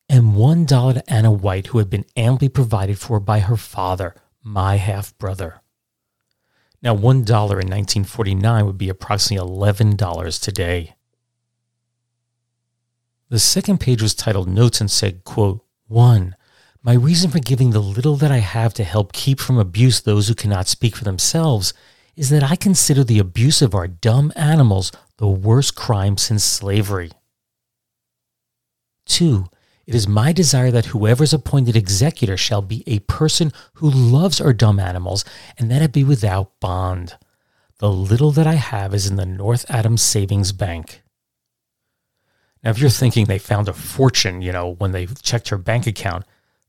and 0.08 0.36
one 0.36 0.66
dollar 0.66 0.94
to 0.94 1.14
Anna 1.14 1.32
White, 1.32 1.68
who 1.68 1.80
had 1.80 1.90
been 1.90 2.06
amply 2.16 2.50
provided 2.50 3.00
for 3.00 3.20
by 3.20 3.40
her 3.40 3.58
father, 3.58 4.16
my 4.42 4.76
half 4.76 5.18
brother. 5.18 5.63
Now, 6.84 6.94
$1 6.94 7.00
in 7.00 7.24
1949 7.24 8.66
would 8.66 8.78
be 8.78 8.90
approximately 8.90 9.48
$11 9.48 10.42
today. 10.42 10.96
The 13.30 13.40
second 13.40 13.80
page 13.80 14.02
was 14.02 14.14
titled 14.14 14.50
Notes 14.50 14.82
and 14.82 14.92
said, 14.92 15.24
quote, 15.24 15.66
1. 15.88 16.36
My 16.84 16.94
reason 16.94 17.32
for 17.32 17.40
giving 17.40 17.70
the 17.70 17.80
little 17.80 18.18
that 18.18 18.32
I 18.32 18.40
have 18.40 18.74
to 18.74 18.84
help 18.84 19.14
keep 19.14 19.40
from 19.40 19.58
abuse 19.58 20.02
those 20.02 20.28
who 20.28 20.36
cannot 20.36 20.68
speak 20.68 20.98
for 20.98 21.06
themselves 21.06 21.74
is 22.18 22.30
that 22.30 22.44
I 22.44 22.58
consider 22.58 23.06
the 23.06 23.20
abuse 23.20 23.62
of 23.62 23.74
our 23.74 23.88
dumb 23.88 24.34
animals 24.36 24.92
the 25.18 25.28
worst 25.28 25.76
crime 25.76 26.18
since 26.18 26.44
slavery. 26.44 27.12
2. 29.06 29.46
It 29.86 29.96
is 29.96 30.08
my 30.08 30.32
desire 30.32 30.72
that 30.72 30.88
whoever 30.88 31.24
is 31.24 31.34
appointed 31.34 31.76
executor 31.76 32.38
shall 32.38 32.62
be 32.62 32.84
a 32.88 33.00
person 33.00 33.52
who 33.76 33.90
loves 33.90 34.40
our 34.40 34.54
dumb 34.54 34.80
animals, 34.80 35.26
and 35.58 35.70
that 35.70 35.82
it 35.82 35.92
be 35.92 36.04
without 36.04 36.60
bond. 36.60 37.18
The 37.80 37.92
little 37.92 38.32
that 38.32 38.48
I 38.48 38.54
have 38.54 38.94
is 38.94 39.08
in 39.08 39.18
the 39.18 39.26
North 39.26 39.66
Adams 39.70 40.02
Savings 40.02 40.54
Bank. 40.54 41.02
Now, 42.64 42.70
if 42.70 42.80
you're 42.80 42.90
thinking 42.90 43.26
they 43.26 43.40
found 43.40 43.68
a 43.68 43.74
fortune, 43.74 44.42
you 44.42 44.54
know, 44.54 44.70
when 44.70 44.94
they 44.94 45.06
checked 45.06 45.50
her 45.50 45.58
bank 45.58 45.86
account, 45.86 46.24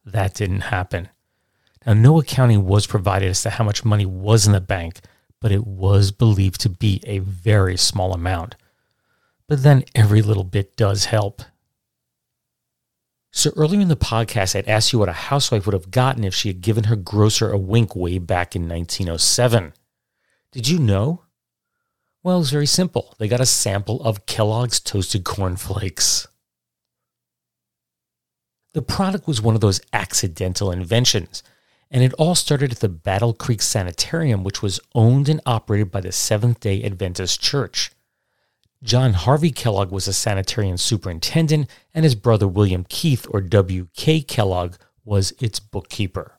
that 0.05 0.35
didn't 0.35 0.63
happen. 0.63 1.09
Now, 1.87 1.93
no 1.93 2.19
accounting 2.19 2.67
was 2.67 2.87
provided 2.87 3.31
as 3.31 3.43
to 3.43 3.51
how 3.51 3.63
much 3.63 3.85
money 3.85 4.07
was 4.07 4.45
in 4.45 4.53
the 4.53 4.61
bank, 4.61 5.01
but 5.41 5.53
it 5.53 5.65
was 5.65 6.11
believed 6.11 6.61
to 6.63 6.69
be 6.69 7.01
a 7.07 7.21
very 7.21 7.77
small 7.77 8.13
amount. 8.13 8.57
But 9.47 9.63
then 9.63 9.85
every 9.95 10.21
little 10.21 10.43
bit 10.43 10.77
does 10.77 11.05
help. 11.05 11.43
So 13.37 13.51
earlier 13.57 13.81
in 13.81 13.89
the 13.89 13.97
podcast, 13.97 14.57
I'd 14.57 14.69
asked 14.69 14.93
you 14.93 15.01
what 15.01 15.09
a 15.09 15.13
housewife 15.13 15.67
would 15.67 15.73
have 15.73 15.91
gotten 15.91 16.23
if 16.23 16.33
she 16.33 16.49
had 16.49 16.61
given 16.61 16.85
her 16.85 16.95
grocer 16.95 17.51
a 17.51 17.59
wink 17.59 17.97
way 17.97 18.19
back 18.19 18.55
in 18.55 18.69
1907. 18.69 19.73
Did 20.53 20.69
you 20.69 20.79
know? 20.79 21.23
Well, 22.23 22.41
it's 22.41 22.51
very 22.51 22.65
simple. 22.65 23.17
They 23.19 23.27
got 23.27 23.41
a 23.41 23.47
sample 23.47 24.01
of 24.03 24.25
Kellogg's 24.27 24.79
Toasted 24.79 25.25
Corn 25.25 25.57
Flakes. 25.57 26.29
The 28.73 28.83
product 28.83 29.27
was 29.27 29.43
one 29.43 29.57
of 29.57 29.61
those 29.61 29.81
accidental 29.93 30.71
inventions, 30.71 31.43
and 31.91 32.05
it 32.05 32.15
all 32.15 32.37
started 32.37 32.71
at 32.71 32.79
the 32.79 32.89
Battle 32.89 33.35
Creek 33.35 33.63
Sanitarium, 33.63 34.45
which 34.45 34.63
was 34.63 34.79
owned 34.95 35.29
and 35.29 35.41
operated 35.45 35.91
by 35.91 36.01
the 36.01 36.13
Seventh 36.13 36.61
day 36.61 36.85
Adventist 36.85 37.41
Church. 37.41 37.91
John 38.85 39.15
Harvey 39.15 39.51
Kellogg 39.51 39.91
was 39.91 40.07
a 40.07 40.13
sanitarium 40.13 40.77
superintendent, 40.77 41.71
and 41.95 42.05
his 42.05 42.15
brother 42.15 42.47
William 42.47 42.85
Keith, 42.87 43.27
or 43.31 43.41
W.K. 43.41 44.21
Kellogg, 44.21 44.75
was 45.07 45.33
its 45.41 45.59
bookkeeper. 45.59 46.39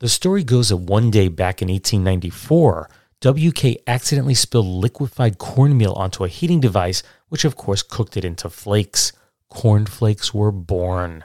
The 0.00 0.10
story 0.10 0.44
goes 0.44 0.68
that 0.68 0.76
one 0.76 1.10
day 1.10 1.28
back 1.28 1.62
in 1.62 1.68
1894, 1.68 2.90
WK 3.22 3.80
accidentally 3.86 4.34
spilled 4.34 4.66
liquefied 4.66 5.38
cornmeal 5.38 5.94
onto 5.94 6.24
a 6.24 6.28
heating 6.28 6.60
device, 6.60 7.02
which 7.30 7.46
of 7.46 7.56
course 7.56 7.82
cooked 7.82 8.18
it 8.18 8.24
into 8.26 8.50
flakes. 8.50 9.10
Cornflakes 9.48 10.34
were 10.34 10.52
born. 10.52 11.24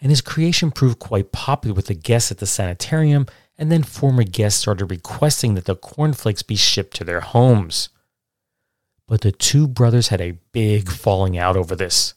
And 0.00 0.10
his 0.10 0.20
creation 0.20 0.72
proved 0.72 0.98
quite 0.98 1.30
popular 1.30 1.76
with 1.76 1.86
the 1.86 1.94
guests 1.94 2.32
at 2.32 2.38
the 2.38 2.46
sanitarium, 2.46 3.26
and 3.56 3.70
then 3.70 3.84
former 3.84 4.24
guests 4.24 4.60
started 4.60 4.86
requesting 4.86 5.54
that 5.54 5.66
the 5.66 5.76
cornflakes 5.76 6.42
be 6.42 6.56
shipped 6.56 6.96
to 6.96 7.04
their 7.04 7.20
homes. 7.20 7.90
But 9.06 9.20
the 9.20 9.32
two 9.32 9.68
brothers 9.68 10.08
had 10.08 10.20
a 10.20 10.38
big 10.52 10.86
mm. 10.86 10.92
falling 10.92 11.36
out 11.36 11.56
over 11.56 11.76
this. 11.76 12.14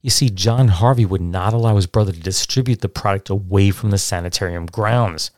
You 0.00 0.10
see, 0.10 0.30
John 0.30 0.68
Harvey 0.68 1.06
would 1.06 1.20
not 1.20 1.52
allow 1.52 1.76
his 1.76 1.86
brother 1.86 2.12
to 2.12 2.20
distribute 2.20 2.80
the 2.80 2.88
product 2.88 3.30
away 3.30 3.70
from 3.70 3.90
the 3.90 3.98
sanitarium 3.98 4.66
grounds. 4.66 5.30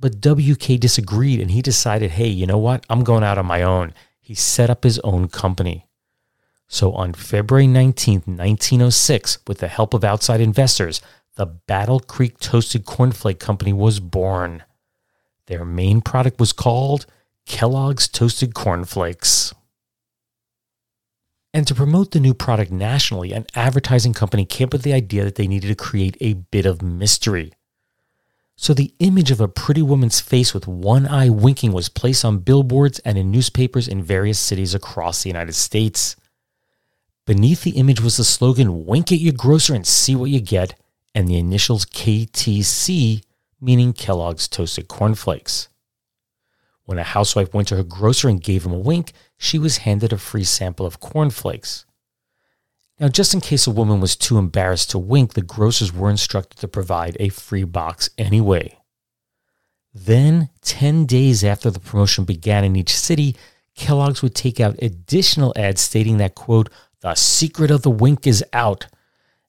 But 0.00 0.20
WK 0.20 0.80
disagreed 0.80 1.40
and 1.40 1.50
he 1.50 1.62
decided, 1.62 2.12
hey, 2.12 2.28
you 2.28 2.46
know 2.46 2.58
what? 2.58 2.84
I'm 2.90 3.04
going 3.04 3.24
out 3.24 3.38
on 3.38 3.46
my 3.46 3.62
own. 3.62 3.94
He 4.20 4.34
set 4.34 4.68
up 4.68 4.84
his 4.84 4.98
own 5.00 5.28
company. 5.28 5.86
So 6.66 6.92
on 6.92 7.14
February 7.14 7.66
19, 7.66 8.22
1906, 8.26 9.38
with 9.46 9.58
the 9.58 9.68
help 9.68 9.94
of 9.94 10.04
outside 10.04 10.40
investors, 10.40 11.00
the 11.36 11.46
Battle 11.46 12.00
Creek 12.00 12.38
Toasted 12.38 12.84
Cornflake 12.84 13.38
Company 13.38 13.72
was 13.72 14.00
born. 14.00 14.64
Their 15.46 15.64
main 15.64 16.00
product 16.00 16.38
was 16.38 16.52
called 16.52 17.06
Kellogg's 17.46 18.06
Toasted 18.06 18.54
Cornflakes. 18.54 19.54
And 21.54 21.66
to 21.66 21.74
promote 21.74 22.10
the 22.10 22.20
new 22.20 22.34
product 22.34 22.70
nationally, 22.70 23.32
an 23.32 23.46
advertising 23.54 24.12
company 24.12 24.44
came 24.44 24.66
up 24.66 24.74
with 24.74 24.82
the 24.82 24.92
idea 24.92 25.24
that 25.24 25.36
they 25.36 25.46
needed 25.46 25.68
to 25.68 25.74
create 25.74 26.16
a 26.20 26.34
bit 26.34 26.66
of 26.66 26.82
mystery. 26.82 27.52
So 28.56 28.74
the 28.74 28.92
image 28.98 29.30
of 29.30 29.40
a 29.40 29.48
pretty 29.48 29.82
woman's 29.82 30.20
face 30.20 30.52
with 30.52 30.66
one 30.66 31.06
eye 31.06 31.30
winking 31.30 31.72
was 31.72 31.88
placed 31.88 32.24
on 32.24 32.40
billboards 32.40 32.98
and 33.00 33.16
in 33.16 33.30
newspapers 33.30 33.86
in 33.86 34.02
various 34.02 34.38
cities 34.38 34.74
across 34.74 35.22
the 35.22 35.30
United 35.30 35.54
States. 35.54 36.16
Beneath 37.24 37.62
the 37.62 37.76
image 37.78 38.00
was 38.00 38.16
the 38.16 38.24
slogan, 38.24 38.84
Wink 38.84 39.12
at 39.12 39.20
your 39.20 39.32
grocer 39.32 39.74
and 39.74 39.86
see 39.86 40.16
what 40.16 40.30
you 40.30 40.40
get, 40.40 40.74
and 41.14 41.28
the 41.28 41.38
initials 41.38 41.84
KTC, 41.86 43.22
meaning 43.60 43.92
Kellogg's 43.92 44.48
Toasted 44.48 44.88
Cornflakes. 44.88 45.68
When 46.84 46.98
a 46.98 47.04
housewife 47.04 47.54
went 47.54 47.68
to 47.68 47.76
her 47.76 47.84
grocer 47.84 48.28
and 48.28 48.42
gave 48.42 48.64
him 48.64 48.72
a 48.72 48.78
wink, 48.78 49.12
she 49.38 49.58
was 49.58 49.78
handed 49.78 50.12
a 50.12 50.18
free 50.18 50.44
sample 50.44 50.84
of 50.84 51.00
cornflakes. 51.00 51.86
Now, 53.00 53.08
just 53.08 53.32
in 53.32 53.40
case 53.40 53.66
a 53.66 53.70
woman 53.70 54.00
was 54.00 54.16
too 54.16 54.38
embarrassed 54.38 54.90
to 54.90 54.98
wink, 54.98 55.34
the 55.34 55.42
grocers 55.42 55.92
were 55.92 56.10
instructed 56.10 56.58
to 56.58 56.68
provide 56.68 57.16
a 57.20 57.28
free 57.28 57.64
box 57.64 58.10
anyway. 58.18 58.76
Then, 59.94 60.50
10 60.62 61.06
days 61.06 61.44
after 61.44 61.70
the 61.70 61.80
promotion 61.80 62.24
began 62.24 62.64
in 62.64 62.76
each 62.76 62.94
city, 62.94 63.36
Kellogg's 63.76 64.22
would 64.22 64.34
take 64.34 64.58
out 64.58 64.82
additional 64.82 65.52
ads 65.56 65.80
stating 65.80 66.18
that, 66.18 66.34
quote, 66.34 66.68
the 67.00 67.14
secret 67.14 67.70
of 67.70 67.82
the 67.82 67.90
wink 67.90 68.26
is 68.26 68.44
out. 68.52 68.86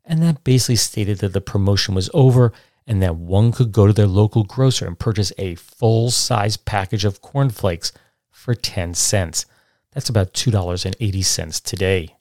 And 0.05 0.21
that 0.21 0.43
basically 0.43 0.75
stated 0.75 1.17
that 1.19 1.33
the 1.33 1.41
promotion 1.41 1.95
was 1.95 2.09
over 2.13 2.53
and 2.85 3.01
that 3.01 3.15
one 3.15 3.51
could 3.51 3.71
go 3.71 3.87
to 3.87 3.93
their 3.93 4.07
local 4.07 4.43
grocer 4.43 4.85
and 4.87 4.97
purchase 4.97 5.33
a 5.37 5.55
full 5.55 6.11
size 6.11 6.57
package 6.57 7.05
of 7.05 7.21
cornflakes 7.21 7.91
for 8.29 8.53
10 8.53 8.93
cents. 8.93 9.45
That's 9.93 10.09
about 10.09 10.33
$2.80 10.33 11.63
today. 11.63 12.15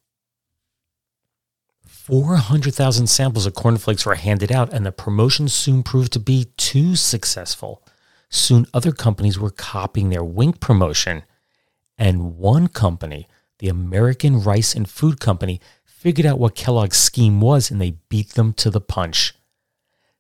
400,000 1.87 3.07
samples 3.07 3.45
of 3.45 3.55
cornflakes 3.55 4.07
were 4.07 4.15
handed 4.15 4.51
out, 4.51 4.73
and 4.73 4.87
the 4.87 4.93
promotion 4.93 5.49
soon 5.49 5.83
proved 5.83 6.13
to 6.15 6.21
be 6.21 6.47
too 6.57 6.97
successful. 6.97 7.83
Soon, 8.31 8.67
other 8.73 8.93
companies 8.93 9.39
were 9.39 9.51
copying 9.51 10.09
their 10.09 10.25
Wink 10.25 10.61
promotion, 10.61 11.23
and 11.99 12.39
one 12.39 12.69
company, 12.69 13.27
the 13.59 13.69
American 13.69 14.41
Rice 14.43 14.75
and 14.75 14.89
Food 14.89 15.21
Company, 15.21 15.61
figured 15.85 16.27
out 16.27 16.39
what 16.39 16.55
Kellogg's 16.55 16.97
scheme 16.97 17.41
was 17.41 17.71
and 17.71 17.81
they 17.81 17.99
beat 18.09 18.31
them 18.31 18.53
to 18.55 18.71
the 18.71 18.81
punch. 18.81 19.35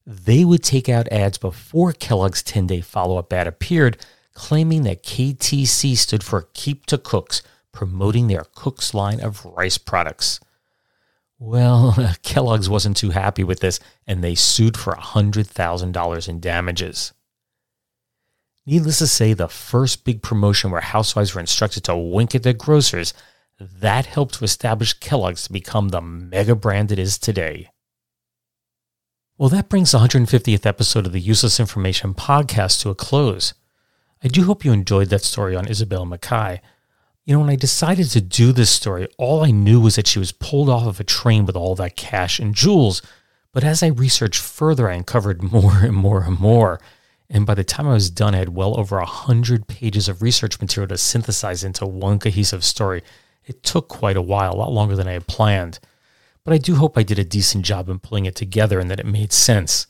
They 0.04 0.44
would 0.44 0.62
take 0.62 0.88
out 0.88 1.06
ads 1.12 1.38
before 1.38 1.92
Kellogg's 1.92 2.42
10 2.42 2.66
day 2.66 2.80
follow 2.80 3.16
up 3.16 3.32
ad 3.32 3.46
appeared, 3.46 3.96
claiming 4.38 4.84
that 4.84 5.02
KTC 5.02 5.96
stood 5.96 6.22
for 6.22 6.48
Keep 6.54 6.86
to 6.86 6.96
Cooks, 6.96 7.42
promoting 7.72 8.28
their 8.28 8.44
Cooks 8.54 8.94
line 8.94 9.20
of 9.20 9.44
rice 9.44 9.78
products. 9.78 10.38
Well, 11.40 11.96
Kellogg's 12.22 12.68
wasn't 12.68 12.96
too 12.96 13.10
happy 13.10 13.42
with 13.42 13.58
this 13.58 13.80
and 14.06 14.22
they 14.22 14.36
sued 14.36 14.76
for 14.76 14.94
$100,000 14.94 16.28
in 16.28 16.38
damages. 16.40 17.12
Needless 18.64 18.98
to 18.98 19.08
say, 19.08 19.32
the 19.32 19.48
first 19.48 20.04
big 20.04 20.22
promotion 20.22 20.70
where 20.70 20.82
housewives 20.82 21.34
were 21.34 21.40
instructed 21.40 21.82
to 21.84 21.96
wink 21.96 22.36
at 22.36 22.44
their 22.44 22.52
grocers, 22.52 23.14
that 23.58 24.06
helped 24.06 24.34
to 24.34 24.44
establish 24.44 24.92
Kellogg's 24.92 25.44
to 25.44 25.52
become 25.52 25.88
the 25.88 26.00
mega 26.00 26.54
brand 26.54 26.92
it 26.92 26.98
is 27.00 27.18
today. 27.18 27.70
Well, 29.36 29.48
that 29.48 29.68
brings 29.68 29.90
the 29.90 29.98
150th 29.98 30.64
episode 30.64 31.06
of 31.06 31.12
the 31.12 31.20
Useless 31.20 31.58
Information 31.58 32.14
podcast 32.14 32.82
to 32.82 32.90
a 32.90 32.94
close. 32.94 33.54
I 34.22 34.28
do 34.28 34.44
hope 34.44 34.64
you 34.64 34.72
enjoyed 34.72 35.08
that 35.10 35.22
story 35.22 35.54
on 35.54 35.68
Isabel 35.68 36.04
Mackay. 36.04 36.60
You 37.24 37.34
know, 37.34 37.40
when 37.40 37.50
I 37.50 37.56
decided 37.56 38.08
to 38.10 38.20
do 38.20 38.52
this 38.52 38.70
story, 38.70 39.06
all 39.16 39.44
I 39.44 39.50
knew 39.50 39.80
was 39.80 39.96
that 39.96 40.06
she 40.06 40.18
was 40.18 40.32
pulled 40.32 40.68
off 40.68 40.86
of 40.86 40.98
a 40.98 41.04
train 41.04 41.46
with 41.46 41.56
all 41.56 41.74
that 41.76 41.96
cash 41.96 42.38
and 42.38 42.54
jewels. 42.54 43.02
But 43.52 43.64
as 43.64 43.82
I 43.82 43.88
researched 43.88 44.40
further, 44.40 44.90
I 44.90 44.94
uncovered 44.94 45.42
more 45.52 45.78
and 45.84 45.94
more 45.94 46.22
and 46.22 46.38
more. 46.38 46.80
And 47.30 47.44
by 47.46 47.54
the 47.54 47.64
time 47.64 47.86
I 47.86 47.92
was 47.92 48.10
done, 48.10 48.34
I 48.34 48.38
had 48.38 48.56
well 48.56 48.78
over 48.78 48.96
100 48.96 49.68
pages 49.68 50.08
of 50.08 50.22
research 50.22 50.60
material 50.60 50.88
to 50.88 50.98
synthesize 50.98 51.62
into 51.62 51.86
one 51.86 52.18
cohesive 52.18 52.64
story. 52.64 53.02
It 53.44 53.62
took 53.62 53.88
quite 53.88 54.16
a 54.16 54.22
while, 54.22 54.54
a 54.54 54.56
lot 54.56 54.72
longer 54.72 54.96
than 54.96 55.06
I 55.06 55.12
had 55.12 55.26
planned. 55.26 55.78
But 56.44 56.54
I 56.54 56.58
do 56.58 56.76
hope 56.76 56.96
I 56.96 57.02
did 57.02 57.18
a 57.18 57.24
decent 57.24 57.64
job 57.64 57.88
in 57.90 57.98
pulling 57.98 58.24
it 58.24 58.34
together 58.34 58.80
and 58.80 58.90
that 58.90 59.00
it 59.00 59.06
made 59.06 59.32
sense. 59.32 59.86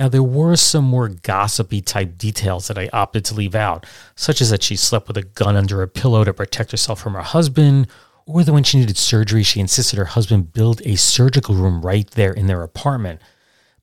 Now, 0.00 0.08
there 0.08 0.22
were 0.22 0.56
some 0.56 0.84
more 0.86 1.08
gossipy 1.08 1.82
type 1.82 2.16
details 2.16 2.68
that 2.68 2.78
I 2.78 2.88
opted 2.90 3.22
to 3.26 3.34
leave 3.34 3.54
out, 3.54 3.84
such 4.16 4.40
as 4.40 4.48
that 4.48 4.62
she 4.62 4.74
slept 4.74 5.08
with 5.08 5.18
a 5.18 5.22
gun 5.22 5.56
under 5.56 5.76
her 5.76 5.86
pillow 5.86 6.24
to 6.24 6.32
protect 6.32 6.70
herself 6.70 6.98
from 6.98 7.12
her 7.12 7.20
husband, 7.20 7.86
or 8.24 8.42
that 8.42 8.52
when 8.54 8.64
she 8.64 8.78
needed 8.78 8.96
surgery, 8.96 9.42
she 9.42 9.60
insisted 9.60 9.98
her 9.98 10.06
husband 10.06 10.54
build 10.54 10.80
a 10.86 10.96
surgical 10.96 11.54
room 11.54 11.82
right 11.82 12.10
there 12.12 12.32
in 12.32 12.46
their 12.46 12.62
apartment. 12.62 13.20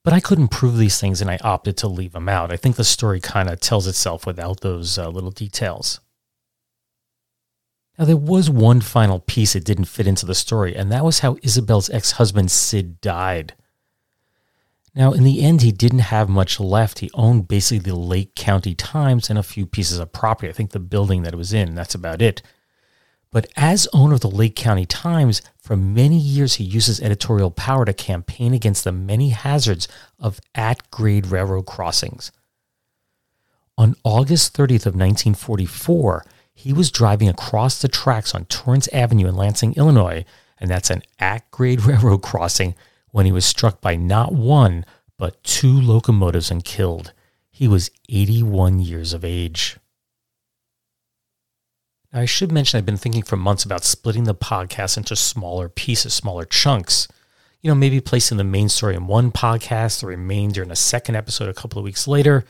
But 0.03 0.13
I 0.13 0.20
couldn't 0.20 0.47
prove 0.47 0.78
these 0.78 0.99
things 0.99 1.22
and 1.22 1.30
I 1.30 1.38
opted 1.43 1.78
to 1.78 1.88
leave 1.88 2.13
them 2.13 2.28
out. 2.28 2.51
I 2.51 2.57
think 2.57 2.78
the 2.78 2.84
story 2.84 3.20
kind 3.20 3.47
of 3.47 3.59
tells 3.59 3.86
itself 3.86 4.26
without 4.26 4.61
those 4.61 4.97
uh, 4.97 5.09
little 5.09 5.30
details. 5.30 5.99
Now, 7.99 8.05
there 8.05 8.18
was 8.18 8.49
one 8.49 8.82
final 8.82 9.20
piece 9.20 9.53
that 9.53 9.65
didn't 9.65 9.86
fit 9.86 10.07
into 10.07 10.26
the 10.26 10.34
story, 10.34 10.76
and 10.76 10.91
that 10.91 11.05
was 11.05 11.20
how 11.20 11.38
Isabel's 11.43 11.91
ex 11.91 12.13
husband 12.13 12.49
Sid 12.49 13.01
died. 13.01 13.53
Now, 14.97 15.11
in 15.11 15.23
the 15.23 15.43
end, 15.43 15.61
he 15.61 15.71
didn't 15.71 15.99
have 15.99 16.27
much 16.27 16.59
left. 16.59 16.99
He 16.99 17.11
owned 17.13 17.47
basically 17.47 17.77
the 17.77 17.95
Lake 17.95 18.33
County 18.33 18.73
Times 18.73 19.29
and 19.29 19.37
a 19.37 19.43
few 19.43 19.67
pieces 19.67 19.99
of 19.99 20.11
property. 20.11 20.49
I 20.49 20.53
think 20.53 20.71
the 20.71 20.79
building 20.79 21.21
that 21.21 21.35
it 21.35 21.37
was 21.37 21.53
in, 21.53 21.75
that's 21.75 21.93
about 21.93 22.19
it. 22.19 22.41
But 23.31 23.45
as 23.55 23.87
owner 23.93 24.15
of 24.15 24.21
the 24.21 24.27
Lake 24.27 24.55
County 24.55 24.87
Times, 24.87 25.43
for 25.59 25.77
many 25.77 26.17
years 26.17 26.55
he 26.55 26.63
uses 26.63 26.99
editorial 26.99 27.51
power 27.51 27.85
to 27.85 27.93
campaign 27.93 28.55
against 28.55 28.85
the 28.85 28.91
many 28.91 29.29
hazards 29.29 29.87
of 30.19 30.41
at 30.55 30.89
grade 30.89 31.27
railroad 31.27 31.67
crossings. 31.67 32.31
On 33.77 33.95
August 34.03 34.57
30th 34.57 34.87
of 34.87 34.95
1944, 34.95 36.25
he 36.55 36.73
was 36.73 36.89
driving 36.89 37.29
across 37.29 37.79
the 37.79 37.87
tracks 37.87 38.33
on 38.33 38.45
Torrance 38.45 38.87
Avenue 38.87 39.27
in 39.27 39.35
Lansing, 39.35 39.75
Illinois, 39.75 40.25
and 40.59 40.71
that's 40.71 40.89
an 40.89 41.03
at 41.19 41.51
grade 41.51 41.81
railroad 41.85 42.23
crossing 42.23 42.73
when 43.18 43.26
he 43.26 43.32
was 43.32 43.47
struck 43.47 43.82
by 43.82 43.95
not 43.95 44.32
one, 44.32 44.86
but 45.18 45.43
two 45.43 45.82
locomotives 45.82 46.51
and 46.51 46.63
killed. 46.63 47.13
He 47.49 47.68
was 47.68 47.89
81 48.09 48.78
years 48.78 49.11
of 49.11 49.26
age. 49.26 49.78
Now, 52.13 52.20
I 52.20 52.26
should 52.26 52.51
mention 52.51 52.78
I've 52.78 52.86
been 52.86 52.95
thinking 52.95 53.24
for 53.24 53.36
months 53.36 53.65
about 53.65 53.84
splitting 53.84 54.26
the 54.26 54.36
podcast 54.36 54.97
into 54.97 55.15
smaller 55.15 55.68
pieces, 55.68 56.13
smaller 56.13 56.45
chunks. 56.45 57.07
You 57.63 57.72
know, 57.72 57.76
maybe 57.76 57.99
placing 58.01 58.38
the 58.38 58.43
main 58.43 58.70
story 58.70 58.93
in 58.93 59.07
one 59.07 59.32
podcast, 59.32 60.01
the 60.01 60.05
remainder 60.05 60.61
in 60.61 60.70
a 60.70 60.76
second 60.76 61.15
episode 61.15 61.49
a 61.49 61.55
couple 61.55 61.80
of 61.80 61.86
weeks 61.86 62.07
later. 62.07 62.45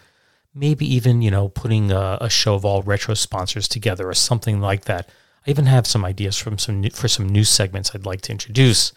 Maybe 0.53 0.86
even, 0.93 1.22
you 1.22 1.32
know, 1.32 1.47
putting 1.47 1.93
a, 1.93 2.18
a 2.20 2.30
show 2.30 2.55
of 2.55 2.65
all 2.65 2.82
retro 2.82 3.13
sponsors 3.13 3.70
together 3.70 4.09
or 4.09 4.13
something 4.13 4.59
like 4.59 4.84
that. 4.84 5.07
I 5.47 5.49
even 5.49 5.68
have 5.68 5.88
some 5.88 6.03
ideas 6.03 6.38
from 6.38 6.57
some 6.57 6.82
new, 6.82 6.89
for 6.89 7.07
some 7.07 7.30
new 7.30 7.45
segments 7.45 7.95
I'd 7.95 8.05
like 8.05 8.20
to 8.24 8.34
introduce. 8.34 8.91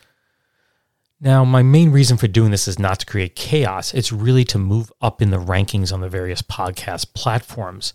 Now, 1.23 1.45
my 1.45 1.63
main 1.63 1.93
reason 1.93 2.17
for 2.17 2.29
doing 2.29 2.51
this 2.51 2.67
is 2.67 2.79
not 2.79 3.01
to 3.01 3.07
create 3.07 3.37
chaos. 3.37 3.93
It's 3.93 4.11
really 4.11 4.45
to 4.45 4.57
move 4.57 4.91
up 5.03 5.21
in 5.21 5.31
the 5.31 5.37
rankings 5.37 5.93
on 5.93 6.01
the 6.01 6.09
various 6.09 6.41
podcast 6.41 7.13
platforms. 7.13 7.93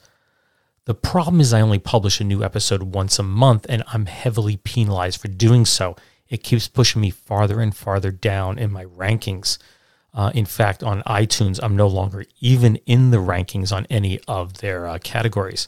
The 0.86 0.94
problem 0.94 1.42
is, 1.42 1.52
I 1.52 1.62
only 1.62 1.80
publish 1.80 2.22
a 2.22 2.24
new 2.24 2.44
episode 2.44 2.84
once 2.84 3.18
a 3.18 3.24
month, 3.24 3.66
and 3.68 3.84
I'm 3.88 4.06
heavily 4.06 4.58
penalized 4.58 5.20
for 5.20 5.28
doing 5.28 5.66
so. 5.66 5.96
It 6.30 6.44
keeps 6.44 6.68
pushing 6.68 7.02
me 7.02 7.10
farther 7.10 7.60
and 7.62 7.76
farther 7.76 8.12
down 8.12 8.60
in 8.60 8.72
my 8.72 8.86
rankings. 8.86 9.58
Uh, 10.14 10.32
in 10.36 10.46
fact, 10.46 10.84
on 10.84 11.02
iTunes, 11.04 11.60
I'm 11.64 11.76
no 11.76 11.88
longer 11.88 12.26
even 12.42 12.76
in 12.86 13.10
the 13.10 13.18
rankings 13.18 13.76
on 13.76 13.88
any 13.90 14.20
of 14.28 14.60
their 14.60 14.86
uh, 14.86 15.00
categories. 15.00 15.68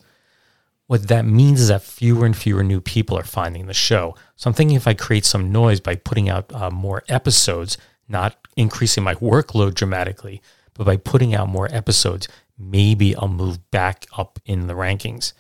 What 0.88 1.09
that 1.09 1.25
means 1.25 1.59
is 1.59 1.67
that 1.67 1.81
fewer 1.81 2.25
and 2.25 2.35
fewer 2.35 2.63
new 2.63 2.79
people 2.79 3.17
are 3.17 3.23
finding 3.23 3.67
the 3.67 3.73
show. 3.73 4.15
So 4.38 4.49
I'm 4.49 4.53
thinking 4.53 4.77
if 4.77 4.88
I 4.88 4.93
create 4.93 5.25
some 5.25 5.51
noise 5.51 5.81
by 5.81 5.95
putting 5.95 6.29
out 6.29 6.51
uh, 6.53 6.71
more 6.71 7.03
episodes, 7.09 7.77
not 8.07 8.38
increasing 8.55 9.03
my 9.03 9.15
workload 9.15 9.73
dramatically, 9.73 10.41
but 10.73 10.85
by 10.85 10.95
putting 10.95 11.35
out 11.35 11.49
more 11.49 11.67
episodes, 11.71 12.29
maybe 12.57 13.15
I'll 13.15 13.27
move 13.27 13.69
back 13.69 14.05
up 14.17 14.39
in 14.45 14.67
the 14.67 14.75
rankings. 14.75 15.33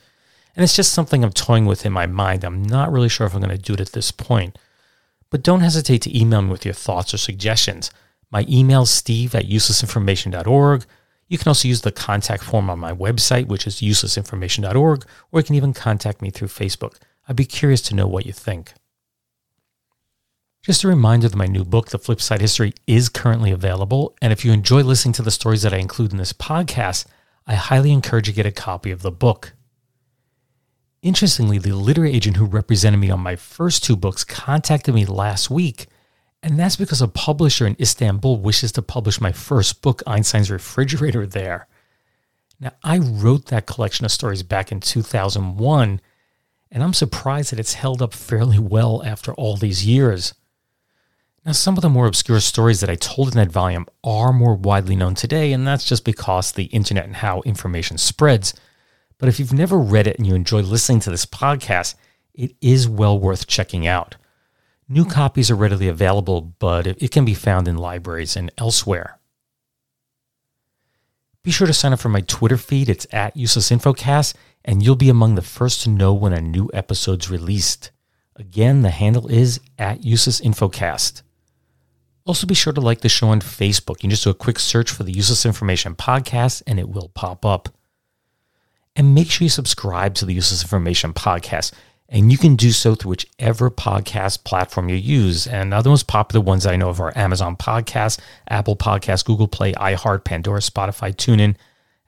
And 0.55 0.63
it's 0.63 0.75
just 0.75 0.91
something 0.91 1.23
I'm 1.23 1.31
toying 1.31 1.65
with 1.65 1.85
in 1.85 1.93
my 1.93 2.07
mind. 2.07 2.43
I'm 2.43 2.63
not 2.63 2.91
really 2.91 3.09
sure 3.09 3.25
if 3.25 3.33
I'm 3.33 3.41
going 3.41 3.55
to 3.55 3.61
do 3.61 3.73
it 3.73 3.79
at 3.79 3.93
this 3.93 4.11
point. 4.11 4.57
But 5.29 5.43
don't 5.43 5.61
hesitate 5.61 6.01
to 6.03 6.19
email 6.19 6.41
me 6.41 6.49
with 6.49 6.65
your 6.65 6.73
thoughts 6.73 7.13
or 7.13 7.17
suggestions. 7.17 7.91
My 8.31 8.45
email 8.49 8.81
is 8.81 8.89
steve 8.89 9.35
at 9.35 9.45
uselessinformation.org. 9.45 10.85
You 11.27 11.37
can 11.37 11.49
also 11.49 11.67
use 11.67 11.81
the 11.81 11.91
contact 11.91 12.43
form 12.43 12.69
on 12.69 12.79
my 12.79 12.93
website, 12.93 13.47
which 13.47 13.67
is 13.67 13.81
uselessinformation.org, 13.81 15.05
or 15.31 15.39
you 15.39 15.43
can 15.43 15.55
even 15.55 15.73
contact 15.73 16.21
me 16.21 16.29
through 16.29 16.47
Facebook. 16.47 16.95
I'd 17.27 17.35
be 17.35 17.45
curious 17.45 17.81
to 17.83 17.95
know 17.95 18.07
what 18.07 18.25
you 18.25 18.31
think. 18.31 18.73
Just 20.63 20.83
a 20.83 20.87
reminder 20.87 21.29
that 21.29 21.37
my 21.37 21.45
new 21.45 21.63
book, 21.63 21.89
The 21.89 21.99
Flip 21.99 22.21
Side 22.21 22.41
History, 22.41 22.73
is 22.87 23.09
currently 23.09 23.51
available. 23.51 24.15
And 24.21 24.33
if 24.33 24.43
you 24.43 24.51
enjoy 24.51 24.81
listening 24.83 25.13
to 25.13 25.21
the 25.21 25.31
stories 25.31 25.61
that 25.61 25.73
I 25.73 25.77
include 25.77 26.11
in 26.11 26.17
this 26.17 26.33
podcast, 26.33 27.05
I 27.45 27.55
highly 27.55 27.91
encourage 27.91 28.27
you 28.27 28.33
to 28.33 28.35
get 28.35 28.45
a 28.45 28.51
copy 28.51 28.91
of 28.91 29.01
the 29.01 29.11
book. 29.11 29.53
Interestingly, 31.01 31.57
the 31.57 31.73
literary 31.73 32.13
agent 32.13 32.37
who 32.37 32.45
represented 32.45 32.99
me 32.99 33.09
on 33.09 33.19
my 33.19 33.35
first 33.35 33.83
two 33.83 33.95
books 33.95 34.23
contacted 34.23 34.93
me 34.93 35.05
last 35.05 35.49
week, 35.49 35.87
and 36.43 36.59
that's 36.59 36.75
because 36.75 37.01
a 37.01 37.07
publisher 37.07 37.65
in 37.65 37.75
Istanbul 37.79 38.37
wishes 38.37 38.71
to 38.73 38.81
publish 38.81 39.19
my 39.19 39.31
first 39.31 39.81
book, 39.81 40.03
Einstein's 40.05 40.51
Refrigerator, 40.51 41.25
there. 41.25 41.67
Now, 42.59 42.71
I 42.83 42.99
wrote 42.99 43.47
that 43.47 43.67
collection 43.67 44.05
of 44.05 44.11
stories 44.11 44.43
back 44.43 44.71
in 44.71 44.79
2001, 44.79 46.01
and 46.71 46.83
I'm 46.83 46.93
surprised 46.93 47.51
that 47.51 47.59
it's 47.59 47.75
held 47.75 48.01
up 48.01 48.13
fairly 48.13 48.59
well 48.59 49.03
after 49.03 49.33
all 49.33 49.57
these 49.57 49.85
years. 49.85 50.33
Now, 51.45 51.53
some 51.53 51.77
of 51.77 51.81
the 51.81 51.89
more 51.89 52.07
obscure 52.07 52.39
stories 52.39 52.81
that 52.81 52.89
I 52.89 52.95
told 52.95 53.29
in 53.29 53.35
that 53.35 53.51
volume 53.51 53.85
are 54.03 54.33
more 54.33 54.55
widely 54.55 54.95
known 54.95 55.15
today, 55.15 55.53
and 55.53 55.65
that's 55.65 55.85
just 55.85 56.03
because 56.03 56.51
the 56.51 56.65
internet 56.65 57.05
and 57.05 57.15
how 57.15 57.41
information 57.41 57.97
spreads. 57.97 58.53
But 59.17 59.29
if 59.29 59.39
you've 59.39 59.53
never 59.53 59.77
read 59.77 60.07
it 60.07 60.17
and 60.17 60.27
you 60.27 60.35
enjoy 60.35 60.61
listening 60.61 60.99
to 61.01 61.09
this 61.09 61.25
podcast, 61.25 61.95
it 62.33 62.55
is 62.61 62.87
well 62.87 63.17
worth 63.17 63.47
checking 63.47 63.87
out. 63.87 64.15
New 64.89 65.05
copies 65.05 65.51
are 65.51 65.55
readily 65.55 65.87
available, 65.87 66.53
but 66.59 66.87
it 66.87 67.11
can 67.11 67.25
be 67.25 67.33
found 67.33 67.67
in 67.67 67.77
libraries 67.77 68.37
and 68.37 68.51
elsewhere. 68.57 69.19
Be 71.43 71.51
sure 71.51 71.67
to 71.67 71.73
sign 71.73 71.93
up 71.93 71.99
for 71.99 72.09
my 72.09 72.21
Twitter 72.21 72.57
feed. 72.57 72.89
It's 72.89 73.07
at 73.11 73.35
Useless 73.35 73.69
Infocast, 73.69 74.33
and 74.63 74.83
you'll 74.83 74.95
be 74.95 75.09
among 75.09 75.35
the 75.35 75.41
first 75.41 75.81
to 75.81 75.89
know 75.89 76.13
when 76.13 76.33
a 76.33 76.41
new 76.41 76.69
episode's 76.73 77.29
released. 77.29 77.91
Again, 78.35 78.81
the 78.81 78.89
handle 78.89 79.27
is 79.27 79.59
at 79.77 80.03
Useless 80.03 80.39
Infocast. 80.41 81.21
Also, 82.25 82.45
be 82.45 82.53
sure 82.53 82.73
to 82.73 82.81
like 82.81 83.01
the 83.01 83.09
show 83.09 83.29
on 83.29 83.39
Facebook. 83.39 83.95
You 83.97 84.01
can 84.01 84.09
just 84.09 84.25
do 84.25 84.29
a 84.29 84.33
quick 84.33 84.59
search 84.59 84.91
for 84.91 85.03
the 85.03 85.13
Useless 85.13 85.45
Information 85.45 85.95
Podcast, 85.95 86.61
and 86.67 86.79
it 86.79 86.89
will 86.89 87.09
pop 87.09 87.45
up. 87.45 87.69
And 88.95 89.15
make 89.15 89.31
sure 89.31 89.45
you 89.45 89.49
subscribe 89.49 90.15
to 90.15 90.25
the 90.25 90.33
Useless 90.33 90.63
Information 90.63 91.13
Podcast. 91.13 91.71
And 92.09 92.31
you 92.31 92.37
can 92.37 92.55
do 92.55 92.71
so 92.71 92.95
through 92.95 93.09
whichever 93.09 93.69
podcast 93.69 94.45
platform 94.45 94.87
you 94.87 94.95
use. 94.95 95.45
And 95.45 95.73
the 95.73 95.89
most 95.89 96.07
popular 96.07 96.43
ones 96.43 96.65
I 96.65 96.77
know 96.77 96.89
of 96.89 97.01
are 97.01 97.17
Amazon 97.17 97.57
Podcasts, 97.57 98.17
Apple 98.49 98.77
Podcasts, 98.77 99.25
Google 99.25 99.47
Play, 99.47 99.73
iHeart, 99.73 100.23
Pandora, 100.23 100.59
Spotify, 100.59 101.13
TuneIn. 101.13 101.55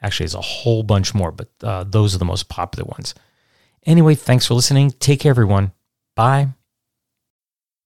Actually, 0.01 0.25
there's 0.25 0.35
a 0.35 0.41
whole 0.41 0.83
bunch 0.83 1.13
more, 1.13 1.31
but 1.31 1.49
uh, 1.61 1.83
those 1.83 2.15
are 2.15 2.19
the 2.19 2.25
most 2.25 2.47
popular 2.47 2.87
ones. 2.87 3.13
Anyway, 3.85 4.15
thanks 4.15 4.45
for 4.45 4.53
listening. 4.53 4.91
Take 4.91 5.19
care, 5.21 5.31
everyone. 5.31 5.73
Bye. 6.15 6.49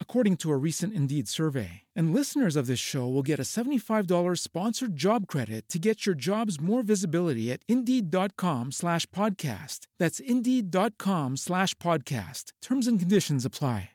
according 0.00 0.36
to 0.38 0.50
a 0.50 0.56
recent 0.56 0.92
Indeed 0.92 1.28
survey. 1.28 1.82
And 1.96 2.12
listeners 2.12 2.56
of 2.56 2.66
this 2.66 2.78
show 2.78 3.08
will 3.08 3.22
get 3.22 3.38
a 3.38 3.42
$75 3.42 4.38
sponsored 4.38 4.96
job 4.96 5.26
credit 5.26 5.68
to 5.70 5.78
get 5.78 6.04
your 6.04 6.14
jobs 6.14 6.60
more 6.60 6.82
visibility 6.82 7.50
at 7.50 7.60
Indeed.com 7.68 8.72
slash 8.72 9.06
podcast. 9.06 9.86
That's 9.98 10.20
Indeed.com 10.20 11.38
slash 11.38 11.74
podcast. 11.76 12.52
Terms 12.60 12.86
and 12.86 12.98
conditions 12.98 13.44
apply. 13.44 13.90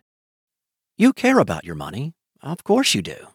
You 0.98 1.12
care 1.12 1.40
about 1.40 1.66
your 1.66 1.76
money. 1.76 2.14
Of 2.42 2.64
course 2.64 2.96
you 2.96 3.02
do. 3.02 3.28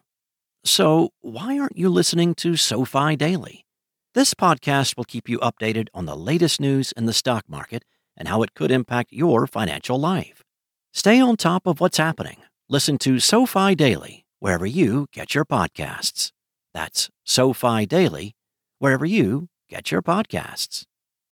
So, 0.63 1.09
why 1.21 1.59
aren't 1.59 1.77
you 1.77 1.89
listening 1.89 2.33
to 2.35 2.55
SoFi 2.55 3.15
Daily? 3.15 3.65
This 4.13 4.33
podcast 4.33 4.97
will 4.97 5.05
keep 5.05 5.29
you 5.29 5.37
updated 5.39 5.87
on 5.93 6.05
the 6.05 6.15
latest 6.15 6.59
news 6.59 6.91
in 6.91 7.05
the 7.05 7.13
stock 7.13 7.45
market 7.47 7.83
and 8.17 8.27
how 8.27 8.41
it 8.43 8.53
could 8.55 8.71
impact 8.71 9.13
your 9.13 9.47
financial 9.47 9.99
life. 9.99 10.43
Stay 10.91 11.21
on 11.21 11.37
top 11.37 11.65
of 11.65 11.79
what's 11.79 11.97
happening. 11.97 12.37
Listen 12.71 12.97
to 12.99 13.19
SoFi 13.19 13.75
Daily 13.75 14.23
wherever 14.39 14.65
you 14.65 15.07
get 15.11 15.35
your 15.35 15.43
podcasts. 15.43 16.31
That's 16.73 17.09
SoFi 17.25 17.85
Daily 17.85 18.31
wherever 18.79 19.05
you 19.05 19.49
get 19.67 19.91
your 19.91 20.01
podcasts. 20.01 20.85